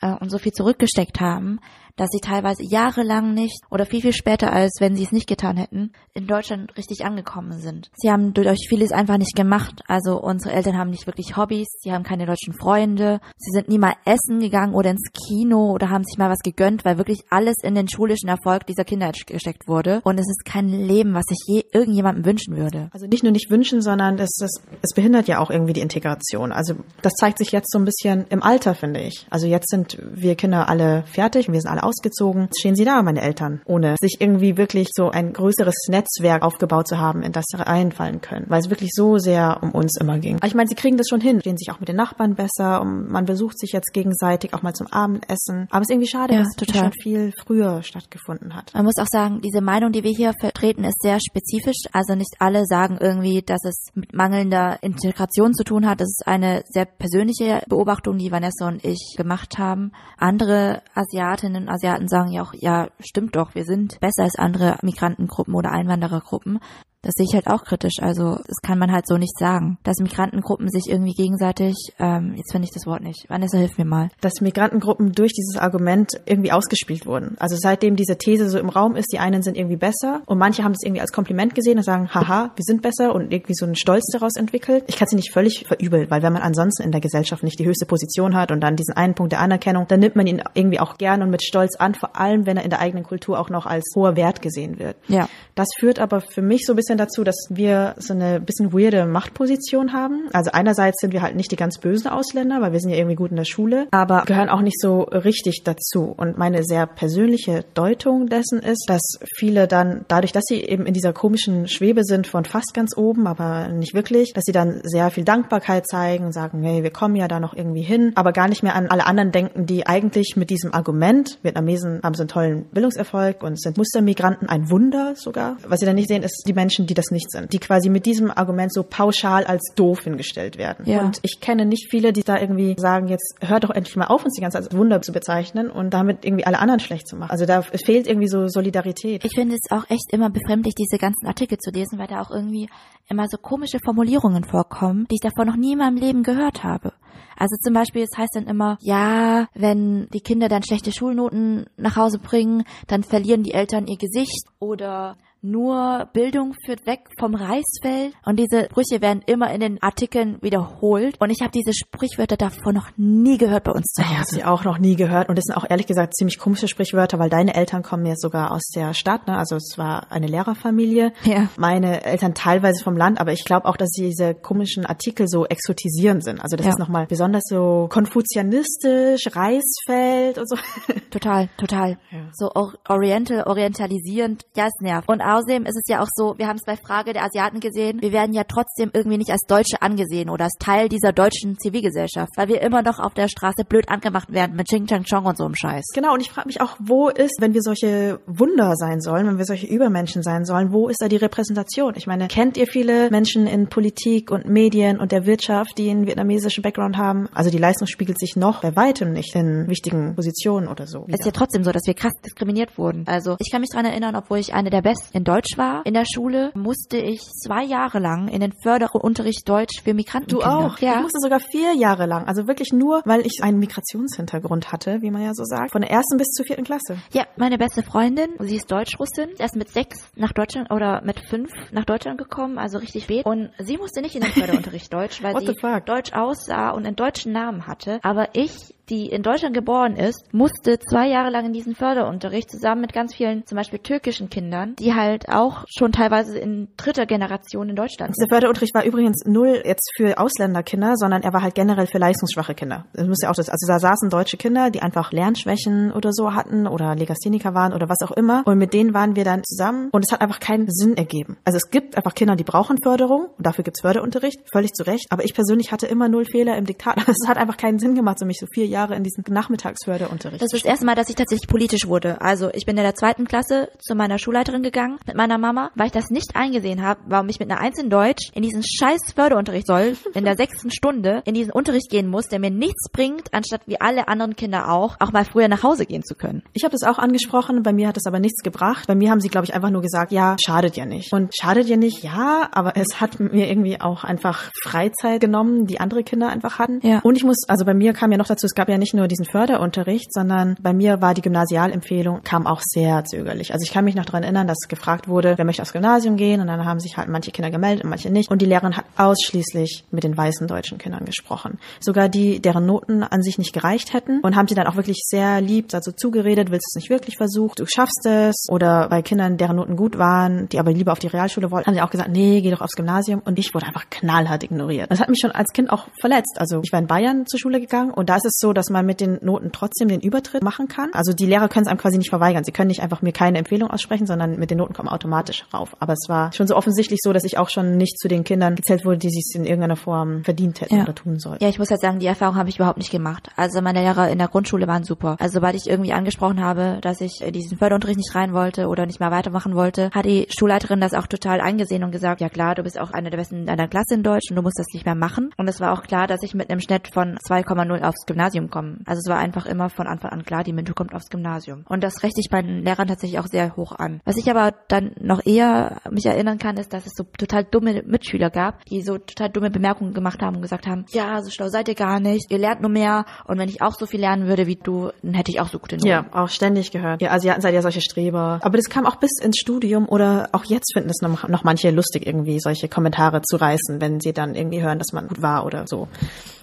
äh, 0.00 0.14
und 0.14 0.30
so 0.30 0.38
viel 0.38 0.52
zurückgesteckt 0.52 1.20
haben, 1.20 1.60
dass 1.98 2.10
sie 2.10 2.20
teilweise 2.20 2.62
jahrelang 2.62 3.34
nicht 3.34 3.60
oder 3.70 3.86
viel, 3.86 4.00
viel 4.00 4.12
später, 4.12 4.52
als 4.52 4.76
wenn 4.80 4.96
sie 4.96 5.04
es 5.04 5.12
nicht 5.12 5.28
getan 5.28 5.56
hätten, 5.56 5.92
in 6.14 6.26
Deutschland 6.26 6.76
richtig 6.76 7.04
angekommen 7.04 7.58
sind. 7.60 7.90
Sie 7.96 8.10
haben 8.10 8.32
durch 8.32 8.66
vieles 8.68 8.92
einfach 8.92 9.18
nicht 9.18 9.36
gemacht. 9.36 9.82
Also 9.86 10.20
unsere 10.20 10.54
Eltern 10.54 10.78
haben 10.78 10.90
nicht 10.90 11.06
wirklich 11.06 11.36
Hobbys, 11.36 11.68
sie 11.80 11.92
haben 11.92 12.04
keine 12.04 12.26
deutschen 12.26 12.54
Freunde, 12.54 13.20
sie 13.36 13.50
sind 13.52 13.68
nie 13.68 13.78
mal 13.78 13.94
essen 14.04 14.40
gegangen 14.40 14.74
oder 14.74 14.90
ins 14.90 15.10
Kino 15.12 15.72
oder 15.72 15.90
haben 15.90 16.04
sich 16.04 16.18
mal 16.18 16.30
was 16.30 16.38
gegönnt, 16.38 16.84
weil 16.84 16.98
wirklich 16.98 17.20
alles 17.30 17.56
in 17.62 17.74
den 17.74 17.88
schulischen 17.88 18.28
Erfolg 18.28 18.66
dieser 18.66 18.84
Kinder 18.84 19.12
gesteckt 19.26 19.68
wurde. 19.68 20.00
Und 20.04 20.18
es 20.18 20.28
ist 20.28 20.44
kein 20.44 20.68
Leben, 20.68 21.14
was 21.14 21.24
sich 21.28 21.38
je 21.46 21.64
irgendjemandem 21.72 22.24
wünschen 22.24 22.56
würde. 22.56 22.88
Also 22.92 23.06
nicht 23.06 23.22
nur 23.22 23.32
nicht 23.32 23.50
wünschen, 23.50 23.82
sondern 23.82 24.18
es, 24.18 24.38
es, 24.40 24.62
es 24.82 24.94
behindert 24.94 25.28
ja 25.28 25.38
auch 25.38 25.50
irgendwie 25.50 25.72
die 25.72 25.80
Integration. 25.80 26.52
Also 26.52 26.74
das 27.02 27.14
zeigt 27.14 27.38
sich 27.38 27.52
jetzt 27.52 27.72
so 27.72 27.78
ein 27.78 27.84
bisschen 27.84 28.26
im 28.28 28.42
Alter, 28.42 28.74
finde 28.74 29.00
ich. 29.00 29.26
Also 29.30 29.46
jetzt 29.46 29.70
sind 29.70 29.98
wir 30.12 30.36
Kinder 30.36 30.68
alle 30.68 31.04
fertig 31.04 31.48
und 31.48 31.54
wir 31.54 31.60
sind 31.60 31.70
alle 31.70 31.82
ausgezogen. 31.88 32.48
Stehen 32.58 32.76
sie 32.76 32.84
da, 32.84 33.02
meine 33.02 33.20
Eltern, 33.22 33.62
ohne 33.66 33.96
sich 34.00 34.16
irgendwie 34.20 34.56
wirklich 34.56 34.88
so 34.94 35.10
ein 35.10 35.32
größeres 35.32 35.74
Netzwerk 35.88 36.42
aufgebaut 36.42 36.86
zu 36.88 36.98
haben, 36.98 37.22
in 37.22 37.32
das 37.32 37.44
sie 37.48 37.58
einfallen 37.66 38.20
können, 38.20 38.46
weil 38.48 38.60
es 38.60 38.70
wirklich 38.70 38.90
so 38.92 39.18
sehr 39.18 39.58
um 39.62 39.72
uns 39.72 39.98
immer 40.00 40.18
ging. 40.18 40.36
Aber 40.36 40.46
ich 40.46 40.54
meine, 40.54 40.68
sie 40.68 40.74
kriegen 40.74 40.96
das 40.96 41.08
schon 41.08 41.20
hin, 41.20 41.40
stehen 41.40 41.56
sich 41.56 41.70
auch 41.72 41.80
mit 41.80 41.88
den 41.88 41.96
Nachbarn 41.96 42.34
besser 42.34 42.80
und 42.80 43.10
man 43.10 43.24
besucht 43.24 43.58
sich 43.58 43.72
jetzt 43.72 43.92
gegenseitig 43.92 44.54
auch 44.54 44.62
mal 44.62 44.74
zum 44.74 44.86
Abendessen. 44.88 45.66
Aber 45.70 45.80
es 45.82 45.88
ist 45.88 45.90
irgendwie 45.90 46.08
schade, 46.08 46.34
Ja, 46.34 46.40
dass 46.42 46.54
total. 46.54 46.82
schon 46.84 46.92
viel 46.92 47.32
früher 47.44 47.82
stattgefunden 47.82 48.54
hat. 48.54 48.72
Man 48.74 48.84
muss 48.84 48.98
auch 48.98 49.06
sagen, 49.10 49.40
diese 49.42 49.60
Meinung, 49.60 49.92
die 49.92 50.04
wir 50.04 50.12
hier 50.12 50.32
vertreten, 50.38 50.84
ist 50.84 51.00
sehr 51.00 51.18
spezifisch. 51.20 51.88
Also 51.92 52.14
nicht 52.14 52.36
alle 52.38 52.66
sagen 52.66 52.98
irgendwie, 53.00 53.42
dass 53.42 53.64
es 53.64 53.86
mit 53.94 54.14
mangelnder 54.14 54.78
Integration 54.82 55.54
zu 55.54 55.64
tun 55.64 55.86
hat. 55.88 56.00
Das 56.00 56.08
ist 56.08 56.26
eine 56.26 56.62
sehr 56.68 56.84
persönliche 56.84 57.62
Beobachtung, 57.68 58.18
die 58.18 58.30
Vanessa 58.30 58.68
und 58.68 58.84
ich 58.84 59.14
gemacht 59.16 59.58
haben. 59.58 59.92
Andere 60.16 60.82
Asiatinnen 60.94 61.64
und 61.64 61.68
Asiaten 61.78 62.08
sagen 62.08 62.32
ja 62.32 62.42
auch, 62.42 62.54
ja, 62.54 62.88
stimmt 62.98 63.36
doch, 63.36 63.54
wir 63.54 63.64
sind 63.64 64.00
besser 64.00 64.24
als 64.24 64.36
andere 64.36 64.78
Migrantengruppen 64.82 65.54
oder 65.54 65.70
Einwanderergruppen. 65.70 66.58
Das 67.02 67.14
sehe 67.16 67.26
ich 67.28 67.34
halt 67.34 67.46
auch 67.46 67.64
kritisch. 67.64 68.00
Also 68.00 68.36
das 68.46 68.56
kann 68.62 68.78
man 68.78 68.90
halt 68.90 69.06
so 69.06 69.16
nicht 69.16 69.38
sagen. 69.38 69.78
Dass 69.84 69.98
Migrantengruppen 69.98 70.68
sich 70.68 70.88
irgendwie 70.88 71.14
gegenseitig, 71.14 71.74
ähm, 71.98 72.34
jetzt 72.36 72.50
finde 72.50 72.66
ich 72.66 72.74
das 72.74 72.86
Wort 72.86 73.02
nicht. 73.02 73.26
Vanessa, 73.28 73.56
hilf 73.58 73.78
mir 73.78 73.84
mal. 73.84 74.08
dass 74.20 74.40
Migrantengruppen 74.40 75.12
durch 75.12 75.32
dieses 75.32 75.56
Argument 75.60 76.10
irgendwie 76.26 76.50
ausgespielt 76.50 77.06
wurden. 77.06 77.36
Also 77.38 77.56
seitdem 77.56 77.94
diese 77.94 78.18
These 78.18 78.50
so 78.50 78.58
im 78.58 78.68
Raum 78.68 78.96
ist, 78.96 79.12
die 79.12 79.20
einen 79.20 79.42
sind 79.42 79.56
irgendwie 79.56 79.76
besser 79.76 80.22
und 80.26 80.38
manche 80.38 80.64
haben 80.64 80.72
es 80.72 80.82
irgendwie 80.84 81.00
als 81.00 81.12
Kompliment 81.12 81.54
gesehen 81.54 81.78
und 81.78 81.84
sagen, 81.84 82.08
haha, 82.12 82.50
wir 82.56 82.64
sind 82.64 82.82
besser 82.82 83.14
und 83.14 83.32
irgendwie 83.32 83.54
so 83.54 83.64
einen 83.64 83.76
Stolz 83.76 84.04
daraus 84.12 84.34
entwickelt. 84.36 84.84
Ich 84.88 84.96
kann 84.96 85.06
sie 85.06 85.16
nicht 85.16 85.32
völlig 85.32 85.66
verübeln, 85.68 86.10
weil 86.10 86.22
wenn 86.22 86.32
man 86.32 86.42
ansonsten 86.42 86.82
in 86.82 86.90
der 86.90 87.00
Gesellschaft 87.00 87.42
nicht 87.42 87.58
die 87.58 87.64
höchste 87.64 87.86
Position 87.86 88.34
hat 88.34 88.50
und 88.50 88.60
dann 88.60 88.76
diesen 88.76 88.94
einen 88.96 89.14
Punkt 89.14 89.32
der 89.32 89.40
Anerkennung, 89.40 89.86
dann 89.86 90.00
nimmt 90.00 90.16
man 90.16 90.26
ihn 90.26 90.42
irgendwie 90.54 90.80
auch 90.80 90.98
gern 90.98 91.22
und 91.22 91.30
mit 91.30 91.42
Stolz 91.44 91.76
an, 91.76 91.94
vor 91.94 92.16
allem 92.16 92.44
wenn 92.46 92.56
er 92.56 92.64
in 92.64 92.70
der 92.70 92.80
eigenen 92.80 93.04
Kultur 93.04 93.38
auch 93.38 93.50
noch 93.50 93.66
als 93.66 93.84
hoher 93.94 94.16
Wert 94.16 94.42
gesehen 94.42 94.78
wird. 94.78 94.96
Ja. 95.06 95.28
Das 95.54 95.68
führt 95.78 95.98
aber 96.00 96.20
für 96.20 96.42
mich 96.42 96.64
so 96.66 96.72
ein 96.72 96.76
bisschen 96.76 96.87
dazu, 96.96 97.24
dass 97.24 97.36
wir 97.50 97.94
so 97.98 98.14
eine 98.14 98.40
bisschen 98.40 98.72
weirde 98.72 99.04
Machtposition 99.06 99.92
haben. 99.92 100.28
Also 100.32 100.50
einerseits 100.52 101.00
sind 101.00 101.12
wir 101.12 101.22
halt 101.22 101.36
nicht 101.36 101.50
die 101.50 101.56
ganz 101.56 101.78
bösen 101.78 102.08
Ausländer, 102.08 102.60
weil 102.60 102.72
wir 102.72 102.80
sind 102.80 102.90
ja 102.90 102.96
irgendwie 102.96 103.16
gut 103.16 103.30
in 103.30 103.36
der 103.36 103.44
Schule, 103.44 103.86
aber 103.90 104.22
gehören 104.26 104.48
auch 104.48 104.62
nicht 104.62 104.80
so 104.80 105.02
richtig 105.02 105.64
dazu. 105.64 106.14
Und 106.16 106.38
meine 106.38 106.64
sehr 106.64 106.86
persönliche 106.86 107.64
Deutung 107.74 108.28
dessen 108.28 108.60
ist, 108.60 108.86
dass 108.88 109.18
viele 109.36 109.68
dann 109.68 110.04
dadurch, 110.08 110.32
dass 110.32 110.44
sie 110.46 110.62
eben 110.62 110.86
in 110.86 110.94
dieser 110.94 111.12
komischen 111.12 111.68
Schwebe 111.68 112.04
sind 112.04 112.26
von 112.26 112.44
fast 112.44 112.72
ganz 112.72 112.96
oben, 112.96 113.26
aber 113.26 113.68
nicht 113.68 113.94
wirklich, 113.94 114.32
dass 114.32 114.44
sie 114.44 114.52
dann 114.52 114.80
sehr 114.84 115.10
viel 115.10 115.24
Dankbarkeit 115.24 115.86
zeigen 115.86 116.32
sagen, 116.32 116.62
hey, 116.62 116.82
wir 116.82 116.90
kommen 116.90 117.16
ja 117.16 117.28
da 117.28 117.40
noch 117.40 117.54
irgendwie 117.54 117.82
hin, 117.82 118.12
aber 118.14 118.32
gar 118.32 118.48
nicht 118.48 118.62
mehr 118.62 118.74
an 118.74 118.86
alle 118.88 119.06
anderen 119.06 119.32
denken, 119.32 119.66
die 119.66 119.86
eigentlich 119.86 120.36
mit 120.36 120.50
diesem 120.50 120.72
Argument, 120.72 121.38
Vietnamesen 121.42 122.00
haben 122.02 122.14
so 122.14 122.22
einen 122.22 122.28
tollen 122.28 122.64
Bildungserfolg 122.66 123.42
und 123.42 123.60
sind 123.60 123.76
Mustermigranten, 123.76 124.48
ein 124.48 124.70
Wunder 124.70 125.14
sogar. 125.16 125.56
Was 125.66 125.80
sie 125.80 125.86
dann 125.86 125.96
nicht 125.96 126.08
sehen, 126.08 126.22
ist 126.22 126.44
die 126.46 126.52
Menschen, 126.52 126.77
die 126.86 126.94
das 126.94 127.10
nicht 127.10 127.30
sind, 127.30 127.52
die 127.52 127.58
quasi 127.58 127.88
mit 127.88 128.06
diesem 128.06 128.30
Argument 128.30 128.72
so 128.72 128.82
pauschal 128.82 129.44
als 129.44 129.72
doof 129.74 130.04
hingestellt 130.04 130.58
werden. 130.58 130.86
Ja. 130.86 131.00
Und 131.00 131.20
ich 131.22 131.40
kenne 131.40 131.66
nicht 131.66 131.88
viele, 131.90 132.12
die 132.12 132.22
da 132.22 132.40
irgendwie 132.40 132.74
sagen, 132.78 133.08
jetzt 133.08 133.36
hört 133.40 133.64
doch 133.64 133.70
endlich 133.70 133.96
mal 133.96 134.06
auf, 134.06 134.24
uns 134.24 134.34
die 134.34 134.40
ganze 134.40 134.58
Zeit 134.58 134.66
als 134.68 134.76
Wunder 134.76 135.02
zu 135.02 135.12
bezeichnen 135.12 135.70
und 135.70 135.90
damit 135.90 136.24
irgendwie 136.24 136.46
alle 136.46 136.58
anderen 136.58 136.80
schlecht 136.80 137.08
zu 137.08 137.16
machen. 137.16 137.30
Also 137.30 137.46
da 137.46 137.62
fehlt 137.62 138.06
irgendwie 138.06 138.28
so 138.28 138.48
Solidarität. 138.48 139.24
Ich 139.24 139.34
finde 139.34 139.56
es 139.56 139.70
auch 139.70 139.88
echt 139.90 140.12
immer 140.12 140.30
befremdlich, 140.30 140.74
diese 140.74 140.98
ganzen 140.98 141.26
Artikel 141.26 141.58
zu 141.58 141.70
lesen, 141.70 141.98
weil 141.98 142.06
da 142.06 142.20
auch 142.20 142.30
irgendwie 142.30 142.68
immer 143.08 143.26
so 143.28 143.38
komische 143.38 143.78
Formulierungen 143.84 144.44
vorkommen, 144.44 145.06
die 145.10 145.16
ich 145.16 145.20
davor 145.20 145.44
noch 145.44 145.56
nie 145.56 145.72
in 145.72 145.78
meinem 145.78 145.96
Leben 145.96 146.22
gehört 146.22 146.62
habe. 146.62 146.92
Also 147.36 147.56
zum 147.62 147.72
Beispiel, 147.72 148.02
es 148.02 148.18
heißt 148.18 148.34
dann 148.34 148.48
immer, 148.48 148.78
ja, 148.80 149.46
wenn 149.54 150.08
die 150.12 150.20
Kinder 150.20 150.48
dann 150.48 150.64
schlechte 150.64 150.92
Schulnoten 150.92 151.66
nach 151.76 151.96
Hause 151.96 152.18
bringen, 152.18 152.64
dann 152.88 153.04
verlieren 153.04 153.44
die 153.44 153.52
Eltern 153.52 153.86
ihr 153.86 153.96
Gesicht 153.96 154.46
oder 154.58 155.16
nur 155.42 156.08
Bildung 156.12 156.54
führt 156.64 156.86
weg 156.86 157.00
vom 157.18 157.34
Reisfeld. 157.34 158.14
Und 158.24 158.38
diese 158.38 158.64
Sprüche 158.66 159.00
werden 159.00 159.22
immer 159.26 159.50
in 159.52 159.60
den 159.60 159.82
Artikeln 159.82 160.38
wiederholt. 160.42 161.16
Und 161.20 161.30
ich 161.30 161.40
habe 161.40 161.50
diese 161.52 161.72
Sprichwörter 161.72 162.36
davor 162.36 162.72
noch 162.72 162.88
nie 162.96 163.38
gehört 163.38 163.64
bei 163.64 163.72
uns 163.72 163.86
zu 163.92 164.02
Ich 164.02 164.08
habe 164.08 164.18
Hause. 164.20 164.34
sie 164.34 164.44
auch 164.44 164.64
noch 164.64 164.78
nie 164.78 164.96
gehört 164.96 165.28
und 165.28 165.36
das 165.36 165.44
sind 165.44 165.56
auch 165.56 165.64
ehrlich 165.68 165.86
gesagt 165.86 166.14
ziemlich 166.16 166.38
komische 166.38 166.68
Sprichwörter, 166.68 167.18
weil 167.18 167.30
deine 167.30 167.54
Eltern 167.54 167.82
kommen 167.82 168.04
ja 168.06 168.14
sogar 168.16 168.52
aus 168.52 168.62
der 168.74 168.94
Stadt, 168.94 169.26
ne? 169.26 169.36
also 169.36 169.56
es 169.56 169.74
war 169.78 170.10
eine 170.10 170.26
Lehrerfamilie. 170.26 171.12
Ja. 171.24 171.48
Meine 171.56 172.04
Eltern 172.04 172.34
teilweise 172.34 172.82
vom 172.82 172.96
Land, 172.96 173.20
aber 173.20 173.32
ich 173.32 173.44
glaube 173.44 173.66
auch, 173.66 173.76
dass 173.76 173.90
diese 173.90 174.34
komischen 174.34 174.86
Artikel 174.86 175.26
so 175.28 175.46
exotisierend 175.46 176.24
sind. 176.24 176.40
Also 176.40 176.56
das 176.56 176.66
Ja. 176.66 176.72
ist 176.72 176.78
nochmal 176.78 177.06
besonders 177.06 177.42
so 177.48 177.88
konfuzianistisch, 177.90 179.34
Reisfeld 179.34 180.38
und 180.38 180.48
so. 180.48 180.56
Total, 181.10 181.48
total. 181.56 181.98
So 182.32 182.50
or 182.54 182.74
oriental, 182.88 183.44
orientalisierend, 183.46 184.44
ja, 184.56 184.66
es 184.66 184.72
nervt. 184.80 185.08
Und 185.08 185.20
außerdem 185.36 185.66
ist 185.66 185.76
es 185.76 185.88
ja 185.88 186.00
auch 186.02 186.08
so, 186.14 186.34
wir 186.38 186.46
haben 186.46 186.56
es 186.56 186.64
bei 186.64 186.76
Frage 186.76 187.12
der 187.12 187.24
Asiaten 187.24 187.60
gesehen, 187.60 188.00
wir 188.00 188.12
werden 188.12 188.32
ja 188.32 188.44
trotzdem 188.44 188.90
irgendwie 188.92 189.18
nicht 189.18 189.30
als 189.30 189.42
Deutsche 189.46 189.82
angesehen 189.82 190.30
oder 190.30 190.44
als 190.44 190.54
Teil 190.58 190.88
dieser 190.88 191.12
deutschen 191.12 191.58
Zivilgesellschaft, 191.58 192.32
weil 192.36 192.48
wir 192.48 192.62
immer 192.62 192.82
noch 192.82 192.98
auf 192.98 193.14
der 193.14 193.28
Straße 193.28 193.64
blöd 193.68 193.88
angemacht 193.88 194.32
werden 194.32 194.56
mit 194.56 194.68
Ching 194.68 194.86
Chang 194.86 195.04
Chong 195.04 195.26
und 195.26 195.36
so 195.36 195.44
einem 195.44 195.54
Scheiß. 195.54 195.86
Genau, 195.94 196.14
und 196.14 196.20
ich 196.20 196.30
frage 196.30 196.48
mich 196.48 196.60
auch, 196.60 196.76
wo 196.78 197.08
ist, 197.08 197.40
wenn 197.40 197.54
wir 197.54 197.62
solche 197.62 198.20
Wunder 198.26 198.74
sein 198.76 199.00
sollen, 199.00 199.26
wenn 199.26 199.38
wir 199.38 199.44
solche 199.44 199.66
Übermenschen 199.66 200.22
sein 200.22 200.44
sollen, 200.44 200.72
wo 200.72 200.88
ist 200.88 201.02
da 201.02 201.08
die 201.08 201.16
Repräsentation? 201.16 201.94
Ich 201.96 202.06
meine, 202.06 202.28
kennt 202.28 202.56
ihr 202.56 202.66
viele 202.66 203.10
Menschen 203.10 203.46
in 203.46 203.68
Politik 203.68 204.30
und 204.30 204.46
Medien 204.46 204.98
und 204.98 205.12
der 205.12 205.26
Wirtschaft, 205.26 205.78
die 205.78 205.90
einen 205.90 206.06
vietnamesischen 206.06 206.62
Background 206.62 206.96
haben? 206.96 207.28
Also 207.32 207.50
die 207.50 207.58
Leistung 207.58 207.86
spiegelt 207.86 208.18
sich 208.18 208.36
noch 208.36 208.62
bei 208.62 208.74
weitem 208.76 209.12
nicht 209.12 209.34
in 209.34 209.68
wichtigen 209.68 210.14
Positionen 210.14 210.68
oder 210.68 210.86
so. 210.86 211.04
Es 211.08 211.20
ist 211.20 211.26
ja 211.26 211.32
trotzdem 211.32 211.64
so, 211.64 211.72
dass 211.72 211.82
wir 211.86 211.94
krass 211.94 212.12
diskriminiert 212.24 212.78
wurden. 212.78 213.04
Also 213.06 213.36
ich 213.38 213.50
kann 213.50 213.60
mich 213.60 213.70
dran 213.70 213.84
erinnern, 213.84 214.16
obwohl 214.16 214.38
ich 214.38 214.54
eine 214.54 214.70
der 214.70 214.82
Besten 214.82 215.17
in 215.18 215.24
Deutsch 215.24 215.58
war, 215.58 215.84
in 215.84 215.94
der 215.94 216.04
Schule 216.04 216.52
musste 216.54 216.96
ich 216.96 217.20
zwei 217.42 217.64
Jahre 217.64 217.98
lang 217.98 218.28
in 218.28 218.40
den 218.40 218.52
Förderunterricht 218.62 219.48
Deutsch 219.48 219.82
für 219.82 219.92
Migranten. 219.92 220.30
Du 220.30 220.42
auch. 220.42 220.76
Ich 220.76 220.82
Ja. 220.82 221.00
musste 221.00 221.18
sogar 221.20 221.40
vier 221.40 221.74
Jahre 221.74 222.06
lang. 222.06 222.28
Also 222.28 222.46
wirklich 222.46 222.72
nur, 222.72 223.02
weil 223.04 223.26
ich 223.26 223.40
einen 223.42 223.58
Migrationshintergrund 223.58 224.70
hatte, 224.70 225.02
wie 225.02 225.10
man 225.10 225.22
ja 225.22 225.34
so 225.34 225.42
sagt. 225.44 225.72
Von 225.72 225.82
der 225.82 225.90
ersten 225.90 226.18
bis 226.18 226.28
zur 226.28 226.46
vierten 226.46 226.62
Klasse. 226.62 226.98
Ja, 227.12 227.26
meine 227.36 227.58
beste 227.58 227.82
Freundin, 227.82 228.30
sie 228.38 228.56
ist 228.56 228.70
Deutschrussin, 228.70 229.30
erst 229.38 229.56
mit 229.56 229.70
sechs 229.70 229.98
nach 230.14 230.32
Deutschland 230.32 230.70
oder 230.70 231.02
mit 231.04 231.18
fünf 231.28 231.50
nach 231.72 231.84
Deutschland 231.84 232.18
gekommen, 232.18 232.56
also 232.58 232.78
richtig 232.78 233.02
spät. 233.04 233.26
Und 233.26 233.50
sie 233.58 233.76
musste 233.76 234.00
nicht 234.00 234.14
in 234.14 234.22
den 234.22 234.30
Förderunterricht 234.30 234.92
Deutsch, 234.92 235.20
weil 235.22 235.34
sie 235.40 235.52
deutsch 235.84 236.12
aussah 236.12 236.70
und 236.70 236.86
einen 236.86 236.94
deutschen 236.94 237.32
Namen 237.32 237.66
hatte. 237.66 237.98
Aber 238.04 238.28
ich, 238.34 238.72
die 238.90 239.06
in 239.06 239.22
Deutschland 239.22 239.54
geboren 239.54 239.96
ist, 239.96 240.32
musste 240.32 240.78
zwei 240.78 241.08
Jahre 241.08 241.30
lang 241.30 241.46
in 241.46 241.52
diesen 241.52 241.74
Förderunterricht 241.74 242.50
zusammen 242.50 242.80
mit 242.80 242.92
ganz 242.92 243.14
vielen, 243.14 243.46
zum 243.46 243.56
Beispiel 243.56 243.78
türkischen 243.78 244.30
Kindern, 244.30 244.74
die 244.78 244.94
halt 244.94 245.28
auch 245.28 245.64
schon 245.68 245.92
teilweise 245.92 246.38
in 246.38 246.68
dritter 246.76 247.06
Generation 247.06 247.68
in 247.68 247.76
Deutschland 247.76 248.16
sind. 248.16 248.28
Förderunterricht 248.30 248.74
war 248.74 248.84
übrigens 248.84 249.24
null 249.26 249.62
jetzt 249.64 249.90
für 249.96 250.18
Ausländerkinder, 250.18 250.94
sondern 250.96 251.22
er 251.22 251.32
war 251.32 251.42
halt 251.42 251.54
generell 251.54 251.86
für 251.86 251.98
leistungsschwache 251.98 252.54
Kinder. 252.54 252.86
Das 252.92 253.06
muss 253.06 253.18
ja 253.22 253.30
auch 253.30 253.34
das, 253.34 253.48
also 253.48 253.66
da 253.66 253.78
saßen 253.78 254.10
deutsche 254.10 254.36
Kinder, 254.36 254.70
die 254.70 254.82
einfach 254.82 255.12
Lernschwächen 255.12 255.92
oder 255.92 256.12
so 256.12 256.34
hatten 256.34 256.66
oder 256.66 256.94
Legastheniker 256.94 257.54
waren 257.54 257.72
oder 257.72 257.88
was 257.88 257.98
auch 258.02 258.12
immer. 258.16 258.42
Und 258.46 258.58
mit 258.58 258.72
denen 258.72 258.94
waren 258.94 259.16
wir 259.16 259.24
dann 259.24 259.42
zusammen 259.44 259.88
und 259.92 260.04
es 260.04 260.12
hat 260.12 260.20
einfach 260.20 260.40
keinen 260.40 260.68
Sinn 260.68 260.96
ergeben. 260.96 261.36
Also 261.44 261.56
es 261.56 261.70
gibt 261.70 261.96
einfach 261.96 262.14
Kinder, 262.14 262.36
die 262.36 262.44
brauchen 262.44 262.76
Förderung 262.82 263.26
und 263.36 263.46
dafür 263.46 263.64
gibt's 263.64 263.80
Förderunterricht, 263.80 264.40
völlig 264.52 264.72
zu 264.72 264.84
Recht. 264.86 265.06
Aber 265.10 265.24
ich 265.24 265.34
persönlich 265.34 265.72
hatte 265.72 265.86
immer 265.86 266.08
null 266.08 266.24
Fehler 266.24 266.56
im 266.56 266.64
Diktat. 266.64 266.96
Es 267.08 267.26
hat 267.26 267.36
einfach 267.36 267.56
keinen 267.56 267.78
Sinn 267.78 267.94
gemacht, 267.94 268.18
so 268.18 268.26
mich 268.26 268.38
so 268.38 268.46
vier 268.52 268.66
Jahre 268.66 268.77
in 268.86 269.02
diesen 269.02 269.24
Nachmittagsförderunterricht. 269.28 270.42
Das 270.42 270.52
ist 270.52 270.64
das 270.64 270.70
erste 270.70 270.86
Mal, 270.86 270.94
dass 270.94 271.08
ich 271.08 271.16
tatsächlich 271.16 271.48
politisch 271.48 271.86
wurde. 271.86 272.20
Also 272.20 272.50
ich 272.52 272.66
bin 272.66 272.76
in 272.76 272.82
der 272.82 272.94
zweiten 272.94 273.26
Klasse 273.26 273.68
zu 273.80 273.94
meiner 273.94 274.18
Schulleiterin 274.18 274.62
gegangen 274.62 274.98
mit 275.06 275.16
meiner 275.16 275.38
Mama, 275.38 275.70
weil 275.74 275.86
ich 275.86 275.92
das 275.92 276.10
nicht 276.10 276.36
eingesehen 276.36 276.82
habe, 276.82 277.00
warum 277.06 277.28
ich 277.28 277.38
mit 277.38 277.50
einer 277.50 277.60
Eins 277.60 277.78
in 277.78 277.90
Deutsch 277.90 278.30
in 278.34 278.42
diesen 278.42 278.62
scheiß 278.62 279.12
Förderunterricht 279.14 279.66
soll, 279.66 279.96
in 280.14 280.24
der 280.24 280.36
sechsten 280.36 280.70
Stunde 280.70 281.22
in 281.24 281.34
diesen 281.34 281.52
Unterricht 281.52 281.90
gehen 281.90 282.08
muss, 282.08 282.28
der 282.28 282.38
mir 282.38 282.50
nichts 282.50 282.90
bringt, 282.90 283.34
anstatt 283.34 283.62
wie 283.66 283.80
alle 283.80 284.08
anderen 284.08 284.36
Kinder 284.36 284.70
auch, 284.70 284.96
auch 285.00 285.12
mal 285.12 285.24
früher 285.24 285.48
nach 285.48 285.62
Hause 285.62 285.86
gehen 285.86 286.02
zu 286.04 286.14
können. 286.14 286.42
Ich 286.52 286.64
habe 286.64 286.72
das 286.72 286.82
auch 286.82 286.98
angesprochen, 286.98 287.62
bei 287.62 287.72
mir 287.72 287.88
hat 287.88 287.96
das 287.96 288.06
aber 288.06 288.20
nichts 288.20 288.42
gebracht. 288.42 288.86
Bei 288.86 288.94
mir 288.94 289.10
haben 289.10 289.20
sie, 289.20 289.28
glaube 289.28 289.44
ich, 289.44 289.54
einfach 289.54 289.70
nur 289.70 289.82
gesagt, 289.82 290.12
ja, 290.12 290.36
schadet 290.44 290.76
ja 290.76 290.86
nicht. 290.86 291.12
Und 291.12 291.34
schadet 291.38 291.66
ja 291.68 291.76
nicht, 291.76 292.02
ja, 292.02 292.48
aber 292.52 292.76
es 292.76 293.00
hat 293.00 293.20
mir 293.20 293.48
irgendwie 293.48 293.80
auch 293.80 294.04
einfach 294.04 294.50
Freizeit 294.62 295.20
genommen, 295.20 295.66
die 295.66 295.80
andere 295.80 296.02
Kinder 296.02 296.28
einfach 296.28 296.58
hatten. 296.58 296.80
Ja. 296.82 297.00
Und 297.00 297.16
ich 297.16 297.24
muss, 297.24 297.36
also 297.48 297.64
bei 297.64 297.74
mir 297.74 297.92
kam 297.92 298.12
ja 298.12 298.18
noch 298.18 298.26
dazu, 298.26 298.46
es 298.46 298.54
gab 298.54 298.67
ja 298.72 298.78
nicht 298.78 298.94
nur 298.94 299.08
diesen 299.08 299.24
Förderunterricht, 299.24 300.12
sondern 300.12 300.56
bei 300.60 300.72
mir 300.72 301.00
war 301.00 301.14
die 301.14 301.22
Gymnasialempfehlung, 301.22 302.22
kam 302.22 302.46
auch 302.46 302.60
sehr 302.62 303.04
zögerlich. 303.04 303.52
Also 303.52 303.64
ich 303.64 303.72
kann 303.72 303.84
mich 303.84 303.94
noch 303.94 304.04
daran 304.04 304.22
erinnern, 304.22 304.46
dass 304.46 304.58
gefragt 304.68 305.08
wurde, 305.08 305.34
wer 305.36 305.44
möchte 305.44 305.62
aufs 305.62 305.72
Gymnasium 305.72 306.16
gehen 306.16 306.40
und 306.40 306.46
dann 306.46 306.64
haben 306.64 306.80
sich 306.80 306.96
halt 306.96 307.08
manche 307.08 307.30
Kinder 307.30 307.50
gemeldet 307.50 307.84
und 307.84 307.90
manche 307.90 308.10
nicht. 308.10 308.30
Und 308.30 308.42
die 308.42 308.46
Lehrerin 308.46 308.76
hat 308.76 308.84
ausschließlich 308.96 309.84
mit 309.90 310.04
den 310.04 310.16
weißen 310.16 310.46
deutschen 310.46 310.78
Kindern 310.78 311.04
gesprochen. 311.04 311.58
Sogar 311.80 312.08
die, 312.08 312.40
deren 312.40 312.66
Noten 312.66 313.02
an 313.02 313.22
sich 313.22 313.38
nicht 313.38 313.52
gereicht 313.52 313.92
hätten 313.92 314.20
und 314.20 314.36
haben 314.36 314.48
sie 314.48 314.54
dann 314.54 314.66
auch 314.66 314.76
wirklich 314.76 314.98
sehr 315.04 315.40
lieb 315.40 315.68
dazu 315.68 315.92
zugeredet, 315.92 316.50
willst 316.50 316.66
du 316.66 316.78
es 316.78 316.82
nicht 316.82 316.90
wirklich 316.90 317.16
versucht, 317.16 317.60
du 317.60 317.66
schaffst 317.66 318.06
es. 318.06 318.46
Oder 318.50 318.88
bei 318.88 319.02
Kindern, 319.02 319.36
deren 319.36 319.56
Noten 319.56 319.76
gut 319.76 319.98
waren, 319.98 320.48
die 320.48 320.58
aber 320.58 320.72
lieber 320.72 320.92
auf 320.92 320.98
die 320.98 321.06
Realschule 321.06 321.50
wollten, 321.50 321.66
haben 321.66 321.74
sie 321.74 321.82
auch 321.82 321.90
gesagt, 321.90 322.10
nee, 322.10 322.40
geh 322.40 322.50
doch 322.50 322.60
aufs 322.60 322.76
Gymnasium. 322.76 323.20
Und 323.24 323.38
ich 323.38 323.54
wurde 323.54 323.66
einfach 323.66 323.88
knallhart 323.90 324.42
ignoriert. 324.42 324.90
Das 324.90 325.00
hat 325.00 325.08
mich 325.08 325.18
schon 325.20 325.32
als 325.32 325.52
Kind 325.52 325.70
auch 325.70 325.86
verletzt. 326.00 326.36
Also 326.38 326.60
ich 326.62 326.72
war 326.72 326.80
in 326.80 326.86
Bayern 326.86 327.26
zur 327.26 327.38
Schule 327.38 327.60
gegangen 327.60 327.90
und 327.90 328.08
da 328.08 328.16
ist 328.16 328.26
es 328.26 328.38
so, 328.38 328.52
dass 328.58 328.70
man 328.70 328.84
mit 328.84 329.00
den 329.00 329.18
Noten 329.22 329.50
trotzdem 329.52 329.88
den 329.88 330.00
Übertritt 330.00 330.42
machen 330.42 330.68
kann. 330.68 330.90
Also 330.92 331.12
die 331.12 331.26
Lehrer 331.26 331.48
können 331.48 331.64
es 331.64 331.68
einem 331.70 331.78
quasi 331.78 331.96
nicht 331.98 332.10
verweigern. 332.10 332.44
Sie 332.44 332.52
können 332.52 332.68
nicht 332.68 332.82
einfach 332.82 333.02
mir 333.02 333.12
keine 333.12 333.38
Empfehlung 333.38 333.70
aussprechen, 333.70 334.06
sondern 334.06 334.38
mit 334.38 334.50
den 334.50 334.58
Noten 334.58 334.74
kommen 334.74 334.88
automatisch 334.88 335.44
rauf. 335.54 335.76
Aber 335.80 335.92
es 335.94 336.08
war 336.08 336.32
schon 336.32 336.46
so 336.46 336.56
offensichtlich 336.56 337.00
so, 337.02 337.12
dass 337.12 337.24
ich 337.24 337.38
auch 337.38 337.48
schon 337.48 337.76
nicht 337.76 337.98
zu 337.98 338.08
den 338.08 338.24
Kindern 338.24 338.54
gezählt 338.56 338.84
wurde, 338.84 338.98
die 338.98 339.10
sich 339.10 339.32
in 339.34 339.44
irgendeiner 339.44 339.76
Form 339.76 340.24
verdient 340.24 340.60
hätten 340.60 340.76
Ja. 340.76 340.82
oder 340.82 340.94
tun 340.94 341.18
sollten. 341.18 341.42
Ja, 341.42 341.48
ich 341.48 341.58
muss 341.58 341.70
halt 341.70 341.80
sagen, 341.80 341.98
die 341.98 342.06
Erfahrung 342.06 342.36
habe 342.36 342.48
ich 342.48 342.56
überhaupt 342.56 342.78
nicht 342.78 342.90
gemacht. 342.90 343.28
Also 343.36 343.62
meine 343.62 343.80
Lehrer 343.80 344.10
in 344.10 344.18
der 344.18 344.28
Grundschule 344.28 344.66
waren 344.66 344.84
super. 344.84 345.16
Also 345.20 345.34
sobald 345.34 345.54
ich 345.54 345.68
irgendwie 345.68 345.92
angesprochen 345.92 346.40
habe, 346.42 346.78
dass 346.82 347.00
ich 347.00 347.20
in 347.22 347.32
diesen 347.32 347.58
Förderunterricht 347.58 347.98
nicht 347.98 348.14
rein 348.14 348.32
wollte 348.32 348.66
oder 348.68 348.86
nicht 348.86 349.00
mehr 349.00 349.10
weitermachen 349.10 349.54
wollte, 349.54 349.90
hat 349.92 350.04
die 350.04 350.26
Schulleiterin 350.36 350.80
das 350.80 350.94
auch 350.94 351.06
total 351.06 351.40
eingesehen 351.40 351.84
und 351.84 351.90
gesagt, 351.92 352.20
ja 352.20 352.28
klar, 352.28 352.54
du 352.54 352.62
bist 352.62 352.78
auch 352.80 352.90
eine 352.90 353.10
der 353.10 353.18
besten 353.18 353.36
in 353.36 353.46
deiner 353.46 353.68
Klasse 353.68 353.94
in 353.94 354.02
Deutsch 354.02 354.30
und 354.30 354.36
du 354.36 354.42
musst 354.42 354.58
das 354.58 354.66
nicht 354.72 354.84
mehr 354.86 354.94
machen. 354.94 355.30
Und 355.36 355.48
es 355.48 355.60
war 355.60 355.72
auch 355.72 355.82
klar, 355.82 356.06
dass 356.06 356.22
ich 356.22 356.34
mit 356.34 356.50
einem 356.50 356.60
Schnitt 356.60 356.88
von 356.92 357.16
2,0 357.28 357.82
aufs 357.82 358.06
Gymnasium 358.06 358.37
komme. 358.46 358.78
Also 358.86 359.00
es 359.00 359.10
war 359.10 359.18
einfach 359.18 359.46
immer 359.46 359.70
von 359.70 359.88
Anfang 359.88 360.12
an 360.12 360.24
klar, 360.24 360.44
die 360.44 360.52
Minto 360.52 360.74
kommt 360.74 360.94
aufs 360.94 361.10
Gymnasium. 361.10 361.64
Und 361.68 361.82
das 361.82 362.02
rechne 362.02 362.20
ich 362.20 362.30
meinen 362.30 362.62
Lehrern 362.62 362.86
tatsächlich 362.86 363.18
auch 363.18 363.26
sehr 363.26 363.56
hoch 363.56 363.72
an. 363.72 364.00
Was 364.04 364.16
ich 364.16 364.30
aber 364.30 364.54
dann 364.68 364.92
noch 365.00 365.26
eher 365.26 365.80
mich 365.90 366.06
erinnern 366.06 366.38
kann, 366.38 366.56
ist, 366.56 366.72
dass 366.72 366.86
es 366.86 366.92
so 366.94 367.04
total 367.18 367.44
dumme 367.44 367.82
Mitschüler 367.84 368.30
gab, 368.30 368.64
die 368.66 368.82
so 368.82 368.98
total 368.98 369.30
dumme 369.30 369.50
Bemerkungen 369.50 369.92
gemacht 369.92 370.22
haben 370.22 370.36
und 370.36 370.42
gesagt 370.42 370.66
haben, 370.66 370.86
ja, 370.90 371.20
so 371.22 371.30
schlau 371.30 371.48
seid 371.48 371.68
ihr 371.68 371.74
gar 371.74 372.00
nicht, 372.00 372.30
ihr 372.30 372.38
lernt 372.38 372.60
nur 372.60 372.70
mehr 372.70 373.04
und 373.26 373.38
wenn 373.38 373.48
ich 373.48 373.60
auch 373.62 373.74
so 373.74 373.86
viel 373.86 374.00
lernen 374.00 374.28
würde 374.28 374.46
wie 374.46 374.56
du, 374.56 374.90
dann 375.02 375.14
hätte 375.14 375.30
ich 375.30 375.40
auch 375.40 375.48
so 375.48 375.58
gute 375.58 375.76
Noten. 375.76 375.88
Ja, 375.88 376.06
auch 376.12 376.28
ständig 376.28 376.70
gehört. 376.70 377.02
Ja, 377.02 377.10
Asiaten 377.10 377.42
seid 377.42 377.54
ja 377.54 377.62
solche 377.62 377.80
Streber. 377.80 378.38
Aber 378.42 378.56
das 378.56 378.68
kam 378.68 378.86
auch 378.86 378.96
bis 378.96 379.18
ins 379.20 379.38
Studium 379.38 379.88
oder 379.88 380.28
auch 380.32 380.44
jetzt 380.44 380.72
finden 380.72 380.90
es 380.90 381.00
noch, 381.00 381.28
noch 381.28 381.44
manche 381.44 381.70
lustig 381.70 382.06
irgendwie, 382.06 382.38
solche 382.40 382.68
Kommentare 382.68 383.22
zu 383.22 383.36
reißen, 383.36 383.80
wenn 383.80 384.00
sie 384.00 384.12
dann 384.12 384.34
irgendwie 384.34 384.62
hören, 384.62 384.78
dass 384.78 384.92
man 384.92 385.08
gut 385.08 385.22
war 385.22 385.46
oder 385.46 385.66
so. 385.66 385.88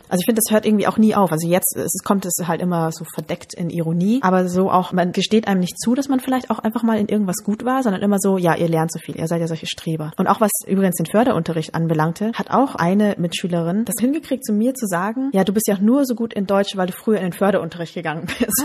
Also 0.09 0.19
ich 0.21 0.25
finde, 0.25 0.41
das 0.43 0.53
hört 0.53 0.65
irgendwie 0.65 0.87
auch 0.87 0.97
nie 0.97 1.15
auf. 1.15 1.31
Also 1.31 1.47
jetzt 1.47 1.75
es 1.75 2.03
kommt 2.03 2.25
es 2.25 2.33
halt 2.47 2.61
immer 2.61 2.91
so 2.91 3.05
verdeckt 3.13 3.53
in 3.53 3.69
Ironie, 3.69 4.19
aber 4.21 4.47
so 4.47 4.69
auch, 4.71 4.91
man 4.91 5.11
gesteht 5.11 5.47
einem 5.47 5.59
nicht 5.59 5.79
zu, 5.79 5.95
dass 5.95 6.09
man 6.09 6.19
vielleicht 6.19 6.49
auch 6.49 6.59
einfach 6.59 6.83
mal 6.83 6.97
in 6.97 7.07
irgendwas 7.07 7.43
gut 7.43 7.65
war, 7.65 7.83
sondern 7.83 8.01
immer 8.01 8.17
so, 8.19 8.37
ja, 8.37 8.55
ihr 8.55 8.67
lernt 8.67 8.91
so 8.91 8.99
viel, 8.99 9.15
ihr 9.17 9.27
seid 9.27 9.41
ja 9.41 9.47
solche 9.47 9.67
Streber. 9.67 10.11
Und 10.17 10.27
auch 10.27 10.41
was 10.41 10.51
übrigens 10.67 10.95
den 10.95 11.05
Förderunterricht 11.05 11.75
anbelangte, 11.75 12.31
hat 12.33 12.51
auch 12.51 12.75
eine 12.75 13.15
Mitschülerin 13.17 13.85
das 13.85 13.95
hingekriegt, 13.99 14.45
zu 14.45 14.53
mir 14.53 14.73
zu 14.73 14.85
sagen, 14.87 15.29
ja, 15.33 15.43
du 15.43 15.53
bist 15.53 15.67
ja 15.67 15.77
nur 15.79 16.05
so 16.05 16.15
gut 16.15 16.33
in 16.33 16.45
Deutsch, 16.45 16.75
weil 16.75 16.87
du 16.87 16.93
früher 16.93 17.17
in 17.17 17.23
den 17.23 17.33
Förderunterricht 17.33 17.93
gegangen 17.93 18.25
bist. 18.39 18.63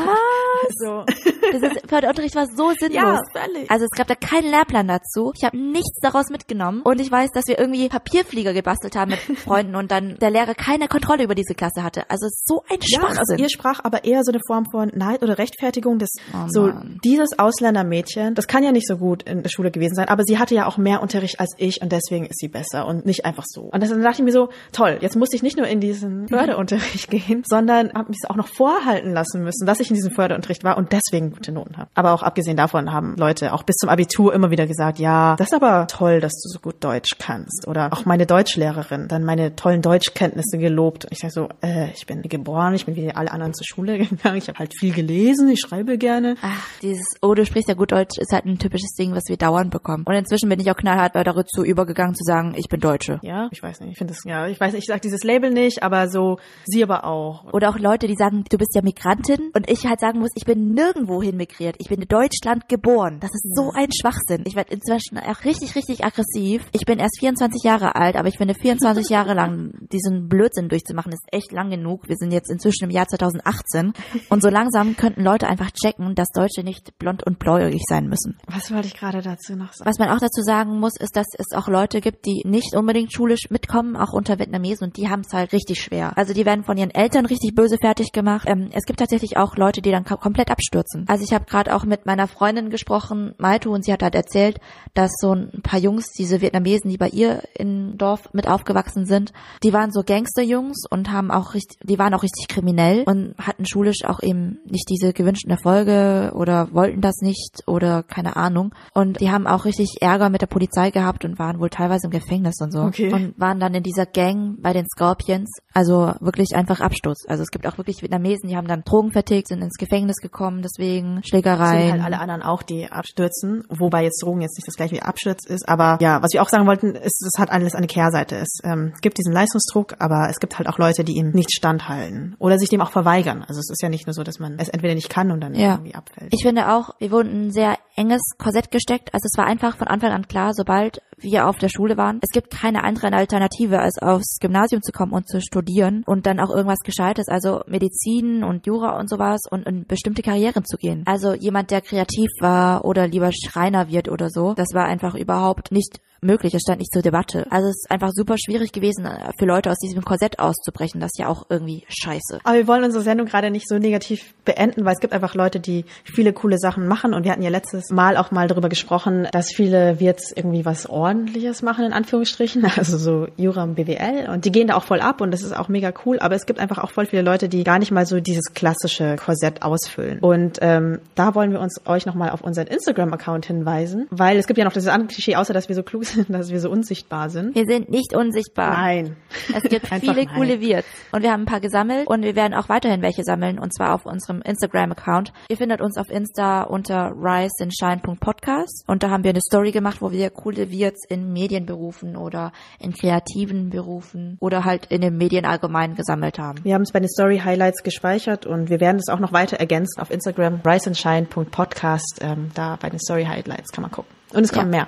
So. 0.79 1.05
Das 1.53 1.63
ist, 1.63 1.89
Förderunterricht 1.89 2.37
war 2.37 2.47
so 2.47 2.71
sinnlos. 2.79 2.95
Ja, 2.95 3.21
völlig. 3.33 3.69
Also 3.69 3.85
es 3.85 3.91
gab 3.91 4.07
da 4.07 4.15
keinen 4.15 4.51
Lehrplan 4.51 4.87
dazu. 4.87 5.33
Ich 5.37 5.45
habe 5.45 5.57
nichts 5.57 5.99
daraus 6.01 6.29
mitgenommen. 6.31 6.83
Und 6.83 7.01
ich 7.01 7.11
weiß, 7.11 7.31
dass 7.33 7.47
wir 7.49 7.59
irgendwie 7.59 7.89
Papierflieger 7.89 8.53
gebastelt 8.53 8.95
haben 8.95 9.11
mit 9.11 9.39
Freunden 9.39 9.75
und 9.75 9.91
dann 9.91 10.17
der 10.21 10.31
Lehrer 10.31 10.55
keine 10.55 10.87
Kontrolle 10.87 11.25
über 11.25 11.30
diese 11.35 11.55
Klasse 11.55 11.83
hatte. 11.83 12.09
Also 12.11 12.29
so 12.31 12.63
ein 12.71 12.79
Ja, 12.83 13.01
Schwachsinn. 13.01 13.19
also 13.19 13.35
ihr 13.35 13.49
sprach 13.51 13.81
aber 13.85 14.05
eher 14.05 14.23
so 14.25 14.33
eine 14.33 14.41
Form 14.47 14.65
von 14.71 14.91
Neid 14.95 15.23
oder 15.23 15.39
Rechtfertigung, 15.39 15.99
dass 15.99 16.11
Oh 16.33 16.47
so 16.49 16.73
dieses 17.05 17.39
Ausländermädchen, 17.39 18.35
das 18.35 18.47
kann 18.47 18.63
ja 18.63 18.73
nicht 18.73 18.87
so 18.87 18.97
gut 18.97 19.23
in 19.25 19.43
der 19.43 19.51
Schule 19.51 19.71
gewesen 19.71 19.95
sein, 19.95 20.09
aber 20.09 20.23
sie 20.25 20.39
hatte 20.39 20.55
ja 20.55 20.67
auch 20.67 20.77
mehr 20.79 21.03
Unterricht 21.03 21.41
als 21.41 21.53
ich 21.59 21.81
und 21.83 21.93
deswegen 21.93 22.27
ist 22.27 22.39
sie 22.39 22.49
besser 22.49 22.87
und 22.87 23.07
nicht 23.07 23.25
einfach 23.25 23.45
so. 23.47 23.63
Und 23.63 23.83
das, 23.83 23.91
dann 23.91 24.03
dachte 24.03 24.19
ich 24.23 24.25
mir 24.25 24.33
so, 24.33 24.49
toll, 24.73 24.99
jetzt 25.01 25.17
musste 25.17 25.37
ich 25.37 25.43
nicht 25.43 25.57
nur 25.57 25.67
in 25.67 25.81
diesen 25.81 26.29
Förderunterricht 26.29 27.11
gehen, 27.11 27.43
sondern 27.47 27.93
habe 27.93 28.09
mich 28.09 28.19
auch 28.29 28.37
noch 28.37 28.49
vorhalten 28.49 29.13
lassen 29.13 29.43
müssen, 29.45 29.67
dass 29.67 29.81
ich 29.81 29.91
in 29.91 29.95
diesem 29.95 30.13
Förderunterricht 30.13 30.65
war 30.65 30.77
und 30.77 30.93
deswegen 30.93 31.31
gute 31.33 31.53
Noten 31.53 31.77
habe. 31.77 31.91
Aber 31.95 32.13
auch 32.13 32.23
abgesehen 32.23 32.57
davon 32.57 32.93
haben 32.93 33.17
Leute 33.17 33.53
auch 33.53 33.63
bis 33.63 33.77
zum 33.77 33.89
Abitur 33.89 34.33
immer 34.35 34.51
wieder 34.51 34.67
gesagt, 34.67 34.99
ja, 34.99 35.37
das 35.37 35.49
ist 35.49 35.55
aber 35.55 35.87
toll, 35.87 36.21
dass 36.21 36.33
du 36.33 36.49
so 36.49 36.59
gut 36.61 36.77
Deutsch 36.83 37.17
kannst. 37.19 37.67
Oder 37.67 37.93
auch 37.93 38.05
meine 38.05 38.27
Deutschlehrerin, 38.27 39.09
dann 39.09 39.25
meine 39.25 39.55
tollen 39.57 39.83
Deutschkenntnisse 39.83 40.59
gelobt. 40.59 41.05
Und 41.05 41.13
ich 41.23 41.33
sage 41.33 41.49
so, 41.49 41.67
äh, 41.67 41.91
ich 41.91 42.07
bin 42.07 42.23
geboren, 42.23 42.75
ich 42.75 42.87
bin 42.87 42.97
wie 42.97 43.11
alle 43.11 43.31
anderen 43.31 43.53
zur 43.53 43.67
Schule 43.67 43.99
gegangen, 43.99 44.39
ich 44.39 44.49
habe 44.49 44.59
halt 44.59 44.73
viel 44.79 44.95
gelesen, 44.95 45.49
ich 45.51 45.61
schreibe 45.61 45.99
gerne. 45.99 46.37
Ach, 46.41 46.67
dieses, 46.81 47.05
oh, 47.21 47.35
du 47.35 47.45
sprichst 47.45 47.69
ja 47.69 47.75
gut 47.75 47.93
Deutsch, 47.93 48.19
ist 48.19 48.33
halt 48.33 48.47
ein 48.47 48.59
typisches 48.59 48.95
Ding, 48.95 49.13
was 49.15 49.25
wir 49.29 49.37
dauernd 49.37 49.71
bekommen. 49.71 50.05
Und 50.07 50.15
inzwischen 50.15 50.49
bin 50.49 50.61
ich 50.61 50.71
auch 50.71 50.77
knallhart 50.77 51.15
dazu 51.15 51.65
übergegangen 51.65 52.15
zu 52.15 52.25
sagen, 52.25 52.55
ich 52.57 52.69
bin 52.69 52.81
Deutsche. 52.81 53.21
Ja, 53.23 53.49
ich 53.51 53.63
weiß 53.63 53.81
nicht, 53.81 53.93
ich 53.93 53.99
finde 53.99 54.15
das, 54.15 54.25
ja, 54.25 54.47
ich 54.47 54.59
weiß 54.59 54.73
nicht, 54.73 54.85
ich 54.85 54.89
sage 54.89 55.01
dieses 55.01 55.23
Label 55.23 55.51
nicht, 55.51 55.83
aber 55.83 56.09
so, 56.09 56.39
sie 56.65 56.83
aber 56.83 57.05
auch. 57.05 57.53
Oder 57.53 57.69
auch 57.69 57.79
Leute, 57.79 58.07
die 58.07 58.17
sagen, 58.17 58.45
du 58.49 58.57
bist 58.57 58.75
ja 58.75 58.83
Migrantin 58.83 59.51
und 59.55 59.69
ich 59.71 59.87
halt 59.87 60.01
sagen 60.01 60.21
muss, 60.21 60.31
ich 60.35 60.45
bin 60.45 60.73
nirgendwo 60.73 61.23
hin 61.23 61.37
migriert. 61.37 61.77
Ich 61.79 61.89
bin 61.89 62.01
in 62.01 62.09
Deutschland 62.09 62.69
geboren. 62.69 63.19
Das 63.21 63.31
ist 63.35 63.55
so 63.55 63.71
ein 63.75 63.89
Schwachsinn. 63.93 64.45
Ich 64.47 64.57
werde 64.57 64.73
inzwischen 64.73 65.19
auch 65.19 65.45
richtig, 65.45 65.77
richtig 65.77 66.05
aggressiv. 66.05 66.67
Ich 66.73 66.87
bin 66.87 66.99
erst 66.99 67.19
24 67.21 67.63
Jahre 67.63 67.95
alt, 67.95 68.17
aber 68.17 68.29
ich 68.29 68.39
finde 68.39 68.55
24 68.55 69.09
Jahre 69.11 69.35
lang 69.35 69.73
diesen 69.93 70.29
Blödsinn 70.29 70.69
durchzumachen 70.69 71.10
ist 71.13 71.27
echt 71.33 71.53
lang 71.53 71.71
genug. 71.71 72.09
Wir 72.09 72.17
sind 72.17 72.33
jetzt 72.33 72.51
inzwischen 72.51 72.85
im 72.85 72.91
Jahr 72.91 73.07
2018 73.09 73.93
und 74.29 74.43
so 74.43 74.49
langsam 74.49 74.97
könnten 74.97 75.23
Leute 75.23 75.47
einfach 75.49 75.71
checken, 75.71 76.15
dass 76.15 76.29
Deutsche 76.35 76.63
nicht 76.63 76.99
blond 76.99 77.25
und 77.27 77.39
bläuäugig 77.39 77.83
sein 77.89 78.09
müssen. 78.09 78.37
Was 78.47 78.71
wollte 78.73 78.89
ich 78.89 78.95
gerade 78.95 79.23
dazu 79.23 79.55
noch 79.57 79.73
sagen? 79.73 79.89
Was 79.89 79.99
man 79.99 80.09
auch 80.11 80.21
dazu 80.21 80.43
sagen 80.43 80.79
muss, 80.81 80.93
ist, 80.99 81.17
dass 81.17 81.27
es 81.39 81.57
auch 81.57 81.69
Leute 81.69 82.01
gibt, 82.01 82.27
die 82.27 82.43
nicht 82.45 82.75
unbedingt 82.75 83.13
schulisch 83.13 83.51
mitkommen, 83.51 83.97
auch 83.97 84.13
unter 84.13 84.39
Vietnamesen 84.39 84.89
und 84.89 84.97
die 84.97 85.09
haben 85.09 85.21
es 85.21 85.33
halt 85.33 85.53
richtig 85.53 85.81
schwer. 85.83 86.17
Also 86.17 86.33
die 86.35 86.47
werden 86.47 86.65
von 86.65 86.77
ihren 86.77 86.91
Eltern 86.91 87.27
richtig 87.27 87.55
böse 87.55 87.77
fertig 87.81 88.13
gemacht. 88.13 88.47
Ähm, 88.49 88.71
es 88.73 88.85
gibt 88.85 88.99
tatsächlich 89.01 89.37
auch 89.37 89.57
Leute, 89.57 89.83
die 89.83 89.91
dann 89.91 90.05
kom- 90.05 90.19
komplett 90.21 90.51
abstürzen. 90.51 91.05
Also 91.09 91.25
ich 91.25 91.33
habe 91.33 91.45
gerade 91.47 91.75
auch 91.75 91.85
mit 91.85 92.07
meiner 92.07 92.27
Freundin 92.29 92.71
gesprochen, 92.71 93.35
Maito, 93.39 93.71
und 93.73 93.85
sie 93.85 93.93
hat 93.93 94.03
halt 94.03 94.15
erzählt, 94.15 94.59
dass 94.95 95.11
so 95.21 95.33
ein 95.35 95.61
paar 95.63 95.79
Jungs, 95.81 96.07
diese 96.19 96.41
Vietnamesen, 96.41 96.91
die 96.91 96.97
bei 96.99 97.09
ihr 97.09 97.43
im 97.55 97.97
Dorf 97.99 98.33
mit 98.33 98.49
aufgewachsen 98.49 99.07
sind, 99.07 99.33
die 99.63 99.73
waren 99.73 99.93
so 99.93 100.03
Gangsterjungs 100.05 100.85
und 100.91 101.00
haben 101.09 101.31
auch 101.31 101.55
richtig, 101.55 101.79
die 101.83 101.99
waren 101.99 102.15
auch 102.15 102.23
richtig 102.23 102.49
kriminell 102.49 103.05
und 103.07 103.35
hatten 103.39 103.67
schulisch 103.67 104.05
auch 104.05 104.23
eben 104.23 104.59
nicht 104.65 104.89
diese 104.89 105.13
gewünschten 105.13 105.51
Erfolge 105.51 106.33
oder 106.35 106.69
wollten 106.73 107.01
das 107.01 107.17
nicht 107.21 107.63
oder 107.67 108.03
keine 108.03 108.37
Ahnung. 108.37 108.75
Und 108.95 109.21
die 109.21 109.31
haben 109.31 109.47
auch 109.47 109.65
richtig 109.65 109.97
Ärger 110.01 110.31
mit 110.31 110.43
der 110.43 110.47
Polizei 110.47 110.91
gehabt 110.91 111.25
und 111.25 111.39
waren 111.39 111.61
wohl 111.61 111.71
teilweise 111.71 112.07
im 112.07 112.11
Gefängnis 112.11 112.61
und 112.61 112.73
so. 112.73 112.83
Okay. 112.83 113.13
Und 113.13 113.39
waren 113.39 113.61
dann 113.61 113.75
in 113.75 113.83
dieser 113.83 114.07
Gang 114.07 114.61
bei 114.61 114.73
den 114.73 114.87
Scorpions. 114.87 115.51
Also 115.73 116.13
wirklich 116.21 116.55
einfach 116.55 116.81
Absturz. 116.81 117.25
Also 117.29 117.43
es 117.43 117.51
gibt 117.51 117.67
auch 117.67 117.79
wirklich 117.79 118.03
Vietnamesen, 118.03 118.49
die 118.49 118.57
haben 118.57 118.69
dann 118.69 118.83
Drogen 118.83 119.13
vertickt, 119.13 119.49
sind 119.49 119.63
ins 119.63 119.79
Gefängnis 119.79 120.17
gekommen, 120.17 120.63
deswegen 120.63 121.15
sind 121.15 121.29
Schlägereien. 121.29 121.93
halt 121.93 122.03
alle 122.03 122.19
anderen 122.19 122.43
auch, 122.43 122.63
die 122.63 122.91
abstürzen, 122.91 123.65
wobei 123.69 124.05
jetzt 124.05 124.23
Drogen 124.23 124.41
jetzt 124.41 124.57
nicht 124.59 124.67
das 124.67 124.75
gleiche 124.75 124.97
wie 124.97 125.03
Absturz 125.03 125.47
ist, 125.47 125.69
aber 125.69 125.99
ja, 126.01 126.23
was 126.23 126.33
wir 126.33 126.43
auch 126.43 126.49
sagen 126.49 126.67
wollten, 126.67 126.95
ist, 126.95 127.23
es 127.23 127.39
hat 127.39 127.51
alles 127.51 127.75
eine 127.75 127.87
Kehrseite. 127.87 128.37
Es 128.37 128.59
ähm, 128.65 128.93
gibt 129.01 129.19
diesen 129.19 129.33
Leistungsdruck, 129.33 129.95
aber 129.99 130.29
es 130.29 130.41
gibt 130.41 130.59
halt 130.59 130.69
auch 130.69 130.79
Leute, 130.79 130.90
die 130.97 131.17
ihm 131.17 131.31
nicht 131.31 131.53
standhalten 131.53 132.37
oder 132.39 132.59
sich 132.59 132.69
dem 132.69 132.81
auch 132.81 132.91
verweigern. 132.91 133.45
Also 133.47 133.61
es 133.61 133.71
ist 133.71 133.83
ja 133.83 133.89
nicht 133.89 134.07
nur 134.07 134.15
so, 134.15 134.23
dass 134.23 134.39
man 134.39 134.59
es 134.59 134.69
entweder 134.69 134.95
nicht 134.95 135.09
kann 135.11 135.31
und 135.31 135.41
dann 135.41 135.55
Ja. 135.55 135.73
irgendwie 135.75 135.95
abfällt. 135.95 136.33
Ich 136.33 136.43
finde 136.43 136.73
auch, 136.73 136.91
wir 136.99 137.11
wurden 137.11 137.31
in 137.31 137.47
ein 137.47 137.51
sehr 137.53 137.77
enges 137.97 138.21
Korsett 138.39 138.71
gesteckt. 138.71 139.13
Also 139.15 139.27
es 139.27 139.37
war 139.39 139.47
einfach 139.47 139.77
von 139.77 139.89
Anfang 139.89 140.13
an 140.13 140.27
klar, 140.29 140.53
sobald 140.55 141.03
wir 141.21 141.49
auf 141.49 141.59
der 141.59 141.69
Schule 141.69 141.97
waren, 141.97 142.19
es 142.23 142.31
gibt 142.31 142.51
keine 142.51 142.85
andere 142.85 143.13
Alternative, 143.13 143.79
als 143.79 143.99
aufs 144.01 144.39
Gymnasium 144.41 144.83
zu 144.83 144.93
kommen 144.93 145.13
und 145.13 145.29
zu 145.29 145.41
studieren 145.41 146.03
und 146.07 146.27
dann 146.27 146.41
auch 146.41 146.51
irgendwas 146.51 146.81
Gescheites, 146.85 147.29
also 147.29 147.63
Medizin 147.67 148.45
und 148.45 148.67
Jura 148.67 148.99
und 148.99 149.09
sowas 149.09 149.41
und 149.51 149.67
in 149.67 149.87
bestimmte 149.87 150.23
Karrieren 150.23 150.65
zu 150.65 150.77
gehen. 150.77 151.03
Also 151.07 151.35
jemand, 151.35 151.71
der 151.71 151.81
kreativ 151.81 152.29
war 152.41 152.85
oder 152.85 153.07
lieber 153.07 153.31
Schreiner 153.33 153.89
wird 153.89 154.09
oder 154.09 154.31
so, 154.31 154.55
das 154.55 154.69
war 154.75 154.85
einfach 154.85 155.15
überhaupt 155.15 155.73
nicht 155.73 156.01
möglich. 156.23 156.55
Es 156.55 156.63
stand 156.63 156.81
nicht 156.81 156.93
zur 156.93 157.03
Debatte. 157.03 157.47
Also 157.51 157.69
es 157.69 157.77
ist 157.77 157.91
einfach 157.91 158.11
super 158.13 158.37
schwierig 158.39 158.73
gewesen, 158.73 159.05
äh, 159.05 159.31
für 159.39 159.47
Leute 159.47 159.71
aus 159.71 159.79
diesem 159.79 160.05
Korsett 160.05 160.39
auszubrechen. 160.39 161.01
Das 161.01 161.13
ist 161.13 161.19
ja 161.19 161.29
auch 161.29 161.47
irgendwie 161.49 161.85
scheiße. 161.89 162.41
Aber 162.45 162.57
wir 162.57 162.67
wollen 162.67 162.85
unsere 162.85 163.03
Sendung 163.03 163.27
gerade 163.27 163.51
nicht 163.51 163.69
so 163.69 163.79
negativ 163.79 164.35
beenden, 164.45 164.85
weil 164.85 164.95
es 164.95 165.01
gibt 165.01 165.13
einfach 165.13 165.35
Leute, 165.35 165.61
die 165.61 165.85
viele 166.05 166.33
coole 166.33 166.59
Sachen 166.59 166.87
machen. 166.87 167.15
Und 167.15 167.25
wir 167.25 167.33
hatten 167.33 167.43
ja 167.43 167.51
letztes 167.51 167.91
Mal 167.91 168.17
auch 168.17 168.31
mal 168.31 168.49
darüber 168.49 168.69
gesprochen, 168.69 169.29
dass 169.33 169.51
viele 169.51 170.01
Wirts 170.01 170.33
irgendwie 170.35 170.65
was 170.65 170.89
Ordentliches 171.11 171.63
machen, 171.63 171.85
in 171.85 171.93
Anführungsstrichen. 171.93 172.65
Also 172.81 172.97
so 172.99 173.27
Jura 173.37 173.65
und 173.65 173.75
BWL. 173.75 174.31
Und 174.31 174.45
die 174.45 174.53
gehen 174.53 174.69
da 174.69 174.77
auch 174.77 174.85
voll 174.85 175.01
ab 175.01 175.21
und 175.21 175.33
das 175.33 175.43
ist 175.43 175.55
auch 175.55 175.69
mega 175.69 175.93
cool. 176.07 176.19
Aber 176.21 176.35
es 176.35 176.47
gibt 176.47 176.61
einfach 176.61 176.79
auch 176.79 176.93
voll 176.93 177.05
viele 177.05 177.23
Leute, 177.23 177.49
die 177.49 177.65
gar 177.65 177.79
nicht 177.79 177.91
mal 177.91 178.07
so 178.07 178.21
dieses 178.21 178.55
klassische 178.55 179.17
Korsett 179.17 179.63
ausfüllen. 179.63 180.21
Und 180.21 180.59
ähm, 180.63 181.01
da 181.15 181.35
wollen 181.35 181.51
wir 181.51 181.61
uns 181.61 181.81
euch 181.87 182.07
nochmal 182.07 182.31
auf 182.31 182.43
unseren 182.43 182.69
Instagram-Account 182.69 183.45
hinweisen, 183.45 184.07
weil 184.11 184.39
es 184.39 184.47
gibt 184.47 184.57
ja 184.59 184.65
noch 184.65 184.73
dieses 184.73 184.89
andere 184.89 185.09
Klischee, 185.09 185.37
außer 185.37 185.53
dass 185.53 185.69
wir 185.69 185.77
so 185.77 185.83
klug 185.83 186.05
sind, 186.07 186.31
dass 186.31 186.51
wir 186.51 186.61
so 186.61 186.71
unsichtbar 186.71 187.29
sind. 187.29 187.55
Wir 187.55 187.67
sind 187.67 187.91
nicht 187.91 188.15
unsichtbar. 188.15 188.71
Nein. 188.71 189.17
Es 189.55 189.65
gibt 189.65 189.89
viele 190.01 190.15
nein. 190.15 190.29
coole 190.35 190.61
Wirts. 190.61 190.89
Und 191.13 191.23
wir 191.23 191.33
haben 191.33 191.43
ein 191.43 191.47
paar 191.47 191.61
gesammelt 191.61 192.07
und 192.07 192.23
wir 192.23 192.37
werden 192.37 192.55
auch 192.55 192.69
weiterhin 192.69 193.03
welche 193.03 193.25
sammeln 193.25 193.59
und 193.59 193.75
zwar 193.75 193.95
auf 193.95 194.07
unserem 194.07 194.41
Instagram-Account. 194.43 195.33
Ihr 195.49 195.57
findet 195.57 195.81
uns 195.81 195.99
auf 195.99 196.09
Insta 196.09 196.63
unter 196.63 197.13
riseandshine.podcast 197.15 198.85
und 198.87 199.03
da 199.03 199.11
haben 199.11 199.25
wir 199.25 199.31
eine 199.31 199.41
Story 199.41 199.73
gemacht, 199.73 199.99
wo 200.01 200.13
wir 200.13 200.31
coole 200.31 200.71
Wirts 200.71 201.00
in 201.09 201.33
Medienberufen 201.33 202.17
oder 202.17 202.53
in 202.79 202.93
kreativen 202.93 203.71
Berufen 203.71 204.37
oder 204.41 204.65
halt 204.65 204.87
in 204.87 205.01
den 205.01 205.17
Medien 205.17 205.45
allgemein 205.45 205.95
gesammelt 205.95 206.39
haben. 206.39 206.63
Wir 206.65 206.75
haben 206.75 206.83
es 206.83 206.93
bei 206.93 207.01
den 207.01 207.09
Story 207.09 207.39
Highlights 207.45 207.83
gespeichert 207.83 208.47
und 208.47 208.71
wir 208.71 208.81
werden 208.81 208.99
es 208.99 209.09
auch 209.09 209.19
noch 209.21 209.33
weiter 209.33 209.57
ergänzen 209.59 210.01
auf 210.01 210.11
Instagram, 210.11 210.61
riseandshine.podcast. 210.65 212.19
Ähm, 212.21 212.51
da 212.55 212.77
bei 212.81 212.91
den 212.91 212.99
Story 212.99 213.25
Highlights 213.25 213.73
kann 213.73 213.83
man 213.83 213.91
gucken. 213.91 214.11
Und 214.35 214.43
es 214.45 214.53
kommen 214.53 214.73
Ja. 214.73 214.81
mehr. 214.85 214.87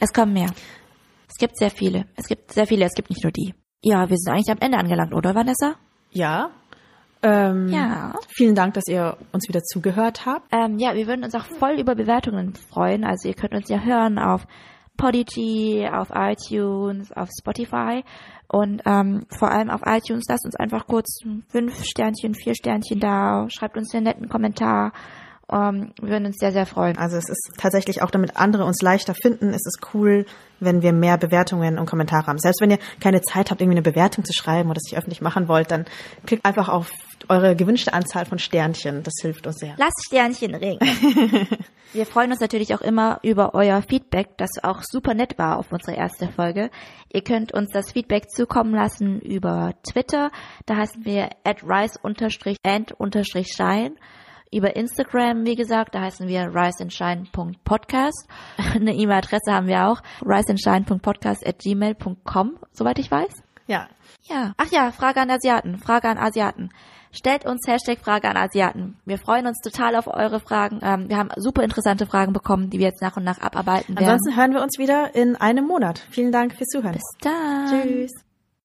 Es 0.00 0.12
kommen 0.12 0.32
mehr. 0.32 0.50
Es 1.28 1.36
gibt 1.38 1.56
sehr 1.58 1.70
viele. 1.70 2.04
Es 2.16 2.26
gibt 2.26 2.52
sehr 2.52 2.66
viele, 2.66 2.84
es 2.84 2.94
gibt 2.94 3.10
nicht 3.10 3.22
nur 3.22 3.32
die. 3.32 3.54
Ja, 3.82 4.08
wir 4.08 4.16
sind 4.16 4.32
eigentlich 4.32 4.50
am 4.50 4.58
Ende 4.60 4.78
angelangt, 4.78 5.14
oder 5.14 5.34
Vanessa? 5.34 5.74
Ja. 6.10 6.50
Ähm, 7.22 7.68
Ja. 7.68 8.14
Vielen 8.28 8.54
Dank, 8.54 8.74
dass 8.74 8.84
ihr 8.86 9.16
uns 9.32 9.48
wieder 9.48 9.62
zugehört 9.62 10.26
habt. 10.26 10.46
Ähm, 10.52 10.78
ja, 10.78 10.94
wir 10.94 11.06
würden 11.06 11.24
uns 11.24 11.34
auch 11.34 11.44
voll 11.44 11.78
über 11.80 11.94
Bewertungen 11.94 12.54
freuen. 12.54 13.04
Also 13.04 13.28
ihr 13.28 13.34
könnt 13.34 13.54
uns 13.54 13.68
ja 13.68 13.80
hören 13.80 14.18
auf 14.18 14.46
Podigy, 14.96 15.88
auf 15.92 16.08
iTunes, 16.14 17.12
auf 17.12 17.28
Spotify 17.38 18.04
und 18.48 18.82
ähm, 18.86 19.26
vor 19.38 19.50
allem 19.50 19.70
auf 19.70 19.82
iTunes. 19.84 20.24
Lasst 20.28 20.44
uns 20.44 20.56
einfach 20.56 20.86
kurz 20.86 21.20
fünf 21.48 21.84
Sternchen, 21.84 22.34
vier 22.34 22.54
Sternchen 22.54 23.00
da. 23.00 23.46
Schreibt 23.48 23.76
uns 23.76 23.94
einen 23.94 24.04
netten 24.04 24.28
Kommentar. 24.28 24.92
Ähm, 25.50 25.92
wir 26.00 26.10
würden 26.10 26.26
uns 26.26 26.36
sehr, 26.38 26.52
sehr 26.52 26.66
freuen. 26.66 26.96
Also 26.98 27.16
es 27.16 27.28
ist 27.28 27.50
tatsächlich 27.58 28.02
auch, 28.02 28.10
damit 28.10 28.36
andere 28.36 28.64
uns 28.64 28.80
leichter 28.82 29.14
finden, 29.14 29.52
ist 29.52 29.66
es 29.66 29.74
cool, 29.94 30.26
wenn 30.60 30.82
wir 30.82 30.92
mehr 30.92 31.18
Bewertungen 31.18 31.78
und 31.78 31.86
Kommentare 31.86 32.26
haben. 32.26 32.38
Selbst 32.38 32.60
wenn 32.60 32.70
ihr 32.70 32.78
keine 33.00 33.20
Zeit 33.22 33.50
habt, 33.50 33.60
irgendwie 33.60 33.78
eine 33.78 33.82
Bewertung 33.82 34.24
zu 34.24 34.32
schreiben 34.32 34.70
oder 34.70 34.78
es 34.78 34.90
nicht 34.90 34.98
öffentlich 34.98 35.20
machen 35.20 35.48
wollt, 35.48 35.70
dann 35.70 35.84
klickt 36.26 36.44
einfach 36.44 36.68
auf 36.68 36.90
eure 37.28 37.56
gewünschte 37.56 37.92
Anzahl 37.92 38.26
von 38.26 38.38
Sternchen. 38.38 39.02
Das 39.02 39.14
hilft 39.20 39.46
uns 39.46 39.56
sehr. 39.56 39.74
Lasst 39.76 40.04
Sternchen 40.06 40.54
regnen. 40.54 41.48
Wir 41.92 42.06
freuen 42.06 42.30
uns 42.32 42.40
natürlich 42.40 42.74
auch 42.74 42.80
immer 42.80 43.20
über 43.22 43.54
euer 43.54 43.80
Feedback, 43.82 44.36
das 44.36 44.50
auch 44.62 44.82
super 44.82 45.14
nett 45.14 45.38
war 45.38 45.58
auf 45.58 45.70
unsere 45.70 45.96
erste 45.96 46.28
Folge. 46.28 46.70
Ihr 47.12 47.22
könnt 47.22 47.52
uns 47.52 47.70
das 47.70 47.92
Feedback 47.92 48.30
zukommen 48.30 48.74
lassen 48.74 49.20
über 49.20 49.74
Twitter. 49.88 50.32
Da 50.66 50.76
heißen 50.76 51.04
wir 51.04 51.30
at 51.44 51.62
rise-and-shine. 51.62 52.86
Über 54.52 54.76
Instagram, 54.76 55.44
wie 55.44 55.56
gesagt, 55.56 55.94
da 55.94 56.00
heißen 56.02 56.28
wir 56.28 56.54
riseandshine.podcast. 56.54 58.28
Eine 58.74 58.94
E-Mail-Adresse 58.94 59.52
haben 59.52 59.66
wir 59.66 59.88
auch, 59.88 60.00
riseandshine.podcast 60.24 61.46
at 61.46 61.58
gmail.com, 61.58 62.58
soweit 62.72 62.98
ich 62.98 63.10
weiß. 63.10 63.32
Ja, 63.66 63.88
Ja. 64.24 64.52
Ach 64.58 64.70
ja, 64.70 64.90
Frage 64.92 65.20
an 65.20 65.30
Asiaten. 65.30 65.78
Frage 65.78 66.08
an 66.08 66.18
Asiaten. 66.18 66.70
Stellt 67.12 67.46
uns 67.46 67.66
Hashtag 67.68 67.98
Frage 68.00 68.28
an 68.28 68.36
Asiaten. 68.36 68.96
Wir 69.04 69.18
freuen 69.18 69.46
uns 69.46 69.60
total 69.60 69.94
auf 69.96 70.06
eure 70.08 70.40
Fragen. 70.40 70.80
Ähm, 70.82 71.08
wir 71.08 71.16
haben 71.16 71.30
super 71.36 71.62
interessante 71.62 72.06
Fragen 72.06 72.32
bekommen, 72.32 72.70
die 72.70 72.78
wir 72.80 72.86
jetzt 72.86 73.02
nach 73.02 73.16
und 73.16 73.24
nach 73.24 73.40
abarbeiten 73.40 73.94
werden. 73.96 74.08
ansonsten 74.10 74.36
hören 74.36 74.52
wir 74.52 74.62
uns 74.62 74.78
wieder 74.78 75.14
in 75.14 75.36
einem 75.36 75.66
Monat. 75.66 76.04
Vielen 76.10 76.32
Dank 76.32 76.54
fürs 76.56 76.68
Zuhören. 76.68 76.94
Bis 76.94 77.02
dann. 77.20 77.68
Tschüss. 77.82 78.23